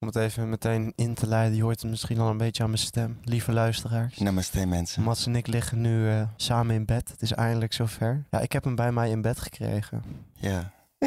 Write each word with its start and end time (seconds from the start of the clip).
Om 0.00 0.06
het 0.06 0.16
even 0.16 0.48
meteen 0.48 0.92
in 0.96 1.14
te 1.14 1.26
leiden, 1.26 1.56
je 1.56 1.62
hoort 1.62 1.80
het 1.80 1.90
misschien 1.90 2.18
al 2.18 2.30
een 2.30 2.36
beetje 2.36 2.62
aan 2.62 2.68
mijn 2.68 2.82
stem. 2.82 3.18
Lieve 3.22 3.52
luisteraars. 3.52 4.18
Namaste 4.18 4.66
mensen. 4.66 5.02
Mats 5.02 5.26
en 5.26 5.36
ik 5.36 5.46
liggen 5.46 5.80
nu 5.80 6.08
eh, 6.10 6.22
samen 6.36 6.74
in 6.74 6.84
bed. 6.84 7.08
Het 7.08 7.22
is 7.22 7.32
eindelijk 7.32 7.72
zover. 7.72 8.24
Ja, 8.30 8.40
ik 8.40 8.52
heb 8.52 8.64
hem 8.64 8.74
bij 8.74 8.92
mij 8.92 9.10
in 9.10 9.22
bed 9.22 9.40
gekregen. 9.40 10.02
Ja. 10.32 10.72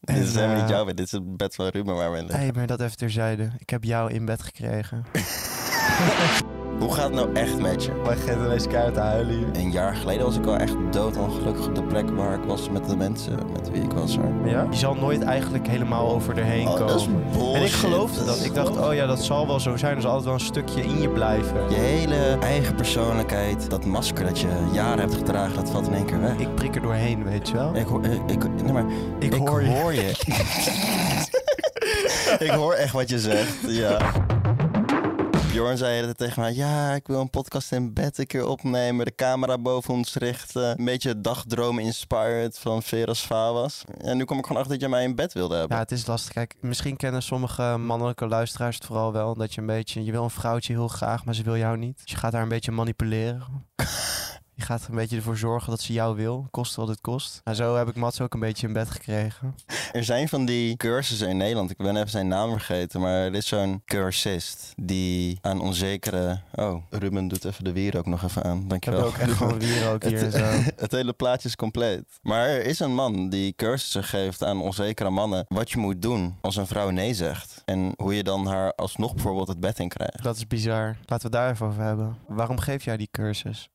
Dit 0.00 0.16
is 0.16 0.34
helemaal 0.34 0.54
niet 0.54 0.64
eh, 0.64 0.68
jouw 0.68 0.84
bed, 0.84 0.96
dit 0.96 1.06
is 1.06 1.12
het 1.12 1.36
bed 1.36 1.54
van 1.54 1.66
Ruben 1.66 1.94
waar 1.94 2.12
we 2.12 2.18
in 2.18 2.26
liggen. 2.26 2.46
Hé, 2.46 2.52
maar 2.52 2.66
dat 2.66 2.80
even 2.80 2.96
terzijde. 2.96 3.50
Ik 3.58 3.70
heb 3.70 3.84
jou 3.84 4.12
in 4.12 4.24
bed 4.24 4.42
gekregen. 4.42 5.04
Hoe 6.78 6.94
gaat 6.94 7.04
het 7.04 7.14
nou 7.14 7.32
echt 7.34 7.58
met 7.58 7.84
je? 7.84 7.92
Wij 8.04 8.16
gaan 8.16 8.44
ineens 8.44 8.66
keihard 8.66 8.94
te 8.94 9.00
huilen 9.00 9.34
hier. 9.36 9.46
Een 9.52 9.70
jaar 9.70 9.94
geleden 9.96 10.24
was 10.24 10.36
ik 10.36 10.46
al 10.46 10.56
echt 10.56 10.74
doodongelukkig 10.90 11.66
op 11.66 11.74
de 11.74 11.82
plek 11.82 12.10
waar 12.10 12.34
ik 12.34 12.44
was 12.46 12.70
met 12.70 12.88
de 12.88 12.96
mensen 12.96 13.38
met 13.52 13.70
wie 13.70 13.82
ik 13.82 13.92
was. 13.92 14.16
Hoor. 14.16 14.48
Ja? 14.50 14.66
Je 14.70 14.76
zal 14.76 14.94
nooit 14.94 15.22
eigenlijk 15.22 15.66
helemaal 15.68 16.10
over 16.10 16.38
erheen 16.38 16.66
Oh, 16.66 16.72
komen. 16.72 16.86
dat 16.86 17.00
is 17.00 17.06
bullshit. 17.32 17.54
en 17.54 17.62
ik 17.62 17.70
geloofde 17.70 18.24
dat. 18.24 18.44
Ik 18.44 18.54
dacht, 18.54 18.76
oh 18.76 18.94
ja, 18.94 19.06
dat 19.06 19.24
zal 19.24 19.46
wel 19.46 19.60
zo 19.60 19.76
zijn. 19.76 19.94
Er 19.96 20.00
zal 20.00 20.10
altijd 20.10 20.26
wel 20.28 20.38
een 20.38 20.46
stukje 20.46 20.82
in 20.82 21.00
je 21.00 21.08
blijven. 21.08 21.56
Je 21.70 21.74
hele 21.76 22.38
eigen 22.40 22.74
persoonlijkheid, 22.74 23.70
dat 23.70 23.84
masker 23.84 24.24
dat 24.24 24.38
je 24.38 24.48
jaren 24.72 24.98
hebt 24.98 25.14
gedragen, 25.14 25.54
dat 25.56 25.70
valt 25.70 25.86
in 25.86 25.94
één 25.94 26.04
keer 26.06 26.20
weg. 26.20 26.36
Ik 26.38 26.54
prik 26.54 26.74
er 26.74 26.82
doorheen, 26.82 27.24
weet 27.24 27.48
je 27.48 27.54
wel. 27.54 27.74
Ik 27.76 27.86
hoor, 27.86 28.04
ik, 28.04 28.20
ik- 28.44 28.62
nee, 28.62 28.72
maar, 28.72 28.84
Ik 29.18 29.34
ik 29.34 29.46
hoor 29.48 29.62
je. 29.62 29.68
hoor 29.68 29.94
je. 29.94 30.10
ik 32.46 32.50
hoor 32.50 32.72
echt 32.72 32.92
wat 32.92 33.08
je 33.08 33.18
zegt, 33.18 33.54
ja. 33.66 33.96
Bjorn 35.58 35.76
zei 35.76 36.14
tegen 36.14 36.42
mij, 36.42 36.54
ja, 36.54 36.94
ik 36.94 37.06
wil 37.06 37.20
een 37.20 37.30
podcast 37.30 37.72
in 37.72 37.92
bed 37.92 38.18
een 38.18 38.26
keer 38.26 38.46
opnemen, 38.46 39.04
de 39.04 39.14
camera 39.14 39.58
boven 39.58 39.94
ons 39.94 40.14
richten, 40.14 40.78
een 40.78 40.84
beetje 40.84 41.20
dagdromen 41.20 41.82
inspired 41.84 42.58
van 42.58 42.82
Veras 42.82 43.20
Favas. 43.20 43.84
En 43.98 44.16
nu 44.16 44.24
kom 44.24 44.38
ik 44.38 44.46
gewoon 44.46 44.62
achter 44.62 44.78
dat 44.78 44.88
je 44.88 44.94
mij 44.94 45.04
in 45.04 45.14
bed 45.14 45.32
wilde 45.32 45.56
hebben. 45.56 45.76
Ja, 45.76 45.82
het 45.82 45.92
is 45.92 46.06
lastig. 46.06 46.32
Kijk, 46.32 46.54
misschien 46.60 46.96
kennen 46.96 47.22
sommige 47.22 47.76
mannelijke 47.76 48.26
luisteraars 48.26 48.74
het 48.74 48.84
vooral 48.84 49.12
wel. 49.12 49.34
Dat 49.34 49.54
je 49.54 49.60
een 49.60 49.66
beetje, 49.66 50.04
je 50.04 50.12
wil 50.12 50.22
een 50.22 50.30
vrouwtje 50.30 50.72
heel 50.72 50.88
graag, 50.88 51.24
maar 51.24 51.34
ze 51.34 51.42
wil 51.42 51.56
jou 51.56 51.76
niet. 51.76 52.00
Dus 52.02 52.10
je 52.10 52.16
gaat 52.16 52.32
haar 52.32 52.42
een 52.42 52.48
beetje 52.48 52.72
manipuleren. 52.72 53.66
Gaat 54.68 54.82
er 54.82 54.90
een 54.90 54.96
beetje 54.96 55.16
ervoor 55.16 55.36
zorgen 55.36 55.70
dat 55.70 55.80
ze 55.80 55.92
jou 55.92 56.16
wil, 56.16 56.46
kost 56.50 56.74
wat 56.74 56.88
het 56.88 57.00
kost. 57.00 57.40
En 57.44 57.54
zo 57.54 57.76
heb 57.76 57.88
ik 57.88 57.96
Mats 57.96 58.20
ook 58.20 58.34
een 58.34 58.40
beetje 58.40 58.66
in 58.66 58.72
bed 58.72 58.90
gekregen. 58.90 59.54
Er 59.92 60.04
zijn 60.04 60.28
van 60.28 60.44
die 60.44 60.76
cursussen 60.76 61.28
in 61.28 61.36
Nederland, 61.36 61.70
ik 61.70 61.76
ben 61.76 61.96
even 61.96 62.10
zijn 62.10 62.28
naam 62.28 62.50
vergeten, 62.50 63.00
maar 63.00 63.24
er 63.24 63.34
is 63.34 63.46
zo'n 63.46 63.82
cursist 63.84 64.72
die 64.76 65.38
aan 65.40 65.60
onzekere... 65.60 66.40
Oh, 66.54 66.82
Ruben 66.90 67.28
doet 67.28 67.44
even 67.44 67.64
de 67.64 67.72
wier 67.72 67.98
ook 67.98 68.06
nog 68.06 68.22
even 68.22 68.42
aan, 68.42 68.56
Ik 68.56 68.60
heb 68.60 68.68
dankjewel. 68.68 69.04
ook 69.04 69.16
echt 69.16 69.32
gewoon 69.32 69.58
weer 69.58 69.90
ook 69.90 70.04
hier 70.04 70.20
Het, 70.24 70.32
zo. 70.32 70.44
het 70.84 70.92
hele 70.92 71.12
plaatje 71.12 71.48
is 71.48 71.56
compleet. 71.56 72.04
Maar 72.22 72.46
er 72.46 72.64
is 72.64 72.78
een 72.78 72.94
man 72.94 73.28
die 73.28 73.52
cursussen 73.56 74.04
geeft 74.04 74.42
aan 74.44 74.60
onzekere 74.60 75.10
mannen 75.10 75.44
wat 75.48 75.70
je 75.70 75.78
moet 75.78 76.02
doen 76.02 76.36
als 76.40 76.56
een 76.56 76.66
vrouw 76.66 76.90
nee 76.90 77.14
zegt. 77.14 77.62
En 77.64 77.92
hoe 77.96 78.14
je 78.14 78.22
dan 78.22 78.46
haar 78.46 78.74
alsnog 78.74 79.14
bijvoorbeeld 79.14 79.48
het 79.48 79.60
bed 79.60 79.78
in 79.78 79.88
krijgt. 79.88 80.22
Dat 80.22 80.36
is 80.36 80.46
bizar. 80.46 80.96
Laten 81.04 81.30
we 81.30 81.36
daar 81.36 81.50
even 81.50 81.66
over 81.66 81.82
hebben. 81.82 82.16
Waarom 82.26 82.58
geef 82.58 82.84
jij 82.84 82.96
die 82.96 83.08
cursus? 83.10 83.68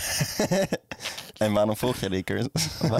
en 1.36 1.52
waarom 1.52 1.76
volg 1.76 1.96
jij 1.96 2.08
die 2.08 2.22
cursus? 2.22 2.78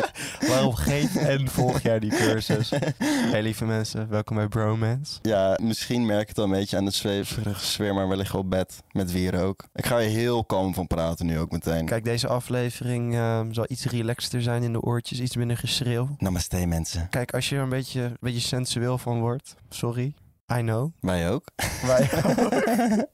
Waarom 0.48 0.74
geef 0.74 1.16
en 1.16 1.48
volg 1.48 1.80
jij 1.80 1.98
die 1.98 2.10
cursus? 2.10 2.70
Hey 2.98 3.42
lieve 3.42 3.64
mensen, 3.64 4.08
welkom 4.08 4.36
bij 4.36 4.48
Bromance. 4.48 5.18
Ja, 5.22 5.58
misschien 5.62 6.06
merk 6.06 6.22
ik 6.22 6.28
het 6.28 6.38
al 6.38 6.44
een 6.44 6.50
beetje 6.50 6.76
aan 6.76 6.84
de 6.84 6.90
zweverige 6.90 7.64
sfeer, 7.64 7.94
maar 7.94 8.08
we 8.08 8.16
liggen 8.16 8.38
op 8.38 8.50
bed 8.50 8.82
met 8.92 9.12
wier 9.12 9.42
ook. 9.42 9.64
Ik 9.74 9.86
ga 9.86 10.00
er 10.00 10.08
heel 10.08 10.44
kalm 10.44 10.74
van 10.74 10.86
praten 10.86 11.26
nu 11.26 11.38
ook 11.38 11.50
meteen. 11.50 11.84
Kijk, 11.86 12.04
deze 12.04 12.28
aflevering 12.28 13.14
ehm, 13.14 13.52
zal 13.52 13.64
iets 13.68 13.84
relaxter 13.84 14.42
zijn 14.42 14.62
in 14.62 14.72
de 14.72 14.80
oortjes, 14.80 15.20
iets 15.20 15.36
minder 15.36 15.56
geschreeuw. 15.56 16.08
Namaste 16.18 16.66
mensen. 16.66 17.08
Kijk, 17.10 17.34
als 17.34 17.48
je 17.48 17.56
er 17.56 17.62
een 17.62 17.68
beetje, 17.68 18.02
een 18.02 18.16
beetje 18.20 18.40
sensueel 18.40 18.98
van 18.98 19.20
wordt, 19.20 19.54
sorry, 19.68 20.14
I 20.52 20.60
know. 20.60 20.92
Wij 21.00 21.30
ook. 21.30 21.44
Wij 21.86 22.08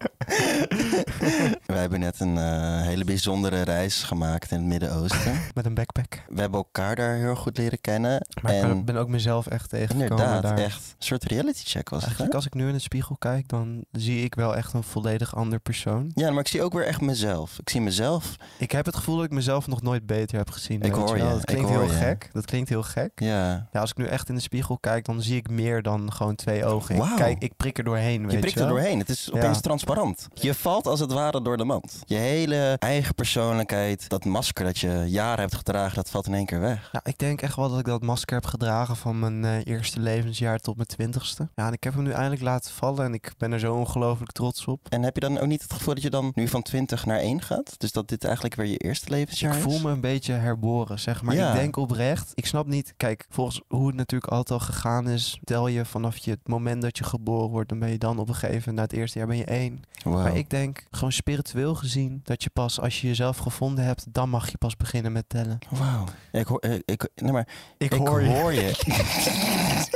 Wij 1.66 1.78
hebben 1.78 2.00
net 2.00 2.20
een 2.20 2.38
eh, 2.38 2.82
hele 2.82 3.04
bijzondere 3.04 3.62
reis 3.62 4.02
gemaakt 4.02 4.50
in 4.50 4.56
het 4.58 4.66
Midden-Oosten. 4.66 5.40
met 5.54 5.66
een 5.66 5.74
backpack. 5.74 6.22
We 6.28 6.40
hebben 6.40 6.58
elkaar 6.58 6.96
daar 6.96 7.14
heel 7.14 7.36
goed 7.36 7.58
leren 7.58 7.80
kennen. 7.80 8.26
Maar 8.42 8.54
ik 8.54 8.62
en 8.62 8.68
ben, 8.68 8.84
ben 8.84 8.96
ook 8.96 9.08
mezelf 9.08 9.46
echt 9.46 9.70
tegengekomen 9.70 10.10
inderdaad, 10.24 10.42
daar. 10.42 10.58
echt 10.58 10.78
een 10.98 11.04
soort 11.06 11.24
reality 11.24 11.62
check 11.64 11.88
was. 11.88 12.02
Eigenlijk 12.02 12.34
als 12.34 12.46
ik 12.46 12.54
nu 12.54 12.66
in 12.66 12.72
de 12.72 12.78
spiegel 12.78 13.16
kijk, 13.18 13.48
dan 13.48 13.84
zie 13.92 14.24
ik 14.24 14.34
wel 14.34 14.56
echt 14.56 14.72
een 14.72 14.82
volledig 14.82 15.34
ander 15.36 15.58
persoon. 15.58 16.10
Ja, 16.14 16.30
maar 16.30 16.40
ik 16.40 16.48
zie 16.48 16.62
ook 16.62 16.72
weer 16.72 16.86
echt 16.86 17.00
mezelf. 17.00 17.58
Ik 17.58 17.70
zie 17.70 17.80
mezelf. 17.80 18.36
Ik 18.58 18.72
heb 18.72 18.86
het 18.86 18.96
gevoel 18.96 19.16
dat 19.16 19.24
ik 19.24 19.30
mezelf 19.30 19.66
nog 19.66 19.82
nooit 19.82 20.06
beter 20.06 20.38
heb 20.38 20.50
gezien. 20.50 20.82
Ik 20.82 20.92
hoor 20.92 21.16
je, 21.16 21.22
Dat 21.22 21.38
ik 21.38 21.44
klinkt 21.44 21.68
heel 21.68 21.82
je. 21.82 21.88
gek. 21.88 22.28
Dat 22.32 22.44
klinkt 22.44 22.68
heel 22.68 22.82
gek. 22.82 23.10
Ja. 23.14 23.68
Ja, 23.72 23.80
als 23.80 23.90
ik 23.90 23.96
nu 23.96 24.04
echt 24.06 24.28
in 24.28 24.34
de 24.34 24.40
spiegel 24.40 24.78
kijk, 24.78 25.04
dan 25.04 25.22
zie 25.22 25.36
ik 25.36 25.50
meer 25.50 25.82
dan 25.82 26.12
gewoon 26.12 26.34
twee 26.34 26.64
ogen. 26.64 26.94
Ik 26.94 27.00
Wauw. 27.00 27.16
Kijk, 27.26 27.42
ik 27.42 27.56
prik 27.56 27.78
er 27.78 27.84
doorheen, 27.84 28.22
weet 28.22 28.32
Je 28.32 28.38
prikt 28.38 28.54
je 28.54 28.60
er 28.60 28.68
doorheen. 28.68 28.98
Het 28.98 29.08
is 29.08 29.28
Ja. 29.32 29.38
opeens 29.38 29.60
transparant. 29.60 30.28
Je 30.34 30.54
valt 30.54 30.86
als 30.86 31.00
het 31.00 31.12
ware 31.12 31.42
door 31.42 31.56
de 31.56 31.64
mand. 31.64 32.02
Je 32.04 32.14
hele 32.16 32.76
eigen 32.78 33.14
persoonlijkheid, 33.14 34.08
dat 34.08 34.24
masker 34.24 34.64
dat 34.64 34.78
je 34.78 35.04
jaren 35.06 35.40
hebt 35.40 35.54
gedragen, 35.54 35.94
dat 35.96 36.10
valt 36.10 36.26
in 36.26 36.34
één 36.34 36.46
keer 36.46 36.60
weg. 36.60 36.88
Ja, 36.92 37.00
ik 37.04 37.18
denk 37.18 37.42
echt 37.42 37.56
wel 37.56 37.68
dat 37.70 37.78
ik 37.78 37.84
dat 37.84 38.02
masker 38.02 38.34
heb 38.34 38.46
gedragen 38.46 38.96
van 38.96 39.18
mijn 39.18 39.44
eh, 39.44 39.64
eerste 39.64 40.00
levensjaar 40.00 40.58
tot 40.58 40.74
mijn 40.76 40.88
twintigste. 40.88 41.48
Ja, 41.54 41.66
en 41.66 41.72
ik 41.72 41.84
heb 41.84 41.94
hem 41.94 42.02
nu 42.02 42.10
eindelijk 42.10 42.42
laten 42.42 42.70
vallen 42.72 43.04
en 43.04 43.14
ik 43.14 43.32
ben 43.38 43.52
er 43.52 43.58
zo 43.58 43.74
ongelooflijk 43.74 44.32
trots 44.32 44.64
op. 44.64 44.86
En 44.88 45.02
heb 45.02 45.14
je 45.14 45.20
dan 45.20 45.38
ook 45.38 45.46
niet 45.46 45.62
het 45.62 45.72
gevoel 45.72 45.94
dat 45.94 46.02
je 46.02 46.10
dan 46.10 46.32
nu 46.34 46.48
van 46.48 46.62
20 46.62 47.06
naar 47.06 47.18
1 47.18 47.42
gaat? 47.42 47.74
Dus 47.78 47.92
dat 47.92 48.08
dit 48.08 48.24
eigenlijk 48.24 48.54
weer 48.54 48.66
je 48.66 48.76
eerste 48.76 49.10
levensjaar 49.10 49.50
Ik 49.52 49.56
is? 49.58 49.62
voel 49.62 49.78
me 49.80 49.90
een 49.90 50.00
beetje 50.00 50.32
herboren, 50.32 50.98
zeg 51.00 51.22
maar. 51.22 51.34
Ja. 51.34 51.48
Ik 51.52 51.58
denk 51.58 51.76
oprecht. 51.76 52.30
Ik 52.34 52.46
snap 52.46 52.66
niet. 52.66 52.94
Kijk, 52.96 53.26
volgens 53.30 53.60
hoe 53.68 53.86
het 53.86 53.96
natuurlijk 53.96 54.32
altijd 54.32 54.60
al 54.60 54.66
gegaan 54.66 55.08
is, 55.08 55.38
tel 55.44 55.68
je 55.68 55.84
vanaf 55.84 56.16
je 56.16 56.30
het 56.30 56.48
moment 56.48 56.82
dat 56.82 56.98
je 56.98 57.04
geboren 57.16 57.50
wordt, 57.50 57.68
dan 57.68 57.78
ben 57.78 57.90
je 57.90 57.98
dan 57.98 58.18
op 58.18 58.28
een 58.28 58.34
gegeven 58.34 58.58
moment, 58.58 58.76
na 58.76 58.82
het 58.82 58.92
eerste 58.92 59.18
jaar 59.18 59.28
ben 59.28 59.36
je 59.36 59.44
één. 59.44 59.82
Wow. 60.02 60.14
Maar 60.14 60.36
ik 60.36 60.50
denk, 60.50 60.86
gewoon 60.90 61.12
spiritueel 61.12 61.74
gezien, 61.74 62.20
dat 62.24 62.42
je 62.42 62.50
pas 62.50 62.80
als 62.80 63.00
je 63.00 63.06
jezelf 63.06 63.36
gevonden 63.36 63.84
hebt, 63.84 64.06
dan 64.08 64.28
mag 64.28 64.50
je 64.50 64.58
pas 64.58 64.76
beginnen 64.76 65.12
met 65.12 65.28
tellen. 65.28 65.58
Wauw. 65.70 66.04
Ik 66.32 66.46
hoor, 66.46 66.64
ik, 66.64 66.82
ik, 66.84 67.08
nee, 67.14 67.32
maar 67.32 67.48
Ik, 67.78 67.94
ik 67.94 68.06
hoor 68.06 68.52
je. 68.52 68.72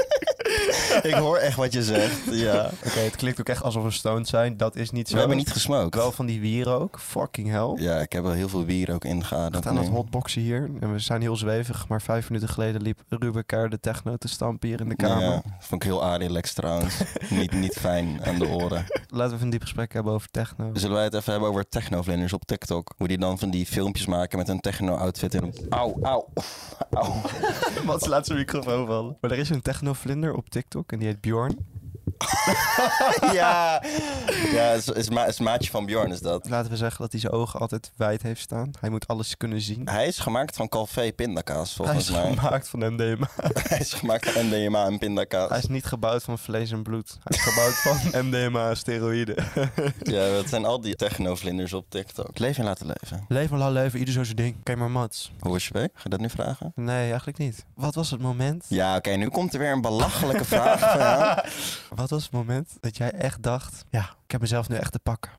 ik 1.03 1.15
hoor 1.15 1.37
echt 1.37 1.57
wat 1.57 1.73
je 1.73 1.83
zegt. 1.83 2.19
Ja. 2.31 2.71
Oké, 2.87 2.99
het 2.99 3.17
klinkt 3.17 3.41
ook 3.41 3.49
echt 3.49 3.63
alsof 3.63 3.83
we 3.85 3.91
stoned 3.91 4.29
zijn. 4.29 4.57
Dat 4.57 4.77
is 4.77 4.91
niet 4.91 5.07
zo. 5.09 5.13
We 5.13 5.19
hebben 5.19 5.37
niet 5.37 5.53
gesmokt. 5.53 5.95
Wel 5.95 6.13
van 6.13 6.27
die 6.27 6.41
wieren 6.41 6.73
ook. 6.81 7.01
Fucking 7.01 7.49
hell. 7.51 7.85
Ja, 7.85 7.99
ik 7.99 8.13
heb 8.13 8.23
wel 8.23 8.33
heel 8.33 8.49
veel 8.49 8.65
bier 8.65 8.93
ook 8.93 9.03
We 9.03 9.09
ingeademd. 9.09 9.57
staan 9.65 9.73
aan 9.77 9.83
het 9.83 9.91
nu. 9.91 9.97
hotboxen 9.97 10.43
hier. 10.43 10.71
En 10.81 10.93
we 10.93 10.99
zijn 10.99 11.21
heel 11.21 11.37
zwevig. 11.37 11.89
Maar 11.89 12.03
vijf 12.03 12.29
minuten 12.31 12.49
geleden 12.49 12.83
liep 12.83 13.03
Ruben 13.09 13.47
Keir 13.47 13.69
de 13.71 13.81
techno 13.81 14.17
te 14.17 14.29
stampen 14.29 14.69
hier 14.69 14.81
in 14.81 14.89
de 14.89 14.97
kamer. 14.97 15.23
Ja, 15.23 15.43
vond 15.61 15.83
ik 15.83 15.89
heel 15.89 16.05
aardig 16.05 16.53
trouwens. 16.53 16.95
niet, 17.31 17.53
niet 17.53 17.77
fijn 17.81 18.25
aan 18.25 18.39
de 18.39 18.49
oren. 18.49 18.85
Laten 19.09 19.29
we 19.29 19.35
even 19.35 19.41
een 19.41 19.51
diep 19.51 19.63
gesprek 19.63 19.93
hebben 19.93 20.13
over 20.13 20.29
techno. 20.31 20.71
Zullen 20.73 20.95
wij 20.97 21.05
het 21.05 21.15
even 21.15 21.31
hebben 21.33 21.49
over 21.51 21.69
technovlinders 21.69 22.33
op 22.33 22.45
TikTok? 22.45 22.93
Hoe 22.97 23.09
die 23.09 23.19
dan 23.19 23.39
van 23.39 23.51
die 23.51 23.67
filmpjes 23.67 24.07
maken 24.07 24.39
met 24.39 24.49
een 24.49 24.61
techno-outfit 24.61 25.35
in. 25.35 25.55
Auw, 25.69 25.99
auw, 26.03 26.29
auw. 26.91 27.15
Mats 27.87 28.07
laat 28.07 28.27
zijn 28.27 28.39
microfoon 28.39 28.87
vallen. 28.87 29.17
Maar 29.21 29.31
er 29.31 29.39
is 29.39 29.49
een 29.51 29.63
technovlinder 29.63 30.35
op 30.35 30.51
TikTok 30.51 30.80
en 30.87 30.99
die 30.99 31.09
heet 31.09 31.21
Bjorn. 31.21 31.59
ja, 33.33 33.83
ja 34.53 34.71
is, 34.73 34.89
is, 34.89 35.09
ma- 35.11 35.27
is 35.27 35.39
maatje 35.39 35.71
van 35.71 35.87
Bjorn 35.87 36.13
is 36.13 36.21
dat. 36.21 36.49
Laten 36.49 36.71
we 36.71 36.77
zeggen 36.77 37.01
dat 37.01 37.13
hij 37.13 37.21
zijn 37.21 37.33
ogen 37.33 37.61
altijd 37.61 37.91
wijd 37.97 38.23
heeft 38.23 38.41
staan. 38.41 38.71
Hij 38.81 38.91
moet 38.91 39.07
alles 39.09 39.37
kunnen 39.37 39.61
zien. 39.61 39.89
Hij 39.89 40.07
is 40.07 40.19
gemaakt 40.19 40.57
van 40.57 40.69
Calvé 40.69 41.13
pindakaas, 41.13 41.77
Hij 41.77 41.87
volgens 41.87 42.09
is 42.09 42.15
mij. 42.17 42.33
gemaakt 42.37 42.69
van 42.69 42.93
MDMA. 42.93 43.29
Hij 43.69 43.79
is 43.79 43.93
gemaakt 43.93 44.31
van 44.31 44.47
MDMA 44.47 44.87
en 44.87 44.99
pindakaas. 44.99 45.49
Hij 45.49 45.59
is 45.59 45.67
niet 45.67 45.85
gebouwd 45.85 46.23
van 46.23 46.39
vlees 46.39 46.71
en 46.71 46.83
bloed. 46.83 47.19
Hij 47.25 47.39
is 47.39 47.43
gebouwd 47.45 47.75
van 47.75 47.99
MDMA 48.27 48.69
en 48.69 48.77
steroïden. 48.77 49.45
Ja, 50.03 50.31
dat 50.31 50.49
zijn 50.49 50.65
al 50.65 50.81
die 50.81 50.97
technovlinders 50.97 51.73
op 51.73 51.85
TikTok. 51.89 52.39
Leven 52.39 52.61
en 52.63 52.69
laten 52.69 52.87
leven. 52.87 53.25
Leef 53.29 53.51
maar 53.51 53.59
laat 53.59 53.73
leven, 53.73 53.99
ieder 53.99 54.15
zo 54.15 54.25
zijn 54.25 54.37
ding. 54.37 54.57
Kijk 54.63 54.79
maar 54.79 54.91
Mats. 54.91 55.33
Hoe 55.41 55.57
is 55.57 55.67
je 55.67 55.73
week? 55.73 55.91
Ga 55.95 56.01
je 56.03 56.09
dat 56.11 56.21
nu 56.21 56.31
vragen? 56.31 56.73
Nee, 56.75 57.09
eigenlijk 57.09 57.39
niet. 57.39 57.65
Wat 57.75 57.95
was 57.95 58.11
het 58.11 58.21
moment? 58.21 58.65
Ja, 58.69 58.97
oké, 58.97 59.11
nu 59.11 59.29
komt 59.29 59.53
er 59.53 59.59
weer 59.59 59.73
een 59.73 59.81
belachelijke 59.81 60.45
vraag. 60.45 60.81
Wat 62.01 62.11
was 62.11 62.23
het 62.23 62.33
moment 62.33 62.77
dat 62.81 62.97
jij 62.97 63.11
echt 63.11 63.43
dacht... 63.43 63.85
Ja, 63.91 64.15
ik 64.25 64.31
heb 64.31 64.41
mezelf 64.41 64.69
nu 64.69 64.77
echt 64.77 64.93
te 64.93 64.99
pakken. 64.99 65.31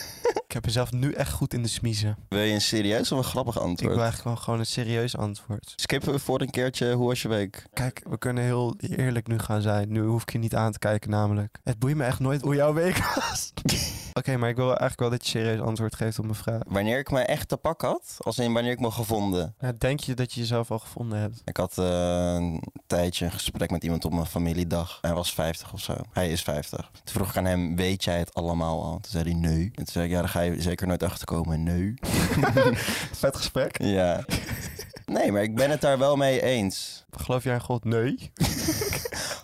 ik 0.46 0.52
heb 0.52 0.64
mezelf 0.64 0.92
nu 0.92 1.12
echt 1.12 1.32
goed 1.32 1.54
in 1.54 1.62
de 1.62 1.68
smiezen. 1.68 2.16
Wil 2.28 2.40
je 2.40 2.52
een 2.52 2.60
serieus 2.60 3.12
of 3.12 3.18
een 3.18 3.24
grappig 3.24 3.56
Ik 3.56 3.62
antwoord? 3.62 3.92
wil 3.94 4.02
eigenlijk 4.02 4.34
wel 4.34 4.44
gewoon 4.44 4.58
een 4.60 4.66
serieus 4.66 5.16
antwoord. 5.16 5.72
Skippen 5.76 6.12
we 6.12 6.18
voor 6.18 6.40
een 6.40 6.50
keertje, 6.50 6.92
hoe 6.92 7.06
was 7.06 7.22
je 7.22 7.28
week? 7.28 7.66
Kijk, 7.72 8.02
we 8.08 8.18
kunnen 8.18 8.44
heel 8.44 8.74
eerlijk 8.78 9.26
nu 9.26 9.38
gaan 9.38 9.62
zijn. 9.62 9.92
Nu 9.92 10.02
hoef 10.02 10.22
ik 10.22 10.32
je 10.32 10.38
niet 10.38 10.54
aan 10.54 10.72
te 10.72 10.78
kijken 10.78 11.10
namelijk. 11.10 11.58
Het 11.62 11.78
boeit 11.78 11.96
me 11.96 12.04
echt 12.04 12.20
nooit 12.20 12.42
hoe 12.42 12.54
jouw 12.54 12.72
week 12.72 13.14
was. 13.14 13.52
Oké, 14.26 14.36
maar 14.36 14.48
ik 14.48 14.56
wil 14.56 14.66
eigenlijk 14.66 15.00
wel 15.00 15.10
dat 15.10 15.26
je 15.26 15.38
serieus 15.38 15.60
antwoord 15.60 15.94
geeft 15.94 16.18
op 16.18 16.24
mijn 16.24 16.36
vraag. 16.36 16.60
Wanneer 16.68 16.98
ik 16.98 17.10
me 17.10 17.20
echt 17.20 17.48
te 17.48 17.56
pak 17.56 17.80
had? 17.80 18.16
Als 18.18 18.38
in 18.38 18.52
wanneer 18.52 18.72
ik 18.72 18.80
me 18.80 18.90
gevonden? 18.90 19.54
Ja, 19.60 19.72
denk 19.78 20.00
je 20.00 20.14
dat 20.14 20.32
je 20.32 20.40
jezelf 20.40 20.70
al 20.70 20.78
gevonden 20.78 21.18
hebt? 21.18 21.42
Ik 21.44 21.56
had 21.56 21.78
eh, 21.78 22.34
een 22.34 22.62
tijdje 22.86 23.24
een 23.24 23.32
gesprek 23.32 23.70
met 23.70 23.84
iemand 23.84 24.04
op 24.04 24.12
mijn 24.12 24.26
familiedag. 24.26 24.98
Hij 25.00 25.12
was 25.12 25.34
50 25.34 25.72
of 25.72 25.80
zo. 25.80 25.94
Hij 26.12 26.30
is 26.30 26.42
50. 26.42 26.90
Toen 26.92 27.14
vroeg 27.14 27.28
ik 27.28 27.36
aan 27.36 27.44
hem, 27.44 27.76
weet 27.76 28.04
jij 28.04 28.18
het 28.18 28.34
allemaal 28.34 28.82
al? 28.82 28.92
Toen 29.00 29.10
zei 29.10 29.24
hij, 29.24 29.34
nee. 29.40 29.64
En 29.64 29.84
toen 29.84 29.86
zei 29.86 30.04
ik, 30.04 30.10
ja, 30.10 30.18
daar 30.18 30.28
ga 30.28 30.40
je 30.40 30.62
zeker 30.62 30.86
nooit 30.86 31.02
achter 31.02 31.26
komen. 31.26 31.62
Nee. 31.62 31.94
Vet 33.22 33.36
gesprek. 33.36 33.82
ja. 33.82 34.24
Nee, 35.06 35.32
maar 35.32 35.42
ik 35.42 35.54
ben 35.54 35.70
het 35.70 35.80
daar 35.80 35.98
wel 35.98 36.16
mee 36.16 36.42
eens. 36.42 37.04
Geloof 37.10 37.44
jij 37.44 37.54
in 37.54 37.60
God? 37.60 37.84
Nee. 37.84 38.30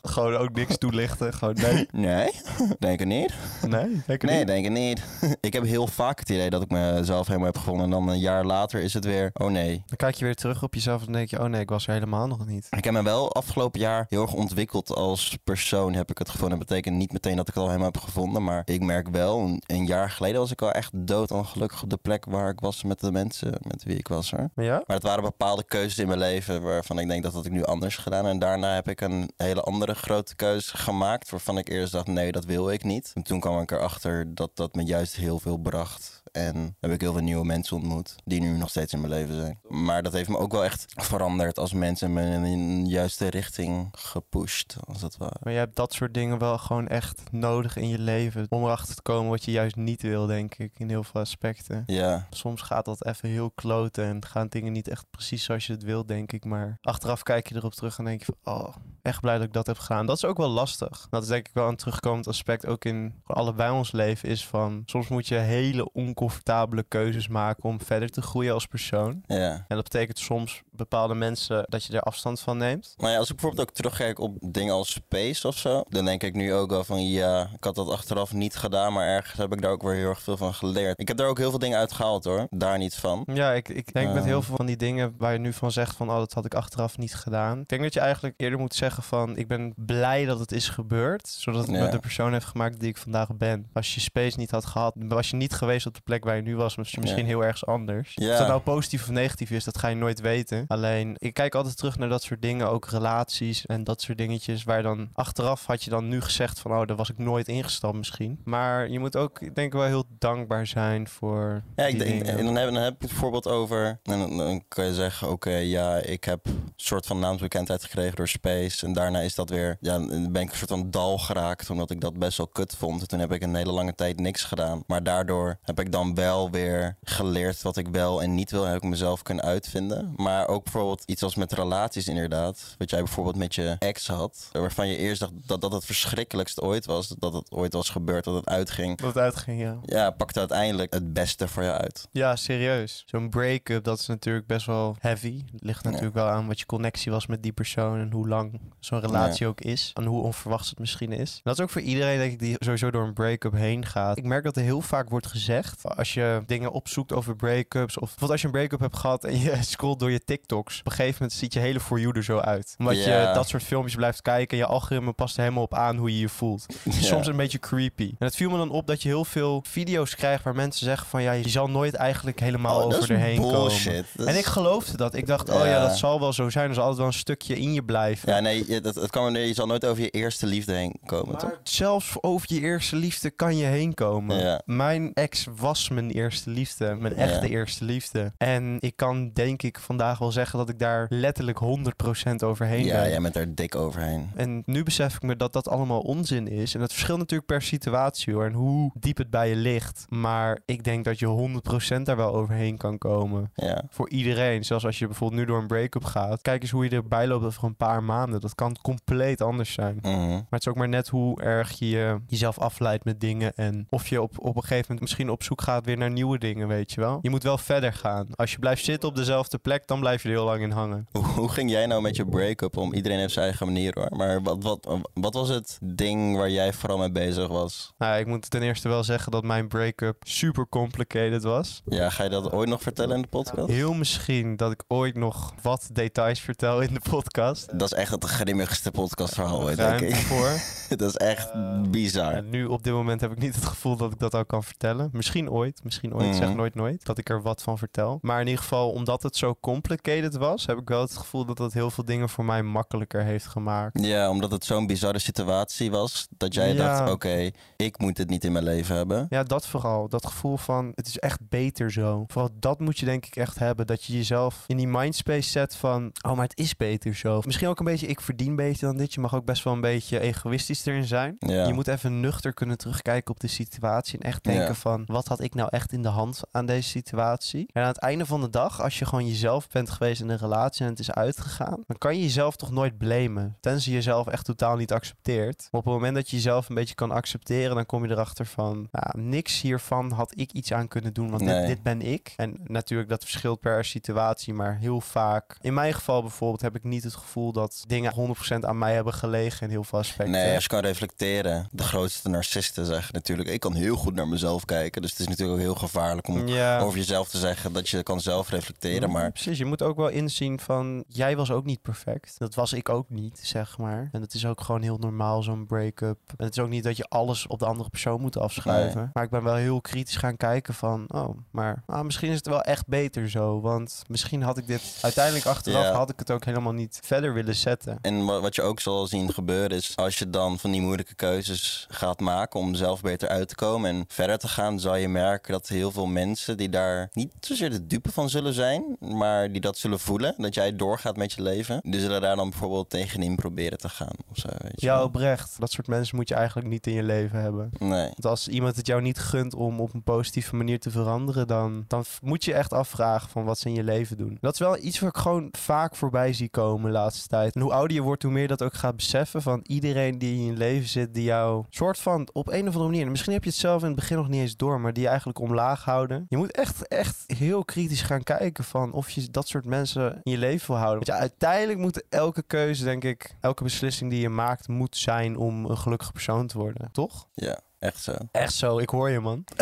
Gewoon 0.02 0.36
ook 0.36 0.52
niks 0.52 0.78
toelichten. 0.78 1.34
Gewoon 1.34 1.56
nee. 1.62 1.88
Nee, 1.92 2.30
denk 2.78 2.98
het 2.98 3.08
niet. 3.08 3.34
Nee, 3.68 4.02
denk 4.06 4.22
Nee, 4.22 4.38
niet. 4.38 4.46
denk 4.46 4.64
het 4.64 4.72
niet. 4.72 5.02
ik 5.40 5.52
heb 5.52 5.64
heel 5.64 5.86
vaak 5.86 6.18
het 6.18 6.28
idee 6.28 6.50
dat 6.50 6.62
ik 6.62 6.70
mezelf 6.70 7.26
helemaal 7.26 7.46
heb 7.46 7.56
gevonden. 7.56 7.84
En 7.84 7.90
dan 7.90 8.08
een 8.08 8.18
jaar 8.18 8.44
later 8.44 8.80
is 8.82 8.94
het 8.94 9.04
weer, 9.04 9.30
oh 9.32 9.50
nee. 9.50 9.82
Dan 9.86 9.96
kijk 9.96 10.14
je 10.14 10.24
weer 10.24 10.34
terug 10.34 10.62
op 10.62 10.74
jezelf 10.74 11.06
en 11.06 11.12
denk 11.12 11.30
je, 11.30 11.40
oh 11.40 11.44
nee, 11.44 11.60
ik 11.60 11.68
was 11.68 11.86
er 11.86 11.92
helemaal 11.92 12.26
nog 12.26 12.46
niet. 12.46 12.66
Ik 12.70 12.84
heb 12.84 12.92
me 12.92 13.02
wel 13.02 13.32
afgelopen 13.34 13.80
jaar 13.80 14.06
heel 14.08 14.22
erg 14.22 14.32
ontwikkeld 14.32 14.94
als 14.94 15.38
persoon, 15.44 15.94
heb 15.94 16.10
ik 16.10 16.18
het 16.18 16.28
gevoel. 16.28 16.48
Dat 16.48 16.58
betekent 16.58 16.96
niet 16.96 17.12
meteen 17.12 17.36
dat 17.36 17.48
ik 17.48 17.54
het 17.54 17.62
al 17.62 17.68
helemaal 17.68 17.90
heb 17.92 18.02
gevonden. 18.02 18.44
Maar 18.44 18.62
ik 18.64 18.80
merk 18.82 19.08
wel, 19.08 19.38
een, 19.38 19.62
een 19.66 19.86
jaar 19.86 20.10
geleden 20.10 20.40
was 20.40 20.50
ik 20.50 20.60
wel 20.60 20.72
echt 20.72 20.90
dood 21.06 21.30
ongelukkig 21.30 21.82
op 21.82 21.90
de 21.90 21.96
plek 21.96 22.24
waar 22.24 22.50
ik 22.50 22.60
was 22.60 22.82
met 22.82 23.00
de 23.00 23.12
mensen 23.12 23.54
met 23.60 23.84
wie 23.84 23.96
ik 23.96 24.08
was. 24.08 24.30
Hoor. 24.30 24.50
Ja? 24.54 24.82
Maar 24.86 24.96
het 24.96 25.02
waren 25.02 25.22
bepaalde 25.22 25.49
keuzes 25.58 25.98
in 25.98 26.06
mijn 26.06 26.18
leven 26.18 26.62
waarvan 26.62 26.98
ik 26.98 27.08
denk 27.08 27.22
dat 27.22 27.32
had 27.32 27.46
ik 27.46 27.52
nu 27.52 27.64
anders 27.64 27.96
gedaan. 27.96 28.26
En 28.26 28.38
daarna 28.38 28.74
heb 28.74 28.88
ik 28.88 29.00
een 29.00 29.30
hele 29.36 29.60
andere 29.60 29.94
grote 29.94 30.36
keuze 30.36 30.76
gemaakt. 30.76 31.30
Waarvan 31.30 31.58
ik 31.58 31.68
eerst 31.68 31.92
dacht, 31.92 32.06
nee, 32.06 32.32
dat 32.32 32.44
wil 32.44 32.70
ik 32.70 32.84
niet. 32.84 33.10
En 33.14 33.22
toen 33.22 33.40
kwam 33.40 33.60
ik 33.60 33.70
erachter 33.70 34.34
dat 34.34 34.50
dat 34.54 34.74
me 34.74 34.82
juist 34.82 35.16
heel 35.16 35.38
veel 35.38 35.56
bracht. 35.56 36.22
En 36.32 36.76
heb 36.80 36.90
ik 36.90 37.00
heel 37.00 37.12
veel 37.12 37.22
nieuwe 37.22 37.44
mensen 37.44 37.76
ontmoet. 37.76 38.14
Die 38.24 38.40
nu 38.40 38.56
nog 38.56 38.70
steeds 38.70 38.92
in 38.92 39.00
mijn 39.00 39.12
leven 39.12 39.34
zijn. 39.34 39.58
Maar 39.68 40.02
dat 40.02 40.12
heeft 40.12 40.28
me 40.28 40.38
ook 40.38 40.52
wel 40.52 40.64
echt 40.64 40.84
veranderd 40.96 41.58
als 41.58 41.72
mens. 41.72 42.02
En 42.02 42.12
me 42.12 42.22
in 42.22 42.42
een 42.42 42.86
juiste 42.86 43.30
richting 43.30 43.88
gepusht, 43.92 44.76
als 44.84 45.02
het 45.02 45.16
ware. 45.16 45.36
Maar 45.42 45.52
je 45.52 45.58
hebt 45.58 45.76
dat 45.76 45.92
soort 45.92 46.14
dingen 46.14 46.38
wel 46.38 46.58
gewoon 46.58 46.88
echt 46.88 47.22
nodig 47.30 47.76
in 47.76 47.88
je 47.88 47.98
leven. 47.98 48.46
Om 48.48 48.64
erachter 48.64 48.94
te 48.94 49.02
komen 49.02 49.30
wat 49.30 49.44
je 49.44 49.50
juist 49.50 49.76
niet 49.76 50.02
wil, 50.02 50.26
denk 50.26 50.54
ik. 50.54 50.72
In 50.78 50.88
heel 50.88 51.04
veel 51.04 51.20
aspecten. 51.20 51.82
Ja, 51.86 52.26
Soms 52.30 52.62
gaat 52.62 52.84
dat 52.84 53.06
even 53.06 53.28
heel 53.28 53.50
kloten 53.50 54.04
en 54.04 54.24
gaan 54.26 54.48
dingen 54.48 54.72
niet 54.72 54.88
echt 54.88 55.04
precies 55.10 55.39
zoals 55.44 55.66
je 55.66 55.72
het 55.72 55.82
wil, 55.82 56.06
denk 56.06 56.32
ik. 56.32 56.44
Maar 56.44 56.78
achteraf 56.80 57.22
kijk 57.22 57.48
je 57.48 57.54
erop 57.54 57.74
terug 57.74 57.98
en 57.98 58.04
denk 58.04 58.18
je 58.18 58.24
van, 58.24 58.54
oh, 58.54 58.76
echt 59.02 59.20
blij 59.20 59.36
dat 59.38 59.46
ik 59.46 59.52
dat 59.52 59.66
heb 59.66 59.78
gedaan. 59.78 60.06
Dat 60.06 60.16
is 60.16 60.24
ook 60.24 60.36
wel 60.36 60.48
lastig. 60.48 61.06
Dat 61.10 61.22
is 61.22 61.28
denk 61.28 61.46
ik 61.48 61.54
wel 61.54 61.68
een 61.68 61.76
terugkomend 61.76 62.26
aspect 62.28 62.66
ook 62.66 62.84
in 62.84 63.14
allebei 63.26 63.72
ons 63.72 63.92
leven 63.92 64.28
is 64.28 64.46
van, 64.46 64.82
soms 64.86 65.08
moet 65.08 65.26
je 65.28 65.34
hele 65.34 65.92
oncomfortabele 65.92 66.82
keuzes 66.88 67.28
maken 67.28 67.62
om 67.68 67.80
verder 67.80 68.10
te 68.10 68.22
groeien 68.22 68.52
als 68.54 68.66
persoon. 68.66 69.22
ja. 69.26 69.64
En 69.68 69.76
dat 69.76 69.82
betekent 69.82 70.18
soms 70.18 70.62
bepaalde 70.70 71.14
mensen 71.14 71.64
dat 71.68 71.84
je 71.84 71.92
er 71.92 72.00
afstand 72.00 72.40
van 72.40 72.56
neemt. 72.56 72.94
Maar 72.96 73.10
ja, 73.10 73.18
als 73.18 73.28
ik 73.30 73.36
bijvoorbeeld 73.36 73.68
ook 73.68 73.74
terugkijk 73.74 74.18
op 74.18 74.36
dingen 74.40 74.74
als 74.74 74.90
Space 74.92 75.46
of 75.48 75.56
zo, 75.58 75.82
dan 75.88 76.04
denk 76.04 76.22
ik 76.22 76.34
nu 76.34 76.54
ook 76.54 76.70
wel 76.70 76.84
van 76.84 77.08
ja, 77.10 77.48
ik 77.54 77.64
had 77.64 77.74
dat 77.74 77.88
achteraf 77.90 78.32
niet 78.32 78.56
gedaan, 78.56 78.92
maar 78.92 79.06
ergens 79.06 79.38
heb 79.38 79.52
ik 79.52 79.62
daar 79.62 79.70
ook 79.70 79.82
weer 79.82 79.94
heel 79.94 80.08
erg 80.08 80.22
veel 80.22 80.36
van 80.36 80.54
geleerd. 80.54 81.00
Ik 81.00 81.08
heb 81.08 81.16
daar 81.16 81.28
ook 81.28 81.38
heel 81.38 81.50
veel 81.50 81.58
dingen 81.58 81.78
uit 81.78 81.92
gehaald 81.92 82.24
hoor, 82.24 82.46
daar 82.50 82.78
niet 82.78 82.94
van. 82.94 83.22
Ja, 83.32 83.52
ik, 83.52 83.68
ik 83.68 83.92
denk 83.92 84.06
met 84.08 84.16
Ehm. 84.16 84.26
heel 84.26 84.42
veel 84.42 84.56
van 84.56 84.66
die 84.66 84.76
dingen 84.76 85.14
waar 85.18 85.32
je 85.32 85.38
nu 85.38 85.52
van 85.52 85.72
zegt 85.72 85.96
van, 85.96 86.10
oh, 86.10 86.16
dat 86.16 86.32
had 86.32 86.44
ik 86.44 86.54
achteraf 86.54 86.98
niet 86.98 87.14
gedaan. 87.14 87.60
Ik 87.60 87.68
denk 87.68 87.82
dat 87.82 87.94
je 87.94 88.00
eigenlijk 88.00 88.34
eerder 88.36 88.58
moet 88.58 88.74
zeggen 88.74 88.99
van, 89.02 89.36
ik 89.36 89.48
ben 89.48 89.72
blij 89.76 90.24
dat 90.24 90.38
het 90.38 90.52
is 90.52 90.68
gebeurd, 90.68 91.28
zodat 91.28 91.66
het 91.66 91.76
Ja. 91.76 91.84
me 91.84 91.90
de 91.90 91.98
persoon 91.98 92.32
heeft 92.32 92.44
gemaakt 92.46 92.80
die 92.80 92.88
ik 92.88 92.96
vandaag 92.96 93.36
ben. 93.36 93.66
Als 93.72 93.94
je 93.94 94.00
space 94.00 94.38
niet 94.38 94.50
had 94.50 94.64
gehad, 94.66 94.94
was 94.98 95.30
je 95.30 95.36
niet 95.36 95.52
geweest 95.54 95.86
op 95.86 95.94
de 95.94 96.00
plek 96.04 96.24
waar 96.24 96.36
je 96.36 96.42
nu 96.42 96.56
was, 96.56 96.74
was 96.74 96.90
je 96.90 97.00
misschien 97.00 97.22
Ja. 97.22 97.28
heel 97.28 97.40
ergens 97.44 97.66
anders. 97.66 98.12
Ja. 98.14 98.32
Of 98.32 98.38
dat 98.38 98.46
nou 98.48 98.60
positief 98.60 99.02
of 99.02 99.10
negatief 99.10 99.50
is, 99.50 99.64
dat 99.64 99.78
ga 99.78 99.88
je 99.88 99.96
nooit 99.96 100.20
weten. 100.20 100.64
Alleen, 100.66 101.14
ik 101.18 101.34
kijk 101.34 101.54
altijd 101.54 101.76
terug 101.76 101.98
naar 101.98 102.08
dat 102.08 102.22
soort 102.22 102.42
dingen, 102.42 102.68
ook 102.70 102.86
relaties 102.86 103.66
en 103.66 103.84
dat 103.84 104.02
soort 104.02 104.18
dingetjes, 104.18 104.64
waar 104.64 104.82
dan 104.82 105.08
achteraf 105.12 105.66
had 105.66 105.84
je 105.84 105.90
dan 105.90 106.08
nu 106.08 106.20
gezegd 106.20 106.60
van, 106.60 106.70
oh, 106.72 106.86
daar 106.86 106.96
was 106.96 107.10
ik 107.10 107.18
nooit 107.18 107.48
ingestapt 107.48 107.96
misschien. 107.96 108.40
Maar 108.44 108.88
je 108.90 108.98
moet 108.98 109.16
ook, 109.16 109.40
ik 109.40 109.54
denk 109.54 109.72
wel 109.72 109.84
heel 109.84 110.04
dankbaar 110.18 110.66
zijn 110.66 111.08
voor 111.08 111.62
Ja, 111.76 111.86
ik 111.86 111.98
denk, 111.98 112.22
en 112.24 112.44
dan 112.44 112.56
heb, 112.56 112.72
dan 112.72 112.82
heb 112.82 112.94
ik 112.94 113.00
het 113.00 113.10
bijvoorbeeld 113.10 113.46
over, 113.46 113.98
en 114.02 114.18
dan, 114.18 114.36
dan 114.36 114.64
kan 114.68 114.84
je 114.84 114.94
zeggen, 114.94 115.30
oké, 115.30 115.50
ja, 115.56 115.96
ik 115.96 116.24
heb 116.24 116.46
een 116.46 116.72
soort 116.76 117.06
van 117.06 117.18
naamsbekendheid 117.18 117.82
gekregen 117.84 118.16
door 118.16 118.28
Space. 118.28 118.79
En 118.82 118.92
daarna 118.92 119.20
is 119.20 119.34
dat 119.34 119.50
weer, 119.50 119.76
ja, 119.80 119.98
ben 120.06 120.42
ik 120.42 120.50
een 120.50 120.56
soort 120.56 120.70
van 120.70 120.90
dal 120.90 121.18
geraakt, 121.18 121.70
omdat 121.70 121.90
ik 121.90 122.00
dat 122.00 122.18
best 122.18 122.36
wel 122.36 122.48
kut 122.48 122.76
vond. 122.76 123.00
En 123.00 123.08
toen 123.08 123.18
heb 123.18 123.32
ik 123.32 123.42
een 123.42 123.54
hele 123.54 123.72
lange 123.72 123.94
tijd 123.94 124.20
niks 124.20 124.44
gedaan. 124.44 124.82
Maar 124.86 125.02
daardoor 125.02 125.58
heb 125.62 125.80
ik 125.80 125.92
dan 125.92 126.14
wel 126.14 126.50
weer 126.50 126.96
geleerd 127.02 127.62
wat 127.62 127.76
ik 127.76 127.88
wel 127.88 128.22
en 128.22 128.34
niet 128.34 128.50
wil, 128.50 128.64
heb 128.64 128.76
ik 128.76 128.88
mezelf 128.88 129.22
kunnen 129.22 129.44
uitvinden. 129.44 130.12
Maar 130.16 130.48
ook 130.48 130.62
bijvoorbeeld 130.64 131.02
iets 131.06 131.22
als 131.22 131.34
met 131.34 131.52
relaties 131.52 132.08
inderdaad, 132.08 132.74
wat 132.78 132.90
jij 132.90 132.98
bijvoorbeeld 132.98 133.36
met 133.36 133.54
je 133.54 133.76
ex 133.78 134.06
had, 134.06 134.48
waarvan 134.52 134.88
je 134.88 134.96
eerst 134.96 135.20
dacht 135.20 135.32
dat 135.46 135.60
dat 135.60 135.72
het 135.72 135.84
verschrikkelijkst 135.84 136.60
ooit 136.60 136.86
was, 136.86 137.08
dat 137.08 137.32
het 137.32 137.50
ooit 137.50 137.72
was 137.72 137.88
gebeurd, 137.88 138.24
dat 138.24 138.34
het 138.34 138.48
uitging. 138.48 138.98
Dat 138.98 139.14
het 139.14 139.22
uitging, 139.22 139.60
ja. 139.60 139.78
Ja, 139.82 140.10
pakte 140.10 140.38
uiteindelijk 140.38 140.92
het 140.92 141.12
beste 141.12 141.48
voor 141.48 141.62
je 141.62 141.72
uit. 141.72 142.08
Ja, 142.12 142.36
serieus. 142.36 143.02
Zo'n 143.06 143.30
break-up, 143.30 143.84
dat 143.84 143.98
is 143.98 144.06
natuurlijk 144.06 144.46
best 144.46 144.66
wel 144.66 144.96
heavy. 144.98 145.44
Ligt 145.58 145.84
natuurlijk 145.84 146.14
wel 146.14 146.26
aan 146.26 146.46
wat 146.46 146.58
je 146.58 146.66
connectie 146.66 147.12
was 147.12 147.26
met 147.26 147.42
die 147.42 147.52
persoon 147.52 147.98
en 147.98 148.12
hoe 148.12 148.28
lang 148.28 148.60
zo'n 148.80 149.00
relatie 149.00 149.46
ook 149.46 149.60
is. 149.60 149.90
En 149.94 150.04
hoe 150.04 150.22
onverwachts 150.22 150.70
het 150.70 150.78
misschien 150.78 151.12
is. 151.12 151.32
En 151.34 151.40
dat 151.42 151.58
is 151.58 151.62
ook 151.64 151.70
voor 151.70 151.80
iedereen, 151.80 152.18
denk 152.18 152.32
ik, 152.32 152.38
die 152.38 152.56
sowieso 152.58 152.90
door 152.90 153.02
een 153.04 153.12
break-up 153.12 153.52
heen 153.52 153.86
gaat. 153.86 154.16
Ik 154.18 154.24
merk 154.24 154.44
dat 154.44 154.56
er 154.56 154.62
heel 154.62 154.80
vaak 154.80 155.08
wordt 155.08 155.26
gezegd, 155.26 155.96
als 155.96 156.14
je 156.14 156.42
dingen 156.46 156.70
opzoekt 156.72 157.12
over 157.12 157.36
break-ups, 157.36 157.94
of 157.98 158.00
bijvoorbeeld 158.00 158.30
als 158.30 158.40
je 158.40 158.46
een 158.46 158.52
break-up 158.52 158.80
hebt 158.80 158.96
gehad 158.96 159.24
en 159.24 159.40
je 159.40 159.56
scrolt 159.74 160.00
door 160.00 160.10
je 160.10 160.24
TikToks, 160.24 160.78
op 160.80 160.86
een 160.86 160.92
gegeven 160.92 161.14
moment 161.20 161.38
ziet 161.38 161.52
je 161.52 161.60
hele 161.60 161.80
For 161.80 162.00
You 162.00 162.16
er 162.16 162.24
zo 162.24 162.38
uit. 162.38 162.74
Omdat 162.78 163.04
je 163.04 163.30
dat 163.34 163.48
soort 163.48 163.62
filmpjes 163.62 163.94
blijft 163.94 164.22
kijken 164.22 164.58
en 164.58 164.64
je 164.64 164.70
algoritme 164.70 165.12
past 165.12 165.36
er 165.36 165.42
helemaal 165.42 165.62
op 165.62 165.74
aan 165.74 165.96
hoe 165.96 166.10
je 166.12 166.18
je 166.20 166.28
voelt. 166.28 166.66
Soms 167.00 167.26
een 167.26 167.36
beetje 167.36 167.58
creepy. 167.58 168.14
En 168.18 168.26
het 168.26 168.36
viel 168.36 168.50
me 168.50 168.56
dan 168.56 168.70
op 168.70 168.86
dat 168.86 169.02
je 169.02 169.08
heel 169.08 169.24
veel 169.24 169.64
video's 169.68 170.14
krijgt 170.14 170.44
waar 170.44 170.54
mensen 170.54 170.84
zeggen 170.86 171.06
van 171.06 171.22
ja, 171.22 171.32
je 171.32 171.48
zal 171.48 171.70
nooit 171.70 171.94
eigenlijk 171.94 172.40
helemaal 172.40 172.78
Oh, 172.80 172.84
over 172.96 173.10
erheen 173.10 173.40
bullshit. 173.40 173.92
komen. 173.92 174.06
Dat 174.16 174.26
En 174.26 174.36
ik 174.36 174.44
geloofde 174.44 174.96
dat. 174.96 175.14
Ik 175.14 175.26
dacht, 175.26 175.48
oh 175.50 175.58
ja, 175.58 175.66
Ja. 175.66 175.80
dat 175.86 175.98
zal 175.98 176.20
wel 176.20 176.32
zo 176.32 176.50
zijn. 176.50 176.68
Er 176.68 176.74
zal 176.74 176.82
altijd 176.82 176.98
wel 177.00 177.10
een 177.12 177.18
stukje 177.18 177.58
in 177.58 177.72
je 177.72 177.82
blijven. 177.82 178.32
Ja, 178.32 178.40
nee, 178.40 178.59
je- 178.66 178.80
dat, 178.80 178.94
het 178.94 179.10
kan, 179.10 179.32
je 179.32 179.54
zal 179.54 179.66
nooit 179.66 179.86
over 179.86 180.02
je 180.02 180.10
eerste 180.10 180.46
liefde 180.46 180.72
heen 180.72 180.96
komen, 181.06 181.38
toch? 181.38 181.60
Zelfs 181.62 182.16
over 182.22 182.54
je 182.54 182.60
eerste 182.60 182.96
liefde 182.96 183.30
kan 183.30 183.56
je 183.56 183.64
heen 183.64 183.94
komen. 183.94 184.38
Ja. 184.38 184.62
Mijn 184.64 185.14
ex 185.14 185.46
was 185.56 185.88
mijn 185.88 186.10
eerste 186.10 186.50
liefde. 186.50 186.94
Mijn 186.94 187.14
echte 187.16 187.46
Ja. 187.46 187.52
eerste 187.52 187.84
liefde. 187.84 188.32
En 188.36 188.76
ik 188.80 188.96
kan 188.96 189.30
denk 189.32 189.62
ik 189.62 189.78
vandaag 189.78 190.18
wel 190.18 190.32
zeggen 190.32 190.58
dat 190.58 190.68
ik 190.68 190.78
daar 190.78 191.06
letterlijk 191.08 191.58
100% 191.58 192.42
overheen 192.44 192.84
Ja, 192.84 193.00
ben. 193.00 193.10
jij 193.10 193.20
bent 193.20 193.36
er 193.36 193.54
dik 193.54 193.74
overheen. 193.74 194.30
En 194.36 194.62
nu 194.66 194.82
besef 194.82 195.14
ik 195.14 195.22
me 195.22 195.36
dat 195.36 195.52
dat 195.52 195.68
allemaal 195.68 196.00
onzin 196.00 196.48
is. 196.48 196.74
En 196.74 196.80
dat 196.80 196.92
verschilt 196.92 197.18
natuurlijk 197.18 197.48
per 197.48 197.62
situatie 197.62 198.34
hoor. 198.34 198.44
En 198.44 198.52
hoe 198.52 198.90
diep 198.94 199.16
het 199.16 199.30
bij 199.30 199.48
je 199.48 199.56
ligt. 199.56 200.04
Maar 200.08 200.58
ik 200.64 200.84
denk 200.84 201.04
dat 201.04 201.18
je 201.18 201.26
100% 201.26 202.06
daar 202.06 202.16
wel 202.16 202.34
overheen 202.34 202.76
kan 202.76 202.98
komen. 202.98 203.50
Ja. 203.54 203.82
Voor 203.90 204.08
iedereen. 204.10 204.64
Zelfs 204.64 204.84
als 204.84 204.98
je 204.98 205.06
bijvoorbeeld 205.06 205.40
nu 205.40 205.46
door 205.46 205.58
een 205.58 205.66
break-up 205.66 206.04
gaat. 206.04 206.42
Kijk 206.42 206.62
eens 206.62 206.70
hoe 206.70 206.84
je 206.84 206.90
erbij 206.90 207.26
loopt 207.26 207.44
over 207.44 207.64
een 207.64 207.76
paar 207.76 208.02
maanden. 208.02 208.40
Dat 208.40 208.49
kan 208.54 208.76
compleet 208.82 209.40
anders 209.40 209.72
zijn. 209.72 209.98
Mhm. 210.02 210.28
Maar 210.28 210.44
het 210.50 210.60
is 210.60 210.68
ook 210.68 210.76
maar 210.76 210.88
net 210.88 211.08
hoe 211.08 211.42
erg 211.42 211.78
je 211.78 211.88
je- 211.88 212.18
jezelf 212.26 212.58
afleidt 212.58 213.04
met 213.04 213.20
dingen. 213.20 213.52
En 213.54 213.86
of 213.90 214.08
je 214.08 214.22
op, 214.22 214.38
op 214.38 214.56
een 214.56 214.62
gegeven 214.62 214.82
moment 214.82 215.00
misschien 215.00 215.30
op 215.30 215.42
zoek 215.42 215.62
gaat 215.62 215.84
weer 215.84 215.96
naar 215.96 216.10
nieuwe 216.10 216.38
dingen, 216.38 216.68
weet 216.68 216.92
je 216.92 217.00
wel. 217.00 217.18
Je 217.22 217.30
moet 217.30 217.42
wel 217.42 217.58
verder 217.58 217.92
gaan. 217.92 218.26
Als 218.34 218.52
je 218.52 218.58
blijft 218.58 218.84
zitten 218.84 219.08
op 219.08 219.16
dezelfde 219.16 219.58
plek, 219.58 219.86
dan 219.86 220.00
blijf 220.00 220.22
je 220.22 220.28
er 220.28 220.34
heel 220.34 220.44
lang 220.44 220.62
in 220.62 220.70
hangen. 220.70 221.06
Hoe, 221.12 221.24
hoe 221.24 221.48
ging 221.48 221.70
jij 221.70 221.86
nou 221.86 222.02
met 222.02 222.16
je 222.16 222.26
break-up 222.26 222.76
om? 222.76 222.94
Iedereen 222.94 223.18
heeft 223.18 223.32
zijn 223.32 223.44
eigen 223.44 223.66
manier 223.66 223.92
hoor. 223.98 224.16
Maar 224.16 224.42
wat, 224.42 224.62
wat, 224.62 224.98
wat 225.14 225.34
was 225.34 225.48
het 225.48 225.78
ding 225.82 226.36
waar 226.36 226.50
jij 226.50 226.72
vooral 226.72 226.98
mee 226.98 227.10
bezig 227.12 227.48
was? 227.48 227.92
Nou, 227.98 228.18
ik 228.18 228.26
moet 228.26 228.50
ten 228.50 228.62
eerste 228.62 228.88
wel 228.88 229.04
zeggen 229.04 229.32
dat 229.32 229.44
mijn 229.44 229.68
break-up 229.68 230.16
super 230.20 230.68
complicated 230.68 231.42
was. 231.42 231.82
Ja, 231.84 232.10
ga 232.10 232.24
je 232.24 232.30
dat 232.30 232.52
ooit 232.52 232.68
nog 232.68 232.82
vertellen 232.82 233.16
in 233.16 233.22
de 233.22 233.28
podcast? 233.28 233.68
Heel 233.68 233.94
misschien 233.94 234.56
dat 234.56 234.72
ik 234.72 234.82
ooit 234.88 235.16
nog 235.16 235.54
wat 235.62 235.88
details 235.92 236.40
vertel 236.40 236.80
in 236.80 236.94
de 236.94 237.00
podcast. 237.10 237.78
Dat 237.78 237.92
is 237.92 237.98
echt 237.98 238.10
het 238.10 238.20
grimmigste 238.44 238.90
podcastverhaal 238.90 239.62
ooit, 239.62 239.76
denk 239.76 239.88
Ruimte 239.88 240.06
ik. 240.06 240.14
voor. 240.26 240.50
dat 240.98 241.08
is 241.08 241.16
echt 241.16 241.50
bizar. 241.90 242.32
En 242.32 242.50
nu 242.50 242.64
op 242.66 242.82
dit 242.82 242.92
moment 242.92 243.20
heb 243.20 243.32
ik 243.32 243.38
niet 243.38 243.54
het 243.54 243.64
gevoel 243.64 243.96
dat 243.96 244.12
ik 244.12 244.18
dat 244.18 244.34
al 244.34 244.44
kan 244.44 244.64
vertellen. 244.64 245.08
Misschien 245.12 245.50
ooit, 245.50 245.80
misschien 245.84 246.14
ooit, 246.14 246.36
zeg 246.36 246.48
Mhm. 246.48 246.56
nooit 246.56 246.74
nooit, 246.74 247.04
dat 247.04 247.18
ik 247.18 247.28
er 247.28 247.42
wat 247.42 247.62
van 247.62 247.78
vertel. 247.78 248.18
Maar 248.22 248.40
in 248.40 248.46
ieder 248.46 248.62
geval, 248.62 248.90
omdat 248.90 249.22
het 249.22 249.36
zo 249.36 249.56
complicated 249.60 250.36
was, 250.36 250.66
heb 250.66 250.78
ik 250.78 250.88
wel 250.88 251.00
het 251.00 251.16
gevoel 251.16 251.44
dat 251.44 251.56
dat 251.56 251.72
heel 251.72 251.90
veel 251.90 252.04
dingen 252.04 252.28
voor 252.28 252.44
mij 252.44 252.62
makkelijker 252.62 253.22
heeft 253.24 253.46
gemaakt. 253.46 254.00
Ja, 254.04 254.30
omdat 254.30 254.50
het 254.50 254.64
zo'n 254.64 254.86
bizarre 254.86 255.18
situatie 255.18 255.90
was. 255.90 256.26
Dat 256.36 256.54
jij 256.54 256.72
Ja. 256.74 256.96
dacht, 256.98 257.10
oké, 257.12 257.50
ik 257.76 257.98
moet 257.98 258.16
dit 258.16 258.28
niet 258.28 258.44
in 258.44 258.52
mijn 258.52 258.64
leven 258.64 258.96
hebben. 258.96 259.26
Ja, 259.30 259.42
dat 259.42 259.66
vooral. 259.66 260.08
Dat 260.08 260.26
gevoel 260.26 260.56
van, 260.56 260.92
het 260.94 261.06
is 261.06 261.18
echt 261.18 261.38
beter 261.48 261.92
zo. 261.92 262.24
Vooral 262.26 262.50
dat 262.60 262.80
moet 262.80 262.98
je 262.98 263.04
denk 263.06 263.26
ik 263.26 263.36
echt 263.36 263.58
hebben. 263.58 263.86
Dat 263.86 264.04
je 264.04 264.12
jezelf 264.12 264.64
in 264.66 264.76
die 264.76 264.88
mindspace 264.88 265.50
zet 265.50 265.76
van, 265.76 266.10
oh, 266.28 266.32
maar 266.34 266.44
het 266.48 266.58
is 266.58 266.76
beter 266.76 267.14
zo. 267.14 267.40
Misschien 267.44 267.68
ook 267.68 267.78
een 267.78 267.84
beetje, 267.84 268.06
ik 268.06 268.20
verdien 268.30 268.56
beter 268.56 268.86
dan 268.86 268.96
dit. 268.96 269.14
Je 269.14 269.20
mag 269.20 269.34
ook 269.34 269.44
best 269.44 269.64
wel 269.64 269.72
een 269.72 269.80
beetje 269.80 270.20
egoïstisch 270.20 270.86
erin 270.86 271.04
zijn. 271.04 271.36
Ja. 271.38 271.66
Je 271.66 271.72
moet 271.72 271.88
even 271.88 272.20
nuchter 272.20 272.54
kunnen 272.54 272.78
terugkijken 272.78 273.30
op 273.34 273.40
de 273.40 273.46
situatie 273.46 274.18
en 274.18 274.26
echt 274.28 274.44
denken 274.44 274.64
Ja. 274.64 274.74
van 274.74 275.04
wat 275.06 275.26
had 275.28 275.40
ik 275.40 275.54
nou 275.54 275.68
echt 275.70 275.92
in 275.92 276.02
de 276.02 276.08
hand 276.08 276.40
aan 276.50 276.66
deze 276.66 276.88
situatie? 276.88 277.66
En 277.72 277.82
aan 277.82 277.88
het 277.88 277.98
einde 277.98 278.26
van 278.26 278.40
de 278.40 278.50
dag, 278.50 278.82
als 278.82 278.98
je 278.98 279.04
gewoon 279.04 279.26
jezelf 279.26 279.68
bent 279.68 279.90
geweest 279.90 280.20
in 280.20 280.28
een 280.28 280.36
relatie 280.38 280.84
en 280.84 280.90
het 280.90 280.98
is 281.00 281.10
uitgegaan, 281.10 281.82
dan 281.86 281.98
kan 281.98 282.16
je 282.16 282.22
jezelf 282.22 282.56
toch 282.56 282.70
nooit 282.70 282.98
blamen. 282.98 283.56
Tenzij 283.60 283.92
je 283.92 283.98
jezelf 283.98 284.26
echt 284.26 284.44
totaal 284.44 284.76
niet 284.76 284.92
accepteert. 284.92 285.68
Maar 285.70 285.80
op 285.80 285.84
het 285.84 285.94
moment 285.94 286.14
dat 286.14 286.30
je 286.30 286.36
jezelf 286.36 286.68
een 286.68 286.74
beetje 286.74 286.94
kan 286.94 287.10
accepteren, 287.10 287.74
dan 287.74 287.86
kom 287.86 288.04
je 288.04 288.10
erachter 288.10 288.46
van, 288.46 288.88
nou, 288.90 289.20
niks 289.26 289.60
hiervan 289.60 290.10
had 290.12 290.32
ik 290.38 290.52
iets 290.52 290.72
aan 290.72 290.88
kunnen 290.88 291.12
doen, 291.12 291.30
want 291.30 291.44
dit, 291.46 291.66
dit 291.66 291.82
ben 291.82 292.02
ik. 292.02 292.32
En 292.36 292.54
natuurlijk, 292.64 293.08
dat 293.08 293.22
verschilt 293.22 293.60
per 293.60 293.84
situatie, 293.84 294.54
maar 294.54 294.76
heel 294.78 295.00
vaak, 295.00 295.56
in 295.60 295.74
mijn 295.74 295.94
geval 295.94 296.20
bijvoorbeeld, 296.22 296.62
heb 296.62 296.76
ik 296.76 296.84
niet 296.84 297.04
het 297.04 297.14
gevoel 297.14 297.52
dat 297.52 297.84
dingen 297.86 298.12
100% 298.26 298.58
aan 298.60 298.78
mij 298.78 298.94
hebben 298.94 299.14
gelegen 299.14 299.66
in 299.66 299.70
heel 299.70 299.84
veel 299.84 299.98
aspecten. 299.98 300.30
Nee, 300.30 300.54
als 300.54 300.62
je 300.62 300.68
kan 300.68 300.80
reflecteren. 300.80 301.68
De 301.70 301.82
grootste 301.82 302.28
narcisten 302.28 302.86
zeggen 302.86 303.14
natuurlijk... 303.14 303.48
ik 303.48 303.60
kan 303.60 303.74
heel 303.74 303.96
goed 303.96 304.14
naar 304.14 304.28
mezelf 304.28 304.64
kijken. 304.64 305.02
Dus 305.02 305.10
het 305.10 305.20
is 305.20 305.28
natuurlijk 305.28 305.58
ook 305.58 305.64
heel 305.64 305.74
gevaarlijk 305.74 306.28
om 306.28 306.46
ja. 306.46 306.80
over 306.80 306.98
jezelf 306.98 307.28
te 307.28 307.38
zeggen... 307.38 307.72
dat 307.72 307.88
je 307.88 308.02
kan 308.02 308.20
zelf 308.20 308.50
reflecteren. 308.50 309.10
Maar 309.10 309.30
Precies, 309.30 309.58
je 309.58 309.64
moet 309.64 309.82
ook 309.82 309.96
wel 309.96 310.08
inzien 310.08 310.60
van... 310.60 311.04
Jij 311.08 311.36
was 311.36 311.50
ook 311.50 311.64
niet 311.64 311.82
perfect. 311.82 312.34
Dat 312.38 312.54
was 312.54 312.72
ik 312.72 312.88
ook 312.88 313.10
niet, 313.10 313.40
zeg 313.42 313.78
maar. 313.78 314.08
En 314.12 314.20
het 314.20 314.34
is 314.34 314.46
ook 314.46 314.60
gewoon 314.60 314.82
heel 314.82 314.98
normaal, 314.98 315.42
zo'n 315.42 315.66
break-up. 315.66 316.18
En 316.36 316.44
het 316.44 316.56
is 316.56 316.62
ook 316.62 316.68
niet 316.68 316.84
dat 316.84 316.96
je 316.96 317.04
alles 317.08 317.46
op 317.46 317.58
de 317.58 317.66
andere 317.66 317.90
persoon 317.90 318.20
moet 318.20 318.36
afschuiven. 318.36 319.10
Maar 319.12 319.24
ik 319.24 319.30
ben 319.30 319.42
wel 319.42 319.54
heel 319.54 319.80
kritisch 319.80 320.16
gaan 320.16 320.36
kijken 320.36 320.74
van... 320.74 321.04
Oh, 321.08 321.38
maar 321.50 321.82
ah, 321.86 322.04
misschien 322.04 322.30
is 322.30 322.36
het 322.36 322.46
wel 322.46 322.62
echt 322.62 322.86
beter 322.86 323.30
zo. 323.30 323.60
Want 323.60 324.02
misschien 324.08 324.42
had 324.42 324.58
ik 324.58 324.66
dit... 324.66 324.98
Uiteindelijk 325.02 325.46
achteraf 325.46 325.82
Ja. 325.82 325.92
had 325.92 326.10
ik 326.10 326.18
het 326.18 326.30
ook 326.30 326.44
helemaal 326.44 326.72
niet 326.72 327.00
verder 327.02 327.34
willen 327.34 327.54
zetten. 327.54 327.98
En 328.10 328.24
wa- 328.24 328.40
wat 328.40 328.54
je 328.54 328.62
ook 328.62 328.80
zal 328.80 329.06
zien 329.06 329.32
gebeuren 329.32 329.76
is, 329.76 329.96
als 329.96 330.18
je 330.18 330.30
dan 330.30 330.58
van 330.58 330.70
die 330.70 330.80
moeilijke 330.80 331.14
keuzes 331.14 331.86
gaat 331.90 332.20
maken 332.20 332.60
om 332.60 332.74
zelf 332.74 333.00
beter 333.00 333.28
uit 333.28 333.48
te 333.48 333.54
komen 333.54 333.90
en 333.90 334.04
verder 334.08 334.38
te 334.38 334.48
gaan, 334.48 334.80
zal 334.80 334.96
je 334.96 335.08
merken 335.08 335.52
dat 335.52 335.68
heel 335.68 335.90
veel 335.90 336.06
mensen 336.06 336.56
die 336.56 336.68
daar 336.68 337.08
niet 337.12 337.32
zozeer 337.40 337.70
de 337.70 337.86
dupe 337.86 338.12
van 338.12 338.28
zullen 338.30 338.52
zijn, 338.54 338.96
maar 338.98 339.52
die 339.52 339.60
dat 339.60 339.78
zullen 339.78 340.00
voelen, 340.00 340.34
dat 340.36 340.54
jij 340.54 340.76
doorgaat 340.76 341.16
met 341.16 341.32
je 341.32 341.42
leven, 341.42 341.80
die 341.82 342.00
zullen 342.00 342.20
daar 342.20 342.36
dan 342.36 342.50
bijvoorbeeld 342.50 342.90
tegenin 342.90 343.34
proberen 343.36 343.78
te 343.78 343.88
gaan. 343.88 344.14
Of 344.30 344.36
zo, 344.36 344.48
weet 344.58 344.80
je 344.80 344.86
Ja, 344.86 345.02
oprecht. 345.02 345.54
Dat 345.60 345.70
soort 345.70 345.86
mensen 345.86 346.16
moet 346.16 346.28
je 346.28 346.34
eigenlijk 346.34 346.68
niet 346.68 346.86
in 346.86 346.92
je 346.94 347.02
leven 347.02 347.40
hebben. 347.40 347.70
Nee. 347.78 348.02
Want 348.08 348.26
als 348.26 348.48
iemand 348.48 348.76
het 348.76 348.86
jou 348.86 349.02
niet 349.02 349.18
gunt 349.18 349.54
om 349.54 349.80
op 349.80 349.94
een 349.94 350.02
positieve 350.02 350.56
manier 350.56 350.80
te 350.80 350.90
veranderen, 350.90 351.46
dan, 351.46 351.84
dan 351.88 352.04
moet 352.22 352.44
je 352.44 352.54
echt 352.54 352.72
afvragen 352.72 353.28
van 353.30 353.44
wat 353.44 353.58
ze 353.58 353.68
in 353.68 353.74
je 353.74 353.84
leven 353.84 354.16
doen. 354.16 354.38
Dat 354.40 354.52
is 354.52 354.58
wel 354.58 354.78
iets 354.82 354.98
wat 354.98 355.08
ik 355.08 355.22
gewoon 355.22 355.48
vaak 355.52 355.96
voorbij 355.96 356.32
zie 356.32 356.48
komen 356.48 356.84
de 356.84 356.98
laatste 356.98 357.28
tijd. 357.28 357.54
En 357.54 357.60
hoe 357.60 357.72
ouder 357.72 357.89
je 357.94 358.02
wordt, 358.02 358.22
hoe 358.22 358.32
meer 358.32 358.42
je 358.42 358.48
dat 358.48 358.62
ook 358.62 358.74
gaat 358.74 358.96
beseffen 358.96 359.42
van 359.42 359.60
iedereen 359.66 360.18
die 360.18 360.34
in 360.34 360.44
je 360.44 360.52
leven 360.52 360.88
zit, 360.88 361.14
die 361.14 361.24
jou 361.24 361.64
soort 361.68 361.98
van 361.98 362.28
op 362.32 362.48
een 362.48 362.60
of 362.60 362.66
andere 362.66 362.84
manier, 362.84 363.04
en 363.04 363.10
misschien 363.10 363.32
heb 363.32 363.44
je 363.44 363.50
het 363.50 363.58
zelf 363.58 363.80
in 363.80 363.86
het 363.86 363.96
begin 363.96 364.16
nog 364.16 364.28
niet 364.28 364.40
eens 364.40 364.56
door, 364.56 364.80
maar 364.80 364.92
die 364.92 365.02
je 365.02 365.08
eigenlijk 365.08 365.38
omlaag 365.38 365.84
houden. 365.84 366.26
Je 366.28 366.36
moet 366.36 366.50
echt, 366.50 366.88
echt 366.88 367.24
heel 367.26 367.64
kritisch 367.64 368.02
gaan 368.02 368.22
kijken 368.22 368.64
van 368.64 368.92
of 368.92 369.10
je 369.10 369.30
dat 369.30 369.48
soort 369.48 369.64
mensen 369.64 370.20
in 370.22 370.32
je 370.32 370.38
leven 370.38 370.66
wil 370.66 370.76
houden. 370.76 371.06
Want 371.06 371.18
ja, 371.18 371.22
uiteindelijk 371.22 371.78
moet 371.78 372.02
elke 372.08 372.42
keuze, 372.42 372.84
denk 372.84 373.04
ik, 373.04 373.34
elke 373.40 373.62
beslissing 373.62 374.10
die 374.10 374.20
je 374.20 374.28
maakt, 374.28 374.68
moet 374.68 374.96
zijn 374.96 375.36
om 375.36 375.64
een 375.64 375.78
gelukkige 375.78 376.12
persoon 376.12 376.46
te 376.46 376.58
worden. 376.58 376.88
Toch? 376.92 377.26
Ja, 377.34 377.60
echt 377.78 378.02
zo. 378.02 378.12
Echt 378.32 378.54
zo, 378.54 378.78
ik 378.78 378.88
hoor 378.88 379.10
je 379.10 379.20
man. 379.20 379.44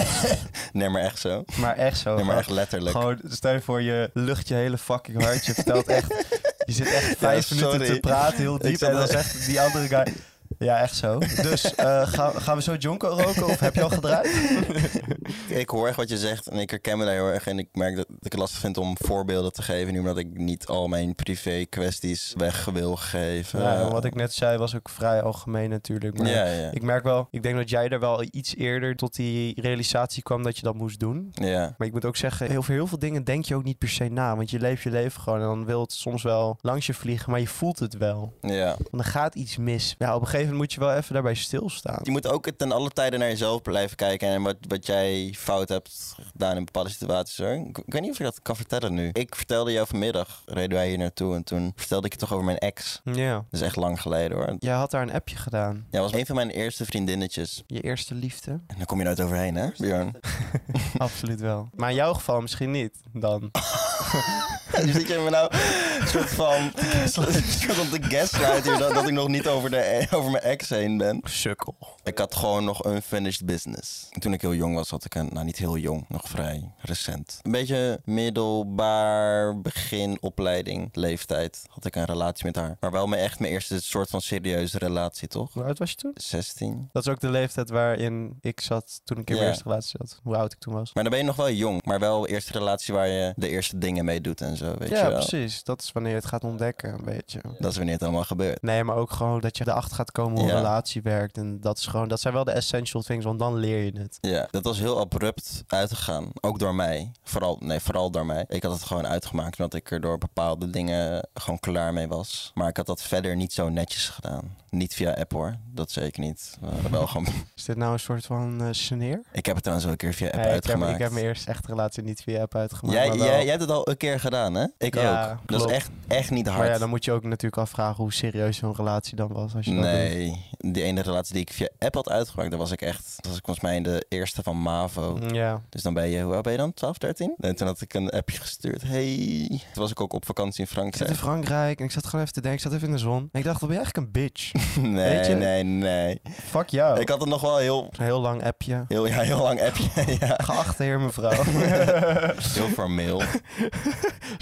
Nee, 0.72 0.88
maar 0.88 1.02
echt 1.02 1.18
zo. 1.18 1.44
Maar 1.60 1.76
echt 1.76 1.98
zo. 1.98 2.16
Nee, 2.16 2.24
maar 2.24 2.36
echt 2.36 2.50
letterlijk. 2.50 2.96
Gewoon, 2.96 3.20
stel 3.28 3.52
je 3.52 3.60
voor, 3.60 3.82
je 3.82 4.10
lucht 4.14 4.48
je 4.48 4.54
hele 4.54 4.78
fucking 4.78 5.22
hart. 5.22 5.46
Je 5.46 5.54
vertelt 5.54 5.86
echt... 5.86 6.12
Je 6.68 6.74
zit 6.74 6.86
echt 6.86 7.18
vijf 7.18 7.48
Ja, 7.48 7.54
minuten 7.54 7.94
te 7.94 8.00
praten, 8.00 8.38
heel 8.38 8.58
diep. 8.58 8.80
En 8.80 8.92
dan 8.92 9.08
zegt 9.08 9.46
die 9.46 9.60
andere 9.60 9.86
guy... 9.86 10.12
Ja, 10.58 10.78
echt 10.80 10.96
zo. 10.96 11.18
Dus 11.18 11.74
eh, 11.74 12.06
gaan, 12.06 12.32
gaan 12.34 12.56
we 12.56 12.62
zo 12.62 12.74
jonko 12.74 13.08
roken 13.08 13.44
of 13.46 13.58
heb 13.60 13.74
je 13.74 13.82
al 13.82 13.88
gedraaid? 13.90 14.26
Ik 15.48 15.68
hoor 15.70 15.86
echt 15.88 15.96
wat 15.96 16.08
je 16.08 16.18
zegt 16.18 16.46
en 16.48 16.58
ik 16.58 16.70
herken 16.70 16.98
me 16.98 17.04
daar 17.04 17.14
heel 17.14 17.26
erg. 17.26 17.46
En 17.46 17.58
ik 17.58 17.68
merk 17.72 17.96
dat 17.96 18.06
ik 18.20 18.32
het 18.32 18.40
lastig 18.40 18.60
vind 18.60 18.76
om 18.78 18.96
voorbeelden 19.00 19.52
te 19.52 19.62
geven. 19.62 19.92
Nu 19.92 19.98
omdat 19.98 20.18
ik 20.18 20.38
niet 20.38 20.66
al 20.66 20.88
mijn 20.88 21.14
privé 21.14 21.64
kwesties 21.68 22.32
weg 22.36 22.64
wil 22.64 22.96
geven. 22.96 23.60
Ja, 23.60 23.90
wat 23.90 24.04
ik 24.04 24.14
net 24.14 24.32
zei 24.32 24.58
was 24.58 24.76
ook 24.76 24.88
vrij 24.88 25.22
algemeen 25.22 25.70
natuurlijk. 25.70 26.18
Maar 26.18 26.28
Ja, 26.28 26.44
ja. 26.44 26.70
ik 26.70 26.82
merk 26.82 27.04
wel, 27.04 27.28
ik 27.30 27.42
denk 27.42 27.56
dat 27.56 27.70
jij 27.70 27.88
er 27.88 28.00
wel 28.00 28.22
iets 28.30 28.56
eerder 28.56 28.96
tot 28.96 29.14
die 29.14 29.60
realisatie 29.60 30.22
kwam 30.22 30.42
dat 30.42 30.56
je 30.56 30.62
dat 30.62 30.74
moest 30.74 31.00
doen. 31.00 31.28
ja. 31.32 31.74
Maar 31.78 31.86
ik 31.86 31.92
moet 31.92 32.04
ook 32.04 32.16
zeggen, 32.16 32.56
over 32.56 32.72
heel 32.72 32.86
veel 32.86 32.98
dingen 32.98 33.24
denk 33.24 33.44
je 33.44 33.54
ook 33.54 33.64
niet 33.64 33.78
per 33.78 33.88
se 33.88 34.04
na. 34.08 34.36
Want 34.36 34.50
je 34.50 34.58
leeft 34.58 34.82
je 34.82 34.90
leven 34.90 35.20
gewoon 35.20 35.40
en 35.40 35.46
dan 35.46 35.64
wil 35.64 35.80
het 35.80 35.92
soms 35.92 36.22
wel 36.22 36.58
langs 36.60 36.86
je 36.86 36.94
vliegen, 36.94 37.30
maar 37.30 37.40
je 37.40 37.46
voelt 37.46 37.78
het 37.78 37.96
wel. 37.96 38.32
ja. 38.40 38.76
Want 38.90 39.04
er 39.04 39.10
gaat 39.10 39.34
iets 39.34 39.56
mis. 39.56 39.94
Ja, 39.98 40.14
op 40.14 40.20
een 40.20 40.26
gegeven 40.26 40.47
moment 40.50 40.58
moet 40.58 40.72
je 40.72 40.80
wel 40.80 40.96
even 40.96 41.12
daarbij 41.12 41.34
stilstaan. 41.34 42.00
Je 42.02 42.10
moet 42.10 42.26
ook 42.26 42.50
ten 42.56 42.72
alle 42.72 42.90
tijden 42.90 43.18
naar 43.18 43.28
jezelf 43.28 43.62
blijven 43.62 43.96
kijken. 43.96 44.28
En 44.28 44.42
wat, 44.42 44.56
wat 44.68 44.86
jij 44.86 45.34
fout 45.36 45.68
hebt 45.68 46.14
gedaan 46.32 46.56
in 46.56 46.64
bepaalde 46.64 46.90
situaties. 46.90 47.36
Hoor. 47.38 47.52
Ik, 47.52 47.78
ik 47.78 47.92
weet 47.92 48.02
niet 48.02 48.10
of 48.10 48.18
ik 48.18 48.24
dat 48.24 48.42
kan 48.42 48.56
vertellen 48.56 48.94
nu. 48.94 49.10
Ik 49.12 49.34
vertelde 49.34 49.72
jou 49.72 49.86
vanmiddag, 49.86 50.42
reden 50.46 50.76
wij 50.76 50.88
hier 50.88 50.98
naartoe. 50.98 51.34
En 51.34 51.44
toen 51.44 51.72
vertelde 51.76 52.06
ik 52.06 52.12
je 52.12 52.18
toch 52.18 52.32
over 52.32 52.44
mijn 52.44 52.58
ex. 52.58 53.00
Ja. 53.04 53.34
Dat 53.34 53.44
is 53.50 53.60
echt 53.60 53.76
lang 53.76 54.00
geleden 54.00 54.36
hoor. 54.36 54.56
Jij 54.58 54.74
had 54.74 54.90
daar 54.90 55.02
een 55.02 55.12
appje 55.12 55.36
gedaan. 55.36 55.86
Ja, 55.90 56.00
was 56.00 56.12
een 56.12 56.26
van 56.26 56.36
mijn 56.36 56.50
eerste 56.50 56.84
vriendinnetjes. 56.84 57.62
Je 57.66 57.80
eerste 57.80 58.14
liefde. 58.14 58.50
En 58.50 58.76
daar 58.76 58.86
kom 58.86 58.98
je 58.98 59.04
nooit 59.04 59.20
overheen 59.20 59.54
hè, 59.54 59.68
Björn? 59.76 60.14
Absoluut 60.98 61.40
wel. 61.40 61.68
Maar 61.74 61.90
in 61.90 61.96
jouw 61.96 62.14
geval 62.14 62.40
misschien 62.40 62.70
niet 62.70 62.96
dan. 63.12 63.50
Zit 64.86 65.08
je 65.08 65.18
me 65.24 65.30
nou 65.30 65.52
een 66.00 66.08
soort 66.08 66.30
van... 66.30 66.72
soort 67.14 67.74
van 67.74 67.88
te 67.88 67.98
gaslight 68.02 68.64
hier 68.64 68.78
dat, 68.78 68.94
dat 68.94 69.06
ik 69.06 69.12
nog 69.12 69.28
niet 69.28 69.48
over, 69.48 69.70
de, 69.70 70.06
over 70.10 70.30
mijn 70.30 70.42
ex 70.42 70.68
heen 70.68 70.96
ben. 70.96 71.20
Sukkel. 71.24 71.76
Ik 72.04 72.18
had 72.18 72.34
gewoon 72.34 72.64
nog 72.64 72.86
unfinished 72.86 73.46
business. 73.46 74.08
Toen 74.18 74.32
ik 74.32 74.40
heel 74.40 74.54
jong 74.54 74.74
was, 74.74 74.90
had 74.90 75.04
ik 75.04 75.14
een... 75.14 75.28
Nou, 75.32 75.44
niet 75.44 75.58
heel 75.58 75.76
jong. 75.76 76.04
Nog 76.08 76.28
vrij 76.28 76.72
recent. 76.78 77.38
Een 77.42 77.50
beetje 77.50 78.00
middelbaar, 78.04 79.60
begin, 79.60 80.18
opleiding, 80.20 80.88
leeftijd. 80.92 81.62
Had 81.68 81.84
ik 81.84 81.96
een 81.96 82.04
relatie 82.04 82.46
met 82.46 82.56
haar. 82.56 82.76
Maar 82.80 82.90
wel 82.90 83.06
mijn, 83.06 83.22
echt 83.22 83.38
mijn 83.38 83.52
eerste 83.52 83.82
soort 83.82 84.10
van 84.10 84.20
serieuze 84.20 84.78
relatie, 84.78 85.28
toch? 85.28 85.52
Hoe 85.52 85.62
oud 85.64 85.78
was 85.78 85.90
je 85.90 85.96
toen? 85.96 86.12
16. 86.14 86.88
Dat 86.92 87.06
is 87.06 87.12
ook 87.12 87.20
de 87.20 87.30
leeftijd 87.30 87.70
waarin 87.70 88.38
ik 88.40 88.60
zat 88.60 89.00
toen 89.04 89.18
ik 89.18 89.30
in 89.30 89.36
mijn 89.36 89.48
eerste 89.48 89.64
relatie 89.64 89.98
zat. 89.98 90.20
Hoe 90.22 90.36
oud 90.36 90.52
ik 90.52 90.58
toen 90.58 90.74
was. 90.74 90.92
Maar 90.92 91.02
dan 91.02 91.12
ben 91.12 91.20
je 91.20 91.26
nog 91.26 91.36
wel 91.36 91.50
jong. 91.50 91.84
Maar 91.84 92.00
wel 92.00 92.26
eerste 92.26 92.52
relatie 92.52 92.94
waar 92.94 93.08
je 93.08 93.32
de 93.36 93.48
eerste 93.48 93.78
dingen 93.78 94.04
mee 94.04 94.20
doet 94.20 94.40
en 94.40 94.56
zo, 94.56 94.67
weet 94.78 94.88
ja, 94.88 94.96
je 94.96 95.02
wel. 95.02 95.12
precies. 95.12 95.64
Dat 95.64 95.82
is 95.82 95.92
wanneer 95.92 96.12
je 96.12 96.18
het 96.18 96.26
gaat 96.26 96.44
ontdekken, 96.44 96.92
een 96.92 97.04
beetje. 97.04 97.40
Dat 97.58 97.70
is 97.70 97.76
wanneer 97.76 97.94
het 97.94 98.02
allemaal 98.02 98.24
gebeurt. 98.24 98.62
Nee, 98.62 98.84
maar 98.84 98.96
ook 98.96 99.10
gewoon 99.10 99.40
dat 99.40 99.58
je 99.58 99.68
erachter 99.68 99.96
gaat 99.96 100.12
komen 100.12 100.40
hoe 100.40 100.50
een 100.50 100.56
relatie 100.56 101.02
werkt. 101.02 101.36
En 101.36 101.60
dat 101.60 101.78
is 101.78 101.86
gewoon, 101.86 102.08
dat 102.08 102.20
zijn 102.20 102.34
wel 102.34 102.44
de 102.44 102.50
essential 102.50 103.02
things, 103.02 103.24
want 103.24 103.38
dan 103.38 103.54
leer 103.56 103.84
je 103.84 104.00
het. 104.00 104.18
Ja, 104.20 104.48
dat 104.50 104.64
was 104.64 104.78
heel 104.78 104.98
abrupt 105.00 105.64
uitgegaan. 105.66 106.30
Ook 106.40 106.58
door 106.58 106.74
mij. 106.74 107.12
Vooral, 107.22 107.56
nee, 107.60 107.80
vooral 107.80 108.10
door 108.10 108.26
mij. 108.26 108.44
Ik 108.48 108.62
had 108.62 108.72
het 108.72 108.84
gewoon 108.84 109.06
uitgemaakt 109.06 109.58
omdat 109.58 109.74
ik 109.74 109.90
er 109.90 110.00
door 110.00 110.18
bepaalde 110.18 110.70
dingen 110.70 111.28
gewoon 111.34 111.58
klaar 111.58 111.92
mee 111.92 112.08
was. 112.08 112.50
Maar 112.54 112.68
ik 112.68 112.76
had 112.76 112.86
dat 112.86 113.02
verder 113.02 113.36
niet 113.36 113.52
zo 113.52 113.68
netjes 113.68 114.08
gedaan. 114.08 114.56
Niet 114.70 114.94
via 114.94 115.12
app 115.12 115.32
hoor. 115.32 115.56
Dat 115.74 115.90
zeker 115.90 116.20
niet. 116.20 116.56
We 116.60 116.66
hadden 116.66 116.90
wel 116.98 117.06
gewoon... 117.06 117.26
Is 117.56 117.64
dit 117.64 117.76
nou 117.76 117.92
een 117.92 117.98
soort 118.00 118.26
van 118.26 118.62
eh 118.62 118.68
sneer? 118.70 119.22
Ik 119.32 119.46
heb 119.46 119.54
het 119.54 119.64
trouwens 119.64 119.88
ook 119.88 119.92
een 119.92 119.98
keer 119.98 120.14
via 120.14 120.26
app 120.26 120.36
Nee, 120.36 120.44
ik, 120.44 120.52
heb, 120.52 120.62
uitgemaakt. 120.62 120.94
ik 120.94 121.02
heb 121.02 121.12
mijn 121.12 121.24
eerste 121.24 121.50
echte 121.50 121.68
relatie 121.68 122.02
niet 122.02 122.22
via 122.22 122.40
app 122.40 122.54
uitgemaakt. 122.54 122.96
jij, 122.98 123.16
jij, 123.16 123.26
jij 123.26 123.46
hebt 123.46 123.60
het 123.60 123.70
al 123.70 123.88
een 123.88 123.96
keer 123.96 124.20
gedaan, 124.20 124.54
hè? 124.54 124.57
Ik 124.78 124.94
Ja, 124.94 125.30
ook. 125.32 125.48
Dat 125.48 125.64
is 125.70 125.72
echt, 125.76 125.90
echt 126.08 126.30
niet 126.30 126.46
hard. 126.46 126.58
maar 126.58 126.68
ja, 126.70 126.78
dan 126.78 126.88
moet 126.88 127.04
je 127.04 127.12
ook 127.12 127.22
natuurlijk 127.22 127.56
afvragen 127.62 128.02
hoe 128.02 128.12
serieus 128.12 128.56
zo'n 128.56 128.74
relatie 128.74 129.16
dan 129.16 129.32
was. 129.32 129.54
Als 129.54 129.64
je 129.64 129.70
dat 129.74 129.82
doet. 129.82 129.92
Nee, 129.92 130.46
die 130.58 130.82
ene 130.82 131.02
relatie 131.02 131.32
die 131.32 131.42
ik 131.42 131.52
via 131.52 131.68
app 131.78 131.94
had 131.94 132.08
uitgemaakt, 132.10 132.50
dat 132.50 132.58
was 132.58 132.70
ik 132.70 132.82
echt. 132.82 133.12
Dat 133.16 133.26
was 133.26 133.36
ik 133.36 133.44
volgens 133.44 133.64
mij 133.64 133.76
in 133.76 133.82
de 133.82 134.06
eerste 134.08 134.42
van 134.42 134.56
MAVO. 134.62 135.18
Ja. 135.32 135.62
Dus 135.68 135.82
dan 135.82 135.94
ben 135.94 136.08
je, 136.08 136.22
hoe 136.22 136.34
oud 136.34 136.42
ben 136.42 136.52
je 136.52 136.58
dan? 136.58 136.74
12, 136.74 136.98
13? 136.98 137.34
En 137.38 137.56
toen 137.56 137.66
had 137.66 137.80
ik 137.80 137.94
een 137.94 138.10
appje 138.10 138.38
gestuurd. 138.40 138.82
Hey. 138.82 139.46
Toen 139.48 139.82
was 139.82 139.90
ik 139.90 140.00
ook 140.00 140.12
op 140.12 140.26
vakantie 140.26 140.66
in 140.74 140.86
Ik 140.86 140.96
zat 140.96 141.08
in 141.08 141.14
Frankrijk. 141.14 141.18
Frankrijk 141.18 141.78
en 141.78 141.84
ik 141.84 141.90
zat 141.90 142.04
gewoon 142.06 142.20
even 142.20 142.32
te 142.34 142.40
denken. 142.40 142.58
Ik 142.60 142.66
zat 142.66 142.74
even 142.76 142.86
in 142.88 142.94
de 142.94 143.00
zon. 143.00 143.28
En 143.32 143.38
ik 143.38 143.44
dacht, 143.44 143.60
wat 143.60 143.68
ben 143.68 143.78
je 143.78 143.84
eigenlijk 143.84 144.06
een 144.06 144.22
bitch? 144.22 144.52
Nee, 144.98 145.16
Weet 145.16 145.26
je? 145.26 145.34
nee, 145.34 145.62
nee. 145.62 146.20
Fuck 146.30 146.68
jou. 146.68 147.00
Ik 147.00 147.08
had 147.08 147.20
het 147.20 147.28
nog 147.28 147.40
wel 147.40 147.56
heel, 147.56 147.88
Een 147.96 148.04
heel 148.04 148.20
lang 148.20 148.44
appje. 148.44 148.84
heel, 148.88 149.06
ja, 149.06 149.20
heel 149.20 149.42
lang 149.42 149.62
appje. 149.62 149.88
ja. 150.20 150.34
Geachte 150.42 150.82
heer 150.82 151.00
mevrouw. 151.00 151.42
Heel 152.54 152.68
formeel. 152.68 153.22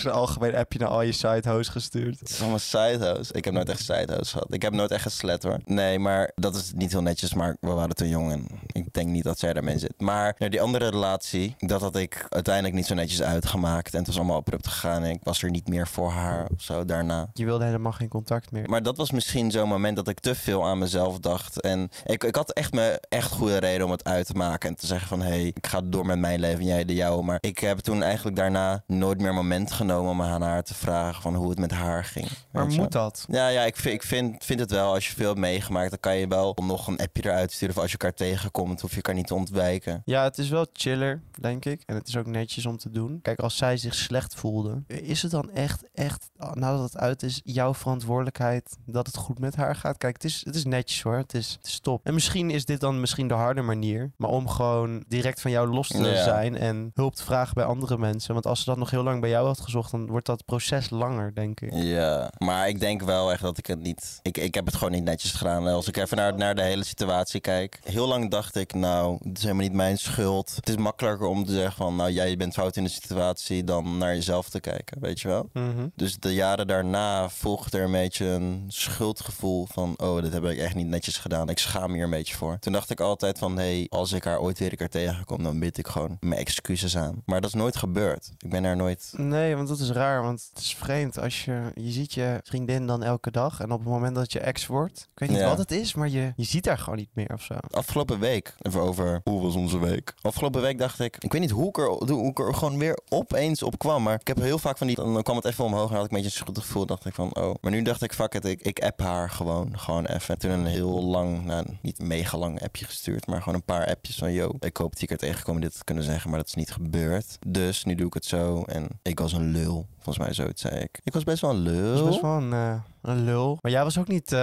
Zo'n 0.06 0.14
algemeen 0.14 0.54
appje 0.54 0.78
naar 0.78 0.88
al 0.88 1.02
je 1.02 1.12
sidehoes 1.12 1.68
gestuurd. 1.68 2.20
Het 2.20 2.28
is 2.28 2.40
allemaal 2.40 2.58
sidehouse. 2.58 3.32
Ik 3.32 3.44
heb 3.44 3.54
nooit 3.54 3.68
echt 3.68 3.84
sidehouse 3.84 4.30
gehad. 4.30 4.54
Ik 4.54 4.62
heb 4.62 4.72
nooit 4.72 4.90
echt 4.90 5.02
geslet 5.02 5.42
hoor. 5.42 5.58
Nee, 5.64 5.98
maar 5.98 6.30
dat 6.34 6.54
is 6.54 6.72
niet 6.74 6.92
heel 6.92 7.02
netjes. 7.02 7.34
Maar 7.34 7.56
we 7.60 7.70
waren 7.70 7.94
te 7.94 8.08
jong 8.08 8.32
en 8.32 8.46
ik 8.72 8.92
denk 8.92 9.08
niet 9.08 9.24
dat 9.24 9.38
zij 9.38 9.52
daarmee 9.52 9.78
zit. 9.78 9.94
Maar 9.98 10.34
ja, 10.38 10.48
die 10.48 10.60
andere 10.60 10.88
relatie, 10.88 11.54
dat 11.58 11.80
had 11.80 11.96
ik 11.96 12.26
uiteindelijk 12.28 12.74
niet 12.74 12.86
zo 12.86 12.94
netjes 12.94 13.22
uitgemaakt. 13.22 13.92
En 13.92 13.98
het 13.98 14.06
was 14.06 14.16
allemaal 14.16 14.36
abrupt 14.36 14.66
gegaan. 14.66 15.02
En 15.02 15.10
ik 15.10 15.20
was 15.22 15.42
er 15.42 15.50
niet 15.50 15.68
meer 15.68 15.88
voor 15.88 16.10
haar 16.10 16.46
of 16.54 16.62
zo 16.62 16.84
daarna. 16.84 17.30
Je 17.32 17.44
wilde 17.44 17.64
helemaal 17.64 17.92
geen 17.92 18.08
contact 18.08 18.50
meer. 18.50 18.68
Maar 18.68 18.82
dat 18.82 18.96
was 18.96 19.10
misschien 19.10 19.50
zo'n 19.50 19.68
moment 19.68 19.96
dat 19.96 20.08
ik 20.08 20.20
te 20.20 20.34
veel 20.34 20.66
aan 20.66 20.78
mezelf 20.78 21.18
dacht. 21.18 21.60
En 21.60 21.90
ik, 22.04 22.24
ik 22.24 22.34
had 22.34 22.52
echt 22.52 22.72
me 22.72 23.00
echt 23.08 23.32
goede 23.32 23.56
reden 23.58 23.84
om 23.84 23.90
het 23.90 24.04
uit 24.04 24.26
te 24.26 24.34
maken. 24.34 24.68
En 24.68 24.76
te 24.76 24.86
zeggen 24.86 25.08
van, 25.08 25.20
hé, 25.20 25.28
hey, 25.28 25.46
ik 25.54 25.66
ga 25.66 25.80
door 25.84 26.06
met 26.06 26.18
mijn 26.18 26.40
leven 26.40 26.60
en 26.60 26.66
jij 26.66 26.84
de 26.84 26.94
jouwe. 26.94 27.22
Maar 27.22 27.38
ik 27.40 27.58
heb 27.58 27.78
toen 27.78 28.02
eigenlijk 28.02 28.36
daarna 28.36 28.82
nooit 28.86 29.20
meer 29.20 29.34
moment 29.34 29.72
genomen 29.72 29.94
om 30.00 30.22
aan 30.22 30.42
haar 30.42 30.62
te 30.62 30.74
vragen 30.74 31.22
van 31.22 31.34
hoe 31.34 31.50
het 31.50 31.58
met 31.58 31.70
haar 31.70 32.04
ging. 32.04 32.28
Maar 32.50 32.66
moet 32.66 32.92
dat? 32.92 33.24
Ja, 33.30 33.48
ja 33.48 33.62
ik, 33.62 33.76
vind, 33.76 33.94
ik 33.94 34.02
vind, 34.02 34.44
vind 34.44 34.60
het 34.60 34.70
wel. 34.70 34.92
Als 34.92 35.08
je 35.08 35.14
veel 35.14 35.28
hebt 35.28 35.38
meegemaakt, 35.38 35.90
dan 35.90 36.00
kan 36.00 36.16
je 36.16 36.28
wel 36.28 36.56
nog 36.62 36.86
een 36.86 36.98
appje 36.98 37.24
eruit 37.24 37.52
sturen. 37.52 37.74
Of 37.74 37.82
als 37.82 37.90
je 37.92 37.98
elkaar 37.98 38.16
tegenkomt, 38.16 38.66
komt. 38.66 38.80
Hoef 38.80 38.90
je 38.90 38.96
elkaar 38.96 39.14
niet 39.14 39.26
te 39.26 39.34
ontwijken. 39.34 40.02
Ja, 40.04 40.22
het 40.22 40.38
is 40.38 40.48
wel 40.48 40.66
chiller, 40.72 41.22
denk 41.40 41.64
ik. 41.64 41.82
En 41.86 41.94
het 41.94 42.08
is 42.08 42.16
ook 42.16 42.26
netjes 42.26 42.66
om 42.66 42.78
te 42.78 42.90
doen. 42.90 43.18
Kijk, 43.22 43.40
als 43.40 43.56
zij 43.56 43.76
zich 43.76 43.94
slecht 43.94 44.34
voelde, 44.34 44.82
is 44.86 45.22
het 45.22 45.30
dan 45.30 45.50
echt, 45.50 45.84
echt, 45.94 46.30
nadat 46.52 46.82
het 46.82 46.96
uit 46.96 47.22
is, 47.22 47.40
jouw 47.44 47.74
verantwoordelijkheid 47.74 48.76
dat 48.86 49.06
het 49.06 49.16
goed 49.16 49.38
met 49.38 49.56
haar 49.56 49.76
gaat? 49.76 49.98
Kijk, 49.98 50.14
het 50.14 50.24
is, 50.24 50.42
het 50.44 50.54
is 50.54 50.64
netjes 50.64 51.02
hoor. 51.02 51.16
Het 51.16 51.34
is, 51.34 51.52
het 51.56 51.66
is 51.66 51.80
top. 51.80 52.00
En 52.04 52.14
misschien 52.14 52.50
is 52.50 52.64
dit 52.64 52.80
dan 52.80 53.00
misschien 53.00 53.28
de 53.28 53.34
harde 53.34 53.62
manier. 53.62 54.12
Maar 54.16 54.30
om 54.30 54.48
gewoon 54.48 55.04
direct 55.08 55.40
van 55.40 55.50
jou 55.50 55.68
los 55.68 55.88
te 55.88 56.02
Ja. 56.02 56.22
zijn 56.22 56.56
en 56.56 56.90
hulp 56.94 57.14
te 57.14 57.24
vragen 57.24 57.54
bij 57.54 57.64
andere 57.64 57.98
mensen. 57.98 58.32
Want 58.32 58.46
als 58.46 58.58
ze 58.58 58.64
dat 58.64 58.76
nog 58.78 58.90
heel 58.90 59.02
lang 59.02 59.20
bij 59.20 59.30
jou 59.30 59.46
had 59.46 59.60
gezocht, 59.60 59.75
dan 59.84 60.06
wordt 60.06 60.26
dat 60.26 60.44
proces 60.44 60.90
langer, 60.90 61.34
denk 61.34 61.60
ik. 61.60 61.72
Ja, 61.72 62.30
maar 62.38 62.68
ik 62.68 62.80
denk 62.80 63.02
wel 63.02 63.32
echt 63.32 63.42
dat 63.42 63.58
ik 63.58 63.66
het 63.66 63.80
niet... 63.80 64.18
Ik, 64.22 64.38
ik 64.38 64.54
heb 64.54 64.66
het 64.66 64.74
gewoon 64.74 64.92
niet 64.92 65.04
netjes 65.04 65.32
gedaan. 65.32 65.66
Als 65.66 65.88
ik 65.88 65.96
even 65.96 66.16
naar, 66.16 66.36
naar 66.36 66.54
de 66.54 66.62
hele 66.62 66.84
situatie 66.84 67.40
kijk. 67.40 67.78
Heel 67.84 68.06
lang 68.06 68.30
dacht 68.30 68.56
ik, 68.56 68.74
nou, 68.74 69.18
het 69.22 69.36
is 69.36 69.42
helemaal 69.42 69.64
niet 69.64 69.72
mijn 69.72 69.98
schuld. 69.98 70.52
Het 70.56 70.68
is 70.68 70.76
makkelijker 70.76 71.26
om 71.26 71.44
te 71.44 71.52
zeggen 71.52 71.72
van, 71.72 71.96
nou, 71.96 72.10
jij 72.10 72.36
bent 72.36 72.54
fout 72.54 72.76
in 72.76 72.84
de 72.84 72.90
situatie... 72.90 73.64
dan 73.64 73.98
naar 73.98 74.14
jezelf 74.14 74.48
te 74.48 74.60
kijken, 74.60 75.00
weet 75.00 75.20
je 75.20 75.28
wel? 75.28 75.48
Mhm. 75.52 75.86
Dus 75.94 76.18
de 76.18 76.34
jaren 76.34 76.66
daarna 76.66 77.28
volgde 77.28 77.78
er 77.78 77.84
een 77.84 77.92
beetje 77.92 78.26
een 78.26 78.64
schuldgevoel 78.68 79.66
van... 79.66 79.94
oh, 79.96 80.22
dit 80.22 80.32
heb 80.32 80.44
ik 80.44 80.58
echt 80.58 80.74
niet 80.74 80.86
netjes 80.86 81.16
gedaan. 81.16 81.48
Ik 81.48 81.58
schaam 81.58 81.88
me 81.88 81.94
hier 81.94 82.04
een 82.04 82.10
beetje 82.10 82.36
voor. 82.36 82.58
Toen 82.58 82.72
dacht 82.72 82.90
ik 82.90 83.00
altijd 83.00 83.38
van... 83.38 83.56
hé, 83.56 83.62
hey, 83.62 83.86
als 83.88 84.12
ik 84.12 84.24
haar 84.24 84.40
ooit 84.40 84.58
weer 84.58 84.70
een 84.70 84.76
keer 84.76 84.88
tegenkom... 84.88 85.42
dan 85.42 85.58
bied 85.58 85.78
ik 85.78 85.86
gewoon 85.86 86.16
mijn 86.20 86.40
excuses 86.40 86.96
aan. 86.96 87.22
Maar 87.24 87.40
dat 87.40 87.50
is 87.50 87.56
nooit 87.56 87.76
gebeurd. 87.76 88.32
Ik 88.38 88.50
ben 88.50 88.64
er 88.64 88.76
nooit... 88.76 89.12
Nee, 89.16 89.56
want 89.56 89.65
dat 89.68 89.78
is 89.78 89.90
raar. 89.90 90.22
Want 90.22 90.46
het 90.54 90.62
is 90.62 90.74
vreemd 90.74 91.18
als 91.18 91.44
je... 91.44 91.60
Je 91.74 91.90
ziet 91.90 92.14
je 92.14 92.40
vriendin 92.42 92.86
dan 92.86 93.02
elke 93.02 93.30
dag. 93.30 93.60
En 93.60 93.70
op 93.72 93.78
het 93.78 93.88
moment 93.88 94.14
dat 94.14 94.22
het 94.22 94.32
je 94.32 94.40
ex 94.40 94.66
wordt... 94.66 95.08
Ik 95.12 95.18
weet 95.18 95.28
niet 95.28 95.38
Ja. 95.38 95.48
wat 95.48 95.58
het 95.58 95.70
is, 95.70 95.94
maar 95.94 96.08
je, 96.08 96.32
je 96.36 96.44
ziet 96.44 96.66
haar 96.66 96.78
gewoon 96.78 96.98
niet 96.98 97.10
meer 97.12 97.32
of 97.32 97.42
zo. 97.42 97.54
Afgelopen 97.70 98.18
week, 98.18 98.54
even 98.58 98.80
over 98.80 99.20
hoe 99.24 99.42
was 99.42 99.54
onze 99.54 99.78
week. 99.78 100.14
Afgelopen 100.22 100.60
week 100.60 100.78
dacht 100.78 101.00
ik, 101.00 101.16
ik 101.18 101.32
weet 101.32 101.40
niet 101.40 101.50
hoe 101.50 101.68
ik, 101.68 101.78
er, 101.78 101.88
hoe 102.12 102.30
ik 102.30 102.38
er 102.38 102.54
gewoon 102.54 102.78
weer 102.78 102.98
opeens 103.08 103.62
op 103.62 103.78
kwam. 103.78 104.02
Maar 104.02 104.20
ik 104.20 104.26
heb 104.26 104.36
heel 104.36 104.58
vaak 104.58 104.78
van 104.78 104.86
die, 104.86 104.96
dan 104.96 105.22
kwam 105.22 105.36
het 105.36 105.44
even 105.44 105.64
omhoog 105.64 105.88
en 105.90 105.96
had 105.96 106.04
ik 106.04 106.10
een 106.10 106.16
beetje 106.16 106.30
een 106.38 106.44
schuldgevoel. 106.44 106.86
Dacht 106.86 107.04
ik 107.06 107.14
van, 107.14 107.34
oh. 107.36 107.54
Maar 107.60 107.70
nu 107.70 107.82
dacht 107.82 108.02
ik, 108.02 108.12
fuck 108.12 108.34
it, 108.34 108.44
ik, 108.44 108.60
ik 108.62 108.78
app 108.78 109.00
haar 109.00 109.30
gewoon, 109.30 109.78
gewoon 109.78 110.06
even. 110.06 110.38
Toen 110.38 110.50
een 110.50 110.66
heel 110.66 111.02
lang, 111.04 111.44
nou 111.44 111.66
niet 111.82 111.98
mega 111.98 112.38
lang 112.38 112.62
appje 112.62 112.84
gestuurd, 112.84 113.26
maar 113.26 113.38
gewoon 113.38 113.54
een 113.54 113.64
paar 113.64 113.86
appjes 113.86 114.16
van, 114.16 114.32
yo, 114.32 114.50
ik 114.60 114.76
hoop 114.76 114.92
dat 114.92 115.02
ik 115.02 115.10
er 115.10 115.16
tegenkom 115.16 115.60
dit 115.60 115.76
te 115.76 115.84
kunnen 115.84 116.04
zeggen, 116.04 116.30
maar 116.30 116.38
dat 116.38 116.48
is 116.48 116.54
niet 116.54 116.72
gebeurd. 116.72 117.38
Dus 117.46 117.84
nu 117.84 117.94
doe 117.94 118.06
ik 118.06 118.14
het 118.14 118.24
zo 118.24 118.62
en 118.62 118.88
ik 119.02 119.18
was 119.18 119.32
een 119.32 119.50
lul. 119.56 119.86
Volgens 119.94 120.24
mij 120.24 120.34
zoiets 120.34 120.62
zei 120.62 120.74
ik. 120.74 121.00
Ik 121.04 121.12
was 121.12 121.24
best 121.24 121.40
wel 121.40 121.50
een 121.50 121.60
lul. 121.60 121.94
Dat 121.94 122.02
is 122.04 122.08
best 122.08 122.20
wel 122.20 122.36
een, 122.36 122.82
een 123.02 123.24
lul. 123.24 123.58
Maar 123.60 123.72
jij 123.72 123.82
was 123.82 123.98
ook 123.98 124.08
niet... 124.08 124.28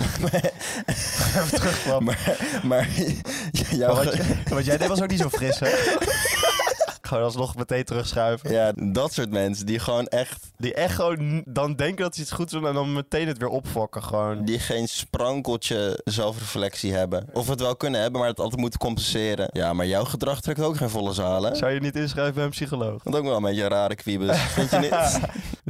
terugkwam. 1.50 2.04
maar, 2.04 2.36
maar 2.62 2.88
wat, 3.94 4.16
wat 4.48 4.64
jij 4.64 4.76
deed 4.76 4.88
was 4.88 5.02
ook 5.02 5.10
niet 5.10 5.20
zo 5.20 5.28
fris, 5.28 5.58
hè? 5.58 5.68
Gewoon 7.10 7.24
alsnog 7.24 7.56
meteen 7.56 7.84
terugschuiven. 7.84 8.50
ja, 8.50 8.72
dat 8.74 9.12
soort 9.12 9.30
mensen 9.30 9.66
die 9.66 9.78
gewoon 9.78 10.06
echt 10.06 10.50
Die 10.56 10.74
echt 10.74 10.94
gewoon 10.94 11.42
dan 11.46 11.74
denken 11.74 12.04
dat 12.04 12.14
ze 12.14 12.20
iets 12.20 12.30
goeds 12.30 12.52
doen 12.52 12.66
en 12.66 12.74
dan 12.74 12.92
meteen 12.92 13.28
het 13.28 13.38
weer 13.38 13.48
opfokken 13.48 14.02
gewoon. 14.02 14.44
die 14.44 14.58
geen 14.58 14.88
sprankeltje 14.88 16.00
zelfreflectie 16.04 16.92
hebben. 16.92 17.26
Of 17.32 17.48
het 17.48 17.60
wel 17.60 17.76
kunnen 17.76 18.00
hebben, 18.00 18.20
maar 18.20 18.28
het 18.30 18.40
altijd 18.40 18.60
moeten 18.60 18.78
compenseren. 18.78 19.48
Ja, 19.52 19.72
maar 19.72 19.86
jouw 19.86 20.04
gedrag 20.04 20.40
trekt 20.40 20.60
ook 20.60 20.76
geen 20.76 20.90
volle 20.90 21.12
zalen. 21.12 21.56
Zou 21.56 21.72
je 21.72 21.80
niet 21.80 21.96
inschrijven 21.96 22.34
bij 22.34 22.44
een 22.44 22.50
psycholoog? 22.50 23.02
Dat 23.02 23.16
ook 23.16 23.24
wel 23.24 23.36
een 23.36 23.42
beetje 23.42 23.62
een 23.62 23.68
rare 23.68 23.94
kwiebus, 23.94 24.38
vind 24.56 24.70
je 24.70 24.78
niet? 24.78 25.20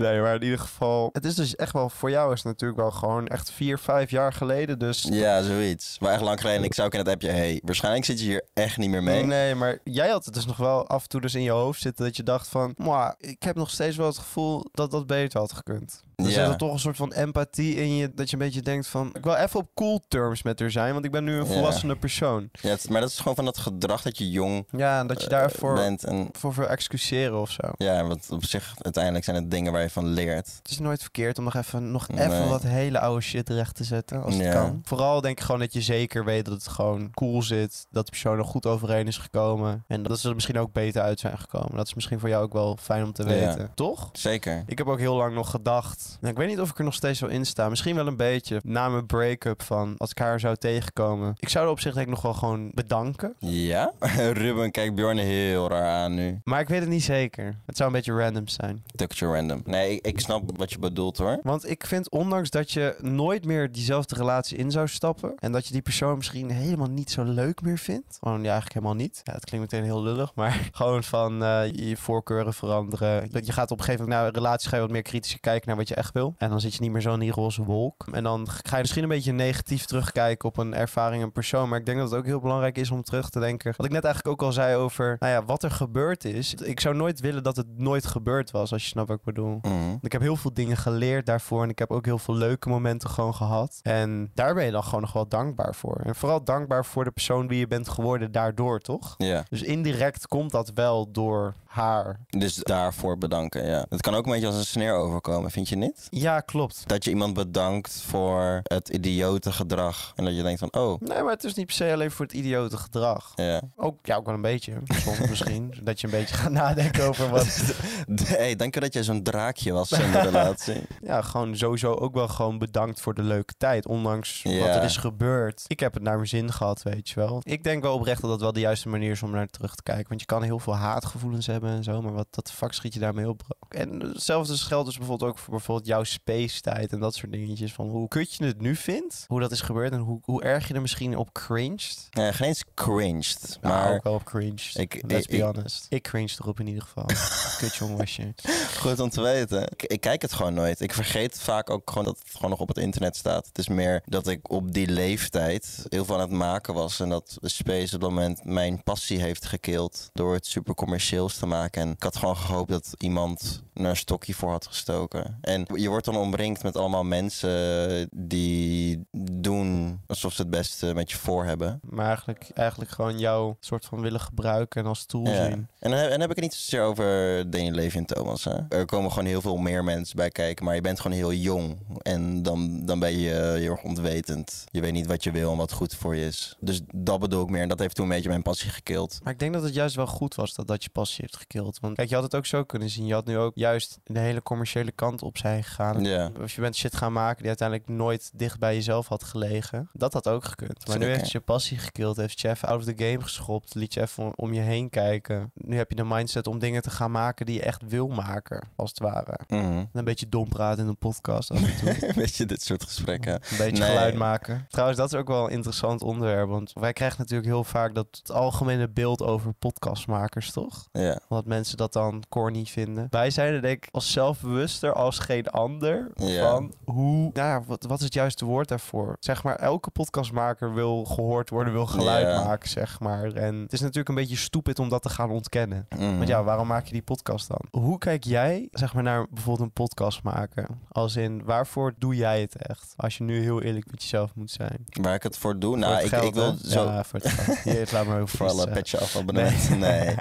Nee, 0.00 0.20
maar 0.20 0.34
in 0.34 0.42
ieder 0.42 0.58
geval... 0.58 1.08
Het 1.12 1.24
is 1.24 1.34
dus 1.34 1.56
echt 1.56 1.72
wel... 1.72 1.88
Voor 1.90 2.10
jou 2.10 2.32
is 2.32 2.38
het 2.38 2.46
natuurlijk 2.52 2.80
wel 2.80 2.90
gewoon 2.90 3.26
echt 3.26 3.50
vier, 3.52 3.78
vijf 3.78 4.10
jaar 4.10 4.32
geleden. 4.32 4.78
Dus... 4.78 5.06
Ja, 5.10 5.42
zoiets. 5.42 5.98
Maar 5.98 6.12
echt 6.12 6.20
lang 6.22 6.40
geleden, 6.40 6.64
ik 6.64 6.74
zou 6.74 6.86
ook 6.86 6.92
in 6.92 6.98
het 6.98 7.08
appje, 7.08 7.28
hey, 7.30 7.60
waarschijnlijk 7.64 8.04
zit 8.04 8.20
je 8.20 8.26
hier 8.26 8.44
echt 8.54 8.76
niet 8.76 8.90
meer 8.90 9.02
mee. 9.02 9.24
Nee, 9.24 9.54
maar 9.54 9.78
jij 9.84 10.08
had 10.08 10.24
het 10.24 10.34
dus 10.34 10.46
nog 10.46 10.56
wel 10.56 10.86
af 10.88 11.02
en 11.02 11.08
toe 11.08 11.20
dus 11.20 11.34
in 11.34 11.42
je 11.42 11.50
hoofd 11.50 11.80
zitten 11.80 12.04
dat 12.04 12.16
je 12.16 12.22
dacht 12.22 12.48
van... 12.48 12.72
"Mwah, 12.76 13.12
ik 13.18 13.42
heb 13.42 13.56
nog 13.56 13.70
steeds 13.70 13.96
wel 13.96 14.06
het 14.06 14.18
gevoel 14.18 14.64
dat 14.72 14.90
dat 14.90 15.06
beter 15.06 15.40
had 15.40 15.52
gekund. 15.52 16.02
Er 16.16 16.24
Ja. 16.26 16.30
zit 16.32 16.46
er 16.46 16.56
toch 16.56 16.72
een 16.72 16.78
soort 16.78 16.96
van 16.96 17.12
empathie 17.12 17.74
in 17.74 17.96
je 17.96 18.10
dat 18.14 18.30
je 18.30 18.36
een 18.36 18.42
beetje 18.42 18.62
denkt 18.62 18.86
van... 18.86 19.10
Ik 19.12 19.24
wil 19.24 19.34
even 19.34 19.60
op 19.60 19.68
cool 19.74 20.00
terms 20.08 20.42
met 20.42 20.60
haar 20.60 20.70
zijn, 20.70 20.92
want 20.92 21.04
ik 21.04 21.10
ben 21.10 21.24
nu 21.24 21.32
een 21.32 21.44
Ja. 21.46 21.52
volwassene 21.52 21.96
persoon. 21.96 22.48
Ja, 22.52 22.68
het- 22.68 22.88
maar 22.90 23.00
dat 23.00 23.10
is 23.10 23.18
gewoon 23.18 23.34
van 23.34 23.44
dat 23.44 23.58
gedrag 23.58 24.02
dat 24.02 24.18
je 24.18 24.30
jong 24.30 24.66
Ja, 24.76 25.00
en 25.00 25.06
dat 25.06 25.18
je 25.18 25.24
eh, 25.24 25.30
daarvoor 25.30 25.74
bent. 25.74 26.04
En 26.04 26.28
voor 26.32 26.54
wil 26.54 26.66
excuseren 26.66 27.40
of 27.40 27.50
zo. 27.50 27.62
ja, 27.76 28.04
want 28.06 28.30
op 28.30 28.44
zich, 28.44 28.74
uiteindelijk 28.78 29.24
zijn 29.24 29.36
het 29.36 29.50
dingen 29.50 29.72
waar 29.72 29.82
je 29.82 29.89
van 29.90 30.06
leert. 30.06 30.46
Het 30.62 30.70
is 30.70 30.78
nooit 30.78 31.00
verkeerd 31.02 31.38
om 31.38 31.44
nog 31.44 31.54
even, 31.54 31.90
nog 31.90 32.08
Nee. 32.08 32.26
even 32.26 32.48
wat 32.48 32.62
hele 32.62 32.98
oude 33.00 33.20
shit 33.20 33.48
recht 33.48 33.74
te 33.74 33.84
zetten, 33.84 34.22
als 34.22 34.36
het 34.36 34.48
kan. 34.52 34.80
Vooral 34.84 35.20
denk 35.20 35.38
ik 35.38 35.44
gewoon 35.44 35.60
dat 35.60 35.72
je 35.72 35.80
zeker 35.82 36.24
weet 36.24 36.44
dat 36.44 36.54
het 36.54 36.68
gewoon 36.68 37.10
cool 37.14 37.42
zit. 37.42 37.86
Dat 37.90 38.04
de 38.04 38.10
persoon 38.10 38.38
er 38.38 38.44
goed 38.44 38.66
overeen 38.66 39.06
is 39.06 39.18
gekomen. 39.18 39.84
En 39.86 40.02
dat 40.02 40.18
ze 40.18 40.28
er 40.28 40.34
misschien 40.34 40.58
ook 40.58 40.72
beter 40.72 41.02
uit 41.02 41.20
zijn 41.20 41.38
gekomen. 41.38 41.76
Dat 41.76 41.86
is 41.86 41.94
misschien 41.94 42.20
voor 42.20 42.28
jou 42.28 42.44
ook 42.44 42.52
wel 42.52 42.76
fijn 42.80 43.04
om 43.04 43.12
te 43.12 43.22
Ja. 43.22 43.28
weten. 43.28 43.70
Toch? 43.74 44.08
Zeker. 44.12 44.62
Ik 44.66 44.78
heb 44.78 44.86
ook 44.86 44.98
heel 44.98 45.14
lang 45.16 45.34
nog 45.34 45.50
gedacht. 45.50 46.16
Nou, 46.20 46.32
ik 46.32 46.38
weet 46.38 46.48
niet 46.48 46.60
of 46.60 46.70
ik 46.70 46.78
er 46.78 46.84
nog 46.84 46.94
steeds 46.94 47.20
wel 47.20 47.30
in 47.30 47.46
sta. 47.46 47.68
Misschien 47.68 47.94
wel 47.94 48.06
een 48.06 48.16
beetje. 48.16 48.60
Na 48.64 48.88
mijn 48.88 49.06
break-up 49.06 49.62
van 49.62 49.94
als 49.98 50.10
ik 50.10 50.18
haar 50.18 50.40
zou 50.40 50.56
tegenkomen. 50.56 51.34
Ik 51.38 51.48
zou 51.48 51.64
er 51.64 51.70
op 51.70 51.80
zich 51.80 51.94
denk 51.94 52.06
ik 52.06 52.12
nog 52.12 52.22
wel 52.22 52.34
gewoon 52.34 52.70
bedanken. 52.74 53.34
Ja? 53.38 53.92
Ruben 54.32 54.70
kijkt 54.70 54.94
Bjorn 54.94 55.18
heel 55.18 55.68
raar 55.68 56.02
aan 56.04 56.14
nu. 56.14 56.40
Maar 56.44 56.60
ik 56.60 56.68
weet 56.68 56.80
het 56.80 56.88
niet 56.88 57.04
zeker. 57.04 57.56
Het 57.66 57.76
zou 57.76 57.88
een 57.88 57.94
beetje 57.96 58.12
random 58.12 58.48
zijn. 58.48 58.82
Tukje 58.96 59.26
random. 59.26 59.62
Nee, 59.70 60.00
ik, 60.00 60.20
snap 60.20 60.58
wat 60.58 60.70
je 60.72 60.78
bedoelt 60.78 61.18
hoor. 61.18 61.38
Want 61.42 61.70
ik 61.70 61.86
vind 61.86 62.10
ondanks 62.10 62.50
dat 62.50 62.70
je 62.70 62.96
nooit 63.00 63.44
meer 63.44 63.72
diezelfde 63.72 64.14
relatie 64.14 64.56
in 64.56 64.70
zou 64.70 64.88
stappen. 64.88 65.32
En 65.38 65.52
dat 65.52 65.66
je 65.66 65.72
die 65.72 65.82
persoon 65.82 66.16
misschien 66.16 66.50
helemaal 66.50 66.90
niet 66.90 67.10
zo 67.10 67.22
leuk 67.22 67.62
meer 67.62 67.78
vindt. 67.78 68.16
Gewoon 68.20 68.44
eigenlijk 68.44 68.72
helemaal 68.72 68.94
niet. 68.94 69.20
Ja, 69.24 69.32
het 69.32 69.44
klinkt 69.44 69.72
meteen 69.72 69.86
heel 69.86 70.02
lullig. 70.02 70.34
Maar 70.34 70.68
gewoon 70.72 71.04
van 71.04 71.42
eh, 71.42 71.72
je 71.72 71.96
voorkeuren 71.96 72.54
veranderen. 72.54 73.28
Je 73.44 73.52
gaat 73.52 73.70
op 73.70 73.78
een 73.78 73.84
gegeven 73.84 74.04
moment 74.04 74.20
naar 74.20 74.28
een 74.28 74.34
relatie 74.34 74.68
ga 74.68 74.76
je 74.76 74.82
wat 74.82 74.90
meer 74.90 75.02
kritisch 75.02 75.40
kijken 75.40 75.68
naar 75.68 75.76
wat 75.76 75.88
je 75.88 75.94
echt 75.94 76.12
wil. 76.12 76.34
En 76.38 76.50
dan 76.50 76.60
zit 76.60 76.74
je 76.74 76.80
niet 76.80 76.90
meer 76.90 77.00
zo 77.00 77.12
in 77.12 77.20
die 77.20 77.32
roze 77.32 77.64
wolk. 77.64 78.04
En 78.12 78.22
dan 78.22 78.48
ga 78.48 78.76
je 78.76 78.82
misschien 78.82 79.02
een 79.02 79.08
beetje 79.08 79.32
negatief 79.32 79.84
terugkijken 79.84 80.48
op 80.48 80.56
een 80.56 80.74
ervaring, 80.74 81.22
een 81.22 81.32
persoon. 81.32 81.68
Maar 81.68 81.78
ik 81.78 81.86
denk 81.86 81.98
dat 81.98 82.10
het 82.10 82.18
ook 82.18 82.26
heel 82.26 82.40
belangrijk 82.40 82.78
is 82.78 82.90
om 82.90 83.02
terug 83.02 83.30
te 83.30 83.40
denken. 83.40 83.74
Wat 83.76 83.86
ik 83.86 83.92
net 83.92 84.04
eigenlijk 84.04 84.34
ook 84.34 84.46
al 84.46 84.52
zei 84.52 84.76
over 84.76 85.16
nou 85.18 85.32
ja, 85.32 85.44
wat 85.44 85.62
er 85.62 85.70
gebeurd 85.70 86.24
is. 86.24 86.54
Ik 86.54 86.80
zou 86.80 86.94
nooit 86.94 87.20
willen 87.20 87.42
dat 87.42 87.56
het 87.56 87.78
nooit 87.78 88.06
gebeurd 88.06 88.50
was, 88.50 88.72
als 88.72 88.82
je 88.82 88.88
snapt 88.88 89.08
wat 89.08 89.18
ik 89.18 89.24
bedoel. 89.24 89.59
Mhm. 89.62 89.96
Ik 90.00 90.12
heb 90.12 90.20
heel 90.20 90.36
veel 90.36 90.54
dingen 90.54 90.76
geleerd 90.76 91.26
daarvoor. 91.26 91.62
En 91.62 91.68
ik 91.68 91.78
heb 91.78 91.90
ook 91.90 92.04
heel 92.04 92.18
veel 92.18 92.34
leuke 92.34 92.68
momenten 92.68 93.10
gewoon 93.10 93.34
gehad. 93.34 93.78
En 93.82 94.30
daar 94.34 94.54
ben 94.54 94.64
je 94.64 94.70
dan 94.70 94.84
gewoon 94.84 95.00
nog 95.00 95.12
wel 95.12 95.28
dankbaar 95.28 95.74
voor. 95.74 95.96
En 96.04 96.14
vooral 96.14 96.44
dankbaar 96.44 96.84
voor 96.84 97.04
de 97.04 97.10
persoon 97.10 97.48
wie 97.48 97.58
je 97.58 97.66
bent 97.66 97.88
geworden 97.88 98.32
daardoor, 98.32 98.80
toch? 98.80 99.14
Ja. 99.18 99.44
Dus 99.48 99.62
indirect 99.62 100.26
komt 100.28 100.50
dat 100.50 100.70
wel 100.74 101.10
door 101.12 101.54
haar. 101.66 102.20
Dus 102.28 102.54
daarvoor 102.54 103.18
bedanken, 103.18 103.66
ja. 103.66 103.86
Het 103.88 104.00
kan 104.00 104.14
ook 104.14 104.24
een 104.26 104.32
beetje 104.32 104.46
als 104.46 104.56
een 104.56 104.64
sneer 104.64 104.94
overkomen, 104.94 105.50
vind 105.50 105.68
je 105.68 105.76
niet? 105.76 106.06
Ja, 106.10 106.40
klopt. 106.40 106.82
Dat 106.86 107.04
je 107.04 107.10
iemand 107.10 107.34
bedankt 107.34 108.02
voor 108.06 108.60
het 108.62 108.88
idiote 108.88 109.52
gedrag. 109.52 110.12
En 110.16 110.24
dat 110.24 110.36
je 110.36 110.42
denkt 110.42 110.58
van, 110.58 110.72
oh, 110.72 111.00
Nee, 111.00 111.22
maar 111.22 111.32
het 111.32 111.44
is 111.44 111.54
niet 111.54 111.66
per 111.66 111.74
se 111.74 111.92
alleen 111.92 112.10
voor 112.10 112.24
het 112.24 112.34
idiote 112.34 112.76
gedrag. 112.76 113.32
ja. 113.36 113.60
Ook, 113.76 113.98
ja, 114.02 114.16
ook 114.16 114.26
wel 114.26 114.34
een 114.34 114.40
beetje. 114.40 114.72
Soms 114.84 115.18
misschien. 115.28 115.74
Dat 115.82 116.00
je 116.00 116.06
een 116.06 116.12
beetje 116.12 116.34
gaat 116.34 116.52
nadenken 116.52 117.08
over 117.08 117.28
wat... 117.28 117.74
hey, 118.24 118.56
dank 118.56 118.74
je 118.74 118.80
dat 118.80 118.92
jij 118.92 119.02
zo'n 119.02 119.22
draakje 119.52 119.72
was 119.72 119.90
in 119.92 120.10
de 120.12 120.20
relatie. 120.30 120.80
Ja, 121.02 121.22
gewoon 121.22 121.56
sowieso 121.56 121.92
ook 121.94 122.14
wel 122.14 122.28
gewoon 122.28 122.58
bedankt 122.58 123.00
voor 123.00 123.14
de 123.14 123.22
leuke 123.22 123.54
tijd. 123.58 123.86
Ondanks 123.86 124.42
Ja. 124.42 124.58
wat 124.66 124.76
er 124.76 124.82
is 124.82 124.96
gebeurd. 124.96 125.64
Ik 125.66 125.80
heb 125.80 125.94
het 125.94 126.02
naar 126.02 126.14
mijn 126.16 126.28
zin 126.28 126.52
gehad, 126.52 126.82
weet 126.82 127.08
je 127.08 127.14
wel. 127.14 127.40
Ik 127.42 127.64
denk 127.64 127.82
wel 127.82 127.94
oprecht 127.94 128.20
dat 128.20 128.30
dat 128.30 128.40
wel 128.40 128.52
de 128.52 128.60
juiste 128.60 128.88
manier 128.88 129.10
is 129.10 129.22
om 129.22 129.30
naar 129.30 129.46
terug 129.46 129.74
te 129.74 129.82
kijken. 129.82 130.08
Want 130.08 130.20
je 130.20 130.26
kan 130.26 130.42
heel 130.42 130.58
veel 130.58 130.76
haatgevoelens 130.76 131.46
hebben 131.46 131.70
en 131.70 131.82
zo. 131.84 132.02
Maar 132.02 132.12
wat 132.12 132.26
dat 132.30 132.52
vak 132.52 132.72
schiet 132.72 132.94
je 132.94 133.00
daarmee 133.00 133.28
op. 133.28 133.42
En 133.68 134.00
hetzelfde 134.00 134.56
geldt 134.56 134.86
dus 134.86 134.98
bijvoorbeeld 134.98 135.30
ook 135.30 135.38
voor 135.38 135.50
bijvoorbeeld 135.54 135.86
jouw 135.86 136.04
space 136.04 136.60
tijd 136.60 136.92
en 136.92 137.00
dat 137.00 137.14
soort 137.14 137.32
dingetjes. 137.32 137.72
Van 137.72 137.88
hoe 137.88 138.08
kut 138.08 138.34
je 138.34 138.44
het 138.44 138.60
nu 138.60 138.76
vindt. 138.76 139.24
Hoe 139.26 139.40
dat 139.40 139.50
is 139.52 139.60
gebeurd 139.60 139.92
en 139.92 139.98
hoe, 139.98 140.20
hoe 140.24 140.42
erg 140.42 140.68
je 140.68 140.74
er 140.74 140.80
misschien 140.80 141.16
op 141.16 141.32
cringed. 141.32 142.08
Nee, 142.10 142.32
geen 142.32 142.48
eens 142.48 142.64
cringed. 142.74 143.58
Maar 143.62 143.94
ook 143.94 144.02
wel 144.02 144.14
op 144.14 144.24
cringed. 144.24 144.70
ik- 144.78 145.02
Let's 145.06 145.26
ik- 145.26 145.38
be 145.38 145.44
honest. 145.44 145.86
Ik 145.88 146.02
cringed 146.02 146.38
erop 146.40 146.60
in 146.60 146.66
ieder 146.66 146.82
geval. 146.82 147.04
Kutjong 147.58 147.96
was 147.96 148.16
je. 148.16 148.32
goed 148.78 149.00
om 149.00 149.10
te 149.10 149.20
weten. 149.22 149.39
Ik, 149.48 149.82
ik 149.82 150.00
kijk 150.00 150.22
het 150.22 150.32
gewoon 150.32 150.54
nooit. 150.54 150.80
Ik 150.80 150.92
vergeet 150.94 151.38
vaak 151.40 151.70
ook 151.70 151.88
gewoon 151.90 152.04
dat 152.04 152.18
het 152.18 152.34
gewoon 152.34 152.50
nog 152.50 152.60
op 152.60 152.68
het 152.68 152.78
internet 152.78 153.16
staat. 153.16 153.46
Het 153.46 153.58
is 153.58 153.68
meer 153.68 154.02
dat 154.04 154.26
ik 154.26 154.50
op 154.50 154.72
die 154.72 154.86
leeftijd 154.88 155.84
heel 155.88 156.04
veel 156.04 156.14
aan 156.14 156.20
het 156.20 156.30
maken 156.30 156.74
was. 156.74 157.00
En 157.00 157.08
dat 157.08 157.38
Space 157.42 157.94
op 157.94 158.00
dat 158.00 158.10
moment 158.10 158.44
mijn 158.44 158.82
passie 158.82 159.20
heeft 159.20 159.46
gekeeld. 159.46 160.10
Door 160.12 160.34
het 160.34 160.46
super 160.46 160.74
commercieels 160.74 161.36
te 161.38 161.46
maken. 161.46 161.82
En 161.82 161.90
ik 161.90 162.02
had 162.02 162.16
gewoon 162.16 162.36
gehoopt 162.36 162.70
dat 162.70 162.94
iemand 162.98 163.62
er 163.74 163.84
een 163.84 163.96
stokje 163.96 164.34
voor 164.34 164.50
had 164.50 164.66
gestoken. 164.66 165.38
En 165.40 165.66
je 165.74 165.88
wordt 165.88 166.04
dan 166.04 166.16
omringd 166.16 166.62
met 166.62 166.76
allemaal 166.76 167.04
mensen 167.04 168.08
die 168.12 169.04
doen 169.20 170.00
alsof 170.06 170.32
ze 170.32 170.40
het 170.42 170.50
beste 170.50 170.94
met 170.94 171.10
je 171.10 171.16
voor 171.16 171.44
hebben. 171.44 171.80
Maar 171.82 172.06
eigenlijk, 172.06 172.50
eigenlijk 172.54 172.90
gewoon 172.90 173.18
jou 173.18 173.54
soort 173.60 173.84
van 173.84 174.00
willen 174.00 174.20
gebruiken 174.20 174.80
en 174.82 174.86
als 174.86 175.06
tool 175.06 175.26
Ja. 175.26 175.44
zien. 175.44 175.68
En 175.78 175.90
dan 175.90 175.92
heb, 175.92 176.04
en 176.04 176.10
dan 176.10 176.20
heb 176.20 176.30
ik 176.30 176.36
het 176.36 176.44
niet 176.44 176.54
zozeer 176.54 176.82
over 176.82 177.06
Daniel 177.50 177.72
Levy 177.74 177.96
en 177.96 178.04
Thomas. 178.06 178.44
Hè? 178.44 178.58
Er 178.68 178.84
komen 178.86 179.12
gewoon 179.12 179.28
heel 179.30 179.40
veel 179.40 179.56
meer 179.56 179.84
mensen 179.84 180.16
bij 180.16 180.28
kijken, 180.28 180.64
maar 180.64 180.74
je 180.74 180.80
bent 180.80 181.00
gewoon 181.00 181.16
heel 181.16 181.32
jong. 181.32 181.78
En 182.02 182.42
dan, 182.42 182.86
dan 182.86 182.98
ben 182.98 183.18
je 183.18 183.30
heel 183.30 183.70
erg 183.70 183.82
ontwetend. 183.82 184.64
Je 184.70 184.80
weet 184.80 184.92
niet 184.92 185.06
wat 185.06 185.24
je 185.24 185.30
wil 185.30 185.50
en 185.50 185.56
wat 185.56 185.72
goed 185.72 185.94
voor 185.94 186.16
je 186.16 186.26
is. 186.26 186.56
Dus 186.60 186.80
dat 186.94 187.20
bedoel 187.20 187.42
ik 187.42 187.50
meer. 187.50 187.62
En 187.62 187.68
dat 187.68 187.78
heeft 187.78 187.94
toen 187.94 188.04
een 188.04 188.10
beetje 188.10 188.28
mijn 188.28 188.42
passie 188.42 188.70
gekild. 188.70 189.18
Maar 189.22 189.32
ik 189.32 189.38
denk 189.38 189.52
dat 189.52 189.62
het 189.62 189.74
juist 189.74 189.96
wel 189.96 190.06
goed 190.06 190.34
was 190.34 190.54
dat 190.54 190.66
dat 190.66 190.84
je 190.84 190.90
passie 190.90 191.18
heeft 191.20 191.36
gekild. 191.36 191.78
Want 191.80 191.94
kijk, 191.94 192.08
je 192.08 192.14
had 192.14 192.24
het 192.24 192.34
ook 192.34 192.46
zo 192.46 192.64
kunnen 192.64 192.90
zien. 192.90 193.06
Je 193.06 193.12
had 193.12 193.26
nu 193.26 193.38
ook 193.38 193.52
juist 193.54 193.98
de 194.04 194.18
hele 194.18 194.42
commerciële 194.42 194.92
kant 194.92 195.22
op 195.22 195.38
zijn 195.38 195.64
gegaan. 195.64 195.96
Of 196.42 196.52
je 196.52 196.60
bent 196.60 196.76
shit 196.76 196.96
gaan 196.96 197.12
maken 197.12 197.38
die 197.38 197.48
uiteindelijk 197.48 197.88
nooit 197.88 198.30
dicht 198.34 198.58
bij 198.58 198.74
jezelf 198.74 199.08
had 199.08 199.24
gelegen. 199.24 199.90
Dat 199.92 200.12
had 200.12 200.28
ook 200.28 200.44
gekund. 200.44 200.86
Maar 200.88 200.98
nu 200.98 201.06
heeft 201.06 201.30
je 201.30 201.40
passie 201.40 201.78
gekild. 201.78 202.16
Heeft 202.16 202.40
je 202.40 202.48
even 202.48 202.68
out 202.68 202.78
of 202.78 202.94
the 202.94 203.04
game 203.04 203.22
geschopt. 203.22 203.74
Liet 203.74 203.94
je 203.94 204.00
even 204.00 204.38
om 204.38 204.52
je 204.52 204.60
heen 204.60 204.90
kijken. 204.90 205.50
Nu 205.54 205.76
heb 205.76 205.90
je 205.90 205.96
de 205.96 206.04
mindset 206.04 206.46
om 206.46 206.58
dingen 206.58 206.82
te 206.82 206.90
gaan 206.90 207.10
maken 207.10 207.46
die 207.46 207.54
je 207.54 207.62
echt 207.62 207.82
wil 207.88 208.08
maken. 208.08 208.68
Als 208.76 208.90
het 208.90 208.98
ware. 208.98 209.19
Mhm. 209.48 209.84
Een 209.92 210.04
beetje 210.04 210.28
dom 210.28 210.48
praten 210.48 210.82
in 210.82 210.88
een 210.88 210.96
podcast 210.98 211.50
af 211.50 211.62
en 211.62 211.76
toe. 211.98 212.12
Weet 212.20 212.36
je, 212.36 212.46
dit 212.46 212.62
soort 212.62 212.84
gesprekken. 212.84 213.32
Een 213.34 213.40
beetje 213.58 213.82
Nee. 213.82 213.88
geluid 213.88 214.14
maken. 214.14 214.66
Trouwens, 214.68 214.98
dat 214.98 215.12
is 215.12 215.18
ook 215.18 215.28
wel 215.28 215.44
een 215.44 215.50
interessant 215.50 216.02
onderwerp. 216.02 216.48
Want 216.48 216.72
wij 216.74 216.92
krijgen 216.92 217.18
natuurlijk 217.18 217.48
heel 217.48 217.64
vaak 217.64 217.94
dat 217.94 218.06
het 218.10 218.32
algemene 218.32 218.88
beeld 218.88 219.22
over 219.22 219.52
podcastmakers, 219.52 220.52
toch? 220.52 220.88
Ja. 220.92 221.18
Omdat 221.28 221.46
mensen 221.46 221.76
dat 221.76 221.92
dan 221.92 222.22
corny 222.28 222.64
vinden. 222.64 223.06
Wij 223.10 223.30
zijn 223.30 223.54
er 223.54 223.62
denk 223.62 223.84
ik 223.86 223.88
als 223.94 224.12
zelfbewuster 224.12 224.92
als 224.92 225.18
geen 225.18 225.48
ander. 225.48 226.10
Ja. 226.14 226.50
Van 226.50 226.74
hoe, 226.84 227.30
ja, 227.32 227.62
wat, 227.66 227.84
wat 227.84 227.98
is 227.98 228.04
het 228.04 228.14
juiste 228.14 228.44
woord 228.44 228.68
daarvoor? 228.68 229.16
Zeg 229.20 229.42
maar, 229.42 229.56
elke 229.56 229.90
podcastmaker 229.90 230.74
wil 230.74 231.04
gehoord 231.04 231.50
worden, 231.50 231.72
wil 231.72 231.86
geluid 231.86 232.26
Ja. 232.26 232.44
maken, 232.44 232.68
zeg 232.68 233.00
maar. 233.00 233.32
En 233.32 233.54
het 233.56 233.72
is 233.72 233.80
natuurlijk 233.80 234.08
een 234.08 234.14
beetje 234.14 234.36
stupid 234.36 234.78
om 234.78 234.88
dat 234.88 235.02
te 235.02 235.08
gaan 235.08 235.30
ontkennen. 235.30 235.86
Mhm. 235.88 236.16
Want 236.16 236.28
ja, 236.28 236.42
waarom 236.44 236.66
maak 236.66 236.86
je 236.86 236.92
die 236.92 237.02
podcast 237.02 237.48
dan? 237.48 237.82
Hoe 237.82 237.98
kijk 237.98 238.24
jij, 238.24 238.68
zeg 238.72 238.94
maar, 238.94 239.02
naar 239.02 239.09
bijvoorbeeld 239.30 239.60
een 239.60 239.72
podcast 239.72 240.22
maken? 240.22 240.80
Als 240.88 241.16
in, 241.16 241.44
waarvoor 241.44 241.94
doe 241.98 242.14
jij 242.14 242.40
het 242.40 242.56
echt? 242.56 242.94
Als 242.96 243.16
je 243.16 243.24
nu 243.24 243.42
heel 243.42 243.62
eerlijk 243.62 243.90
met 243.90 244.02
jezelf 244.02 244.34
moet 244.34 244.50
zijn. 244.50 244.84
Waar 245.00 245.14
ik 245.14 245.22
het 245.22 245.38
voor 245.38 245.58
doe? 245.58 245.76
Nou, 245.76 246.02
ik, 246.02 246.08
geld, 246.08 246.24
ik 246.24 246.34
wil 246.34 246.52
hè? 246.52 246.68
zo... 246.68 246.84
Ja, 246.84 247.04
voor 247.04 247.18
het 247.18 247.28
geld. 247.28 247.58
Hier, 247.58 247.88
laat 247.92 248.06
maar 248.06 248.28
Voor 248.28 248.48
alle 248.48 248.70
petje 248.70 248.98
af 248.98 249.16
abonnementen. 249.16 249.78
Nee. 249.90 250.14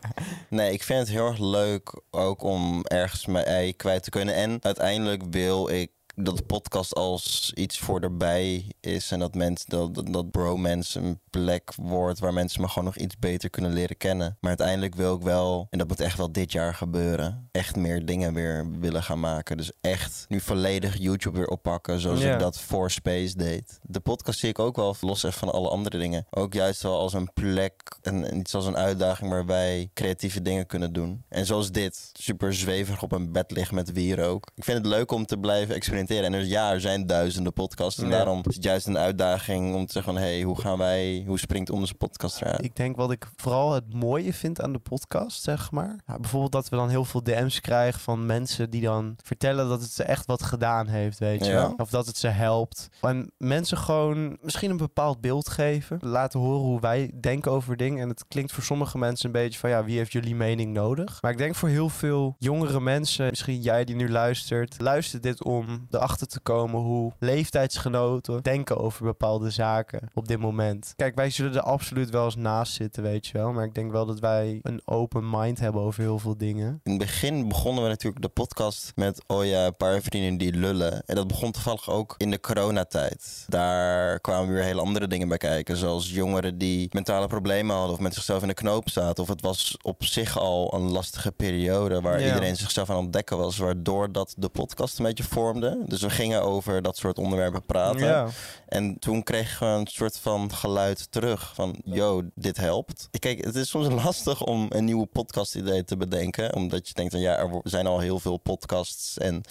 nee. 0.49 0.73
ik 0.73 0.83
vind 0.83 0.99
het 0.99 1.09
heel 1.09 1.27
erg 1.27 1.39
leuk 1.39 2.01
ook 2.09 2.43
om 2.43 2.83
ergens 2.83 3.25
mijn 3.25 3.45
ei 3.45 3.75
kwijt 3.75 4.03
te 4.03 4.09
kunnen. 4.09 4.35
En 4.35 4.57
uiteindelijk 4.61 5.23
wil 5.29 5.69
ik 5.69 5.91
dat 6.23 6.37
de 6.37 6.43
podcast 6.43 6.95
als 6.95 7.51
iets 7.55 7.79
voor 7.79 7.99
erbij 7.99 8.65
is. 8.79 9.11
En 9.11 9.19
dat, 9.19 9.35
mensen, 9.35 9.69
dat, 9.69 9.95
dat, 9.95 10.13
dat 10.13 10.31
bromance 10.31 10.99
een 10.99 11.19
plek 11.29 11.73
wordt 11.75 12.19
waar 12.19 12.33
mensen 12.33 12.61
me 12.61 12.67
gewoon 12.67 12.83
nog 12.83 12.97
iets 12.97 13.19
beter 13.19 13.49
kunnen 13.49 13.73
leren 13.73 13.97
kennen. 13.97 14.37
Maar 14.39 14.49
uiteindelijk 14.49 14.95
wil 14.95 15.15
ik 15.15 15.21
wel, 15.21 15.67
en 15.69 15.77
dat 15.77 15.87
moet 15.87 15.99
echt 15.99 16.17
wel 16.17 16.31
dit 16.31 16.51
jaar 16.51 16.73
gebeuren, 16.73 17.49
echt 17.51 17.75
meer 17.75 18.05
dingen 18.05 18.33
weer 18.33 18.67
willen 18.79 19.03
gaan 19.03 19.19
maken. 19.19 19.57
Dus 19.57 19.71
echt 19.81 20.25
nu 20.27 20.39
volledig 20.39 20.97
YouTube 20.97 21.37
weer 21.37 21.47
oppakken 21.47 21.99
zoals 21.99 22.21
ik 22.21 22.39
dat 22.39 22.59
voor 22.59 22.91
Space 22.91 23.37
deed. 23.37 23.79
De 23.81 23.99
podcast 23.99 24.39
zie 24.39 24.49
ik 24.49 24.59
ook 24.59 24.75
wel 24.75 24.95
los 25.01 25.23
echt 25.23 25.37
van 25.37 25.51
alle 25.51 25.69
andere 25.69 25.97
dingen. 25.97 26.25
Ook 26.29 26.53
juist 26.53 26.83
wel 26.83 26.97
als 26.99 27.13
een 27.13 27.33
plek 27.33 27.97
en 28.01 28.37
iets 28.37 28.55
als 28.55 28.65
een 28.65 28.77
uitdaging 28.77 29.31
waar 29.31 29.45
wij 29.45 29.89
creatieve 29.93 30.41
dingen 30.41 30.65
kunnen 30.65 30.93
doen. 30.93 31.23
En 31.29 31.45
zoals 31.45 31.71
dit, 31.71 32.09
super 32.13 32.53
zweverig 32.53 33.03
op 33.03 33.11
een 33.11 33.31
bed 33.31 33.51
liggen 33.51 33.75
met 33.75 33.91
wierook. 33.91 34.51
Ik 34.55 34.63
vind 34.63 34.77
het 34.77 34.87
leuk 34.87 35.11
om 35.11 35.25
te 35.25 35.37
blijven 35.37 35.75
experimenteren. 35.75 36.08
En 36.17 36.33
er, 36.33 36.45
ja, 36.45 36.71
er 36.71 36.81
zijn 36.81 37.05
duizenden 37.05 37.53
podcasts. 37.53 38.01
En 38.01 38.09
daarom 38.09 38.41
is 38.47 38.55
het 38.55 38.63
juist 38.63 38.87
een 38.87 38.97
uitdaging 38.97 39.75
om 39.75 39.85
te 39.85 39.93
zeggen 39.93 40.13
van... 40.13 40.21
hé, 40.21 40.29
hey, 40.29 40.41
hoe 40.41 40.59
gaan 40.59 40.77
wij, 40.77 41.23
hoe 41.27 41.39
springt 41.39 41.69
onze 41.69 41.93
podcast 41.93 42.41
eruit? 42.41 42.63
Ik 42.63 42.75
denk 42.75 42.95
wat 42.95 43.11
ik 43.11 43.27
vooral 43.35 43.73
het 43.73 43.93
mooie 43.93 44.33
vind 44.33 44.61
aan 44.61 44.73
de 44.73 44.79
podcast, 44.79 45.43
zeg 45.43 45.71
maar. 45.71 45.95
Ja, 46.07 46.19
bijvoorbeeld 46.19 46.51
dat 46.51 46.69
we 46.69 46.75
dan 46.75 46.89
heel 46.89 47.05
veel 47.05 47.23
DM's 47.23 47.61
krijgen 47.61 47.99
van 47.99 48.25
mensen 48.25 48.69
die 48.69 48.81
dan 48.81 49.15
vertellen 49.23 49.69
dat 49.69 49.81
het 49.81 49.91
ze 49.91 50.03
echt 50.03 50.25
wat 50.25 50.43
gedaan 50.43 50.87
heeft, 50.87 51.19
weet 51.19 51.45
je 51.45 51.51
wel. 51.51 51.73
Of 51.77 51.89
dat 51.89 52.05
het 52.05 52.17
ze 52.17 52.27
helpt. 52.27 52.89
En 53.01 53.31
mensen 53.37 53.77
gewoon 53.77 54.37
misschien 54.41 54.69
een 54.69 54.77
bepaald 54.77 55.21
beeld 55.21 55.49
geven. 55.49 55.97
Laten 56.01 56.39
horen 56.39 56.61
hoe 56.61 56.79
wij 56.79 57.11
denken 57.19 57.51
over 57.51 57.77
dingen. 57.77 58.01
En 58.01 58.09
het 58.09 58.25
klinkt 58.27 58.51
voor 58.51 58.63
sommige 58.63 58.97
mensen 58.97 59.25
een 59.25 59.31
beetje 59.31 59.59
van, 59.59 59.69
ja, 59.69 59.83
wie 59.83 59.97
heeft 59.97 60.11
jullie 60.11 60.35
mening 60.35 60.73
nodig? 60.73 61.21
Maar 61.21 61.31
ik 61.31 61.37
denk 61.37 61.55
voor 61.55 61.69
heel 61.69 61.89
veel 61.89 62.35
jongere 62.39 62.81
mensen, 62.81 63.29
misschien 63.29 63.61
jij 63.61 63.83
die 63.83 63.95
nu 63.95 64.09
luistert, 64.09 64.75
luister 64.81 65.21
dit 65.21 65.43
om 65.43 65.87
erachter 65.99 66.27
te 66.27 66.39
komen 66.39 66.81
hoe 66.81 67.11
leeftijdsgenoten 67.19 68.43
denken 68.43 68.77
over 68.77 69.03
bepaalde 69.05 69.49
zaken 69.49 70.09
op 70.13 70.27
dit 70.27 70.39
moment. 70.39 70.93
Kijk, 70.95 71.15
wij 71.15 71.29
zullen 71.29 71.53
er 71.53 71.61
absoluut 71.61 72.09
wel 72.09 72.25
eens 72.25 72.35
naast 72.35 72.73
zitten, 72.73 73.03
weet 73.03 73.27
je 73.27 73.33
wel. 73.37 73.51
Maar 73.51 73.65
ik 73.65 73.73
denk 73.73 73.91
wel 73.91 74.05
dat 74.05 74.19
wij 74.19 74.59
een 74.61 74.81
open 74.85 75.29
mind 75.29 75.59
hebben 75.59 75.81
over 75.81 76.01
heel 76.01 76.19
veel 76.19 76.37
dingen. 76.37 76.79
In 76.83 76.91
het 76.91 76.97
begin 76.99 77.47
begonnen 77.47 77.83
we 77.83 77.89
natuurlijk 77.89 78.21
de 78.21 78.29
podcast 78.29 78.91
met... 78.95 79.23
oh 79.27 79.45
ja, 79.45 79.65
een 79.65 79.77
paar 79.77 80.01
vrienden 80.01 80.37
die 80.37 80.53
lullen. 80.53 81.03
En 81.05 81.15
dat 81.15 81.27
begon 81.27 81.51
toevallig 81.51 81.89
ook 81.89 82.15
in 82.17 82.31
de 82.31 82.39
coronatijd. 82.39 83.45
Daar 83.47 84.19
kwamen 84.19 84.53
weer 84.53 84.63
hele 84.63 84.81
andere 84.81 85.07
dingen 85.07 85.27
bij 85.27 85.37
kijken. 85.37 85.77
Zoals 85.77 86.09
jongeren 86.11 86.57
die 86.57 86.89
mentale 86.91 87.27
problemen 87.27 87.75
hadden... 87.75 87.93
of 87.93 87.99
met 88.01 88.13
zichzelf 88.13 88.41
in 88.41 88.47
de 88.47 88.53
knoop 88.53 88.89
zaten. 88.89 89.23
Of 89.23 89.29
het 89.29 89.41
was 89.41 89.77
op 89.81 90.03
zich 90.03 90.39
al 90.39 90.73
een 90.73 90.91
lastige 90.91 91.31
periode... 91.31 92.01
waar 92.01 92.19
Ja. 92.19 92.27
iedereen 92.27 92.55
zichzelf 92.55 92.89
aan 92.89 92.95
het 92.95 93.05
ontdekken 93.05 93.37
was... 93.37 93.57
waardoor 93.57 94.11
dat 94.11 94.33
de 94.37 94.49
podcast 94.49 94.97
een 94.99 95.05
beetje 95.05 95.23
vormde. 95.23 95.78
Dus 95.85 96.01
we 96.01 96.09
gingen 96.09 96.43
over 96.43 96.81
dat 96.81 96.97
soort 96.97 97.17
onderwerpen 97.17 97.65
praten. 97.65 98.05
Ja. 98.05 98.27
En 98.67 98.99
toen 98.99 99.23
kregen 99.23 99.73
we 99.73 99.79
een 99.79 99.87
soort 99.87 100.19
van 100.19 100.53
geluid 100.53 101.11
terug 101.11 101.51
van, 101.55 101.81
yo, 101.83 102.23
dit 102.35 102.57
helpt. 102.57 103.09
Kijk, 103.19 103.45
het 103.45 103.55
is 103.55 103.69
soms 103.69 103.87
lastig 104.03 104.43
om 104.43 104.65
een 104.69 104.85
nieuwe 104.85 105.05
podcast 105.05 105.55
idee 105.55 105.83
te 105.83 105.97
bedenken. 105.97 106.55
Omdat 106.55 106.87
je 106.87 106.93
denkt 106.93 107.11
van, 107.11 107.21
ja, 107.21 107.37
er 107.37 107.49
zijn 107.63 107.87
al 107.87 107.99
heel 107.99 108.19
veel 108.19 108.37
podcasts. 108.37 109.17
En 109.17 109.41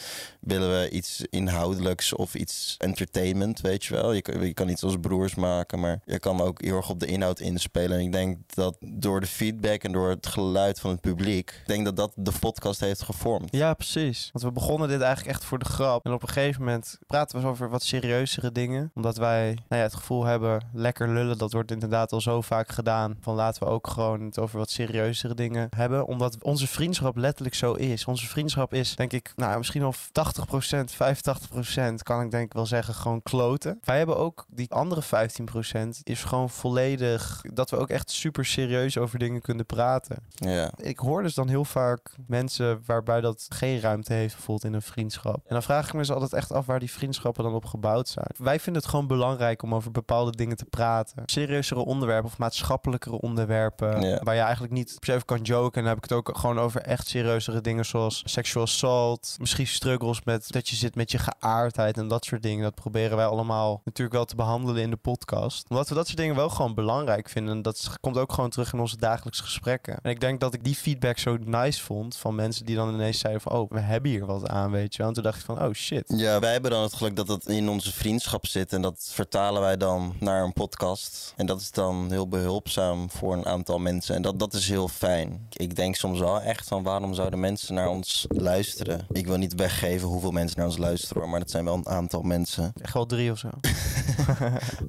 willen 0.40 0.80
we 0.80 0.90
iets 0.90 1.24
inhoudelijks 1.30 2.12
of 2.12 2.34
iets 2.34 2.74
entertainment, 2.78 3.60
weet 3.60 3.84
je 3.84 3.94
wel. 3.94 4.12
Je 4.12 4.22
kan, 4.22 4.46
je 4.46 4.54
kan 4.54 4.68
iets 4.68 4.82
als 4.82 4.96
broers 5.00 5.34
maken, 5.34 5.80
maar 5.80 6.00
je 6.04 6.18
kan 6.18 6.40
ook 6.40 6.62
heel 6.62 6.76
erg 6.76 6.90
op 6.90 7.00
de 7.00 7.06
inhoud 7.06 7.40
inspelen. 7.40 7.98
En 7.98 8.04
ik 8.04 8.12
denk 8.12 8.38
dat 8.54 8.76
door 8.80 9.20
de 9.20 9.26
feedback 9.26 9.82
en 9.84 9.92
door 9.92 10.08
het 10.08 10.26
geluid 10.26 10.80
van 10.80 10.90
het 10.90 11.00
publiek... 11.00 11.50
ik 11.50 11.66
denk 11.66 11.84
dat 11.84 11.96
dat 11.96 12.12
de 12.14 12.32
podcast 12.40 12.80
heeft 12.80 13.02
gevormd. 13.02 13.48
Ja, 13.50 13.74
precies. 13.74 14.28
Want 14.32 14.44
we 14.44 14.52
begonnen 14.52 14.88
dit 14.88 15.00
eigenlijk 15.00 15.36
echt 15.36 15.44
voor 15.44 15.58
de 15.58 15.64
grap. 15.64 16.04
En 16.04 16.12
op 16.12 16.17
een 16.17 16.17
gegeven 16.26 16.62
moment 16.62 16.98
praten 17.06 17.40
we 17.40 17.46
over 17.46 17.70
wat 17.70 17.82
serieuzere 17.82 18.52
dingen. 18.52 18.90
Omdat 18.94 19.16
wij 19.16 19.46
nou 19.46 19.56
ja, 19.68 19.76
het 19.76 19.94
gevoel 19.94 20.24
hebben, 20.24 20.68
lekker 20.72 21.08
lullen, 21.08 21.38
dat 21.38 21.52
wordt 21.52 21.70
inderdaad 21.70 22.12
al 22.12 22.20
zo 22.20 22.40
vaak 22.40 22.68
gedaan. 22.68 23.16
Van 23.20 23.34
laten 23.34 23.62
we 23.62 23.68
ook 23.68 23.86
gewoon 23.86 24.20
het 24.20 24.38
over 24.38 24.58
wat 24.58 24.70
serieuzere 24.70 25.34
dingen 25.34 25.68
hebben. 25.76 26.06
Omdat 26.06 26.42
onze 26.42 26.66
vriendschap 26.66 27.16
letterlijk 27.16 27.54
zo 27.54 27.72
is. 27.72 28.04
Onze 28.04 28.26
vriendschap 28.26 28.74
is, 28.74 28.96
denk 28.96 29.12
ik, 29.12 29.32
nou 29.36 29.58
misschien 29.58 29.82
al 29.82 29.94
80%, 29.94 29.96
85% 29.96 31.94
kan 32.02 32.22
ik 32.22 32.30
denk 32.30 32.46
ik 32.46 32.52
wel 32.52 32.66
zeggen, 32.66 32.94
gewoon 32.94 33.22
kloten. 33.22 33.78
Wij 33.84 33.96
hebben 33.96 34.16
ook 34.16 34.46
die 34.48 34.72
andere 34.72 35.02
15% 35.02 35.88
is 36.02 36.24
gewoon 36.24 36.50
volledig, 36.50 37.42
dat 37.52 37.70
we 37.70 37.76
ook 37.76 37.88
echt 37.88 38.10
super 38.10 38.44
serieus 38.44 38.98
over 38.98 39.18
dingen 39.18 39.40
kunnen 39.40 39.66
praten. 39.66 40.16
Ja. 40.34 40.70
Ik 40.76 40.98
hoor 40.98 41.22
dus 41.22 41.34
dan 41.34 41.48
heel 41.48 41.64
vaak 41.64 42.14
mensen 42.26 42.82
waarbij 42.86 43.20
dat 43.20 43.46
geen 43.48 43.80
ruimte 43.80 44.12
heeft, 44.12 44.34
bijvoorbeeld 44.34 44.64
in 44.64 44.74
een 44.74 44.82
vriendschap. 44.82 45.34
En 45.34 45.54
dan 45.54 45.62
vraag 45.62 45.86
ik 45.86 45.92
me 45.92 46.04
dus 46.08 46.22
altijd 46.22 46.42
echt 46.42 46.52
af 46.52 46.66
waar 46.66 46.78
die 46.78 46.90
vriendschappen 46.90 47.44
dan 47.44 47.54
op 47.54 47.64
gebouwd 47.64 48.08
zijn. 48.08 48.26
Wij 48.36 48.60
vinden 48.60 48.82
het 48.82 48.90
gewoon 48.90 49.06
belangrijk 49.06 49.62
om 49.62 49.74
over 49.74 49.90
bepaalde 49.90 50.30
dingen 50.30 50.56
te 50.56 50.64
praten. 50.64 51.22
Serieuzere 51.26 51.80
onderwerpen 51.80 52.30
of 52.30 52.38
maatschappelijkere 52.38 53.20
onderwerpen. 53.20 54.24
Waar 54.24 54.34
je 54.34 54.40
eigenlijk 54.40 54.72
niet 54.72 54.96
per 54.98 55.08
se 55.08 55.12
over 55.12 55.24
kan 55.24 55.42
joken. 55.42 55.74
En 55.74 55.80
dan 55.80 55.88
heb 55.88 56.04
ik 56.04 56.10
het 56.10 56.18
ook 56.18 56.38
gewoon 56.38 56.58
over 56.58 56.80
echt 56.80 57.08
serieuzere 57.08 57.60
dingen 57.60 57.84
zoals 57.84 58.22
sexual 58.24 58.64
assault. 58.64 59.36
Misschien 59.38 59.66
struggles 59.66 60.24
met 60.24 60.52
dat 60.52 60.68
je 60.68 60.76
zit 60.76 60.94
met 60.94 61.10
je 61.10 61.18
geaardheid 61.18 61.98
en 61.98 62.08
dat 62.08 62.24
soort 62.24 62.42
dingen. 62.42 62.62
Dat 62.62 62.74
proberen 62.74 63.16
wij 63.16 63.26
allemaal 63.26 63.80
natuurlijk 63.84 64.16
wel 64.16 64.24
te 64.24 64.36
behandelen 64.36 64.82
in 64.82 64.90
de 64.90 64.96
podcast. 64.96 65.68
Omdat 65.68 65.88
we 65.88 65.94
dat 65.94 66.06
soort 66.06 66.18
dingen 66.18 66.36
wel 66.36 66.48
gewoon 66.48 66.74
belangrijk 66.74 67.28
vinden. 67.28 67.54
En 67.54 67.62
dat 67.62 67.90
komt 68.00 68.18
ook 68.18 68.32
gewoon 68.32 68.50
terug 68.50 68.72
in 68.72 68.80
onze 68.80 68.96
dagelijkse 68.96 69.42
gesprekken. 69.42 69.98
En 70.02 70.10
ik 70.10 70.20
denk 70.20 70.40
dat 70.40 70.54
ik 70.54 70.64
die 70.64 70.74
feedback 70.74 71.18
zo 71.18 71.36
nice 71.44 71.82
vond 71.82 72.16
van 72.16 72.34
mensen 72.34 72.66
die 72.66 72.76
dan 72.76 72.94
ineens 72.94 73.18
zeiden 73.18 73.42
van... 73.42 73.52
oh, 73.52 73.70
we 73.70 73.80
hebben 73.80 74.10
hier 74.10 74.26
wat 74.26 74.48
aan, 74.48 74.70
weet 74.70 74.92
je 74.92 74.98
wel. 74.98 75.08
En 75.08 75.14
toen 75.14 75.22
dacht 75.22 75.38
ik 75.38 75.44
van, 75.44 75.62
oh 75.62 75.72
shit. 75.72 75.97
Shit. 76.06 76.18
Ja, 76.20 76.38
wij 76.40 76.52
hebben 76.52 76.70
dan 76.70 76.82
het 76.82 76.94
geluk 76.94 77.16
dat 77.16 77.28
het 77.28 77.46
in 77.46 77.68
onze 77.68 77.92
vriendschap 77.92 78.46
zit 78.46 78.72
en 78.72 78.82
dat 78.82 79.08
vertalen 79.12 79.60
wij 79.60 79.76
dan 79.76 80.14
naar 80.20 80.42
een 80.42 80.52
podcast. 80.52 81.32
En 81.36 81.46
dat 81.46 81.60
is 81.60 81.70
dan 81.70 82.06
heel 82.10 82.28
behulpzaam 82.28 83.10
voor 83.10 83.32
een 83.32 83.46
aantal 83.46 83.78
mensen 83.78 84.14
en 84.14 84.22
dat, 84.22 84.38
dat 84.38 84.52
is 84.54 84.68
heel 84.68 84.88
fijn. 84.88 85.46
Ik 85.52 85.76
denk 85.76 85.94
soms 85.94 86.18
wel 86.18 86.40
echt 86.40 86.68
van 86.68 86.82
waarom 86.82 87.14
zouden 87.14 87.40
mensen 87.40 87.74
naar 87.74 87.88
ons 87.88 88.24
luisteren? 88.28 89.06
Ik 89.12 89.26
wil 89.26 89.36
niet 89.36 89.54
weggeven 89.54 90.08
hoeveel 90.08 90.30
mensen 90.30 90.56
naar 90.58 90.66
ons 90.66 90.78
luisteren, 90.78 91.22
hoor, 91.22 91.30
maar 91.30 91.40
dat 91.40 91.50
zijn 91.50 91.64
wel 91.64 91.74
een 91.74 91.88
aantal 91.88 92.22
mensen. 92.22 92.72
Echt 92.82 92.94
wel 92.94 93.06
drie 93.06 93.30
of 93.30 93.38
zo. 93.38 93.48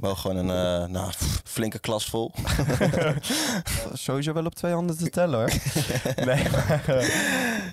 Wel 0.02 0.16
gewoon 0.16 0.38
een 0.38 0.84
eh, 0.84 0.90
nou, 0.90 1.12
flinke 1.44 1.80
klas 1.80 2.06
vol. 2.06 2.32
Sowieso 3.94 4.34
wel 4.34 4.46
op 4.46 4.56
twee 4.56 4.72
handen 4.74 4.98
te 4.98 5.10
tellen 5.10 5.40
hoor. 5.40 5.52
nee, 6.26 6.50
maar, 6.50 6.84
eh, 6.88 7.08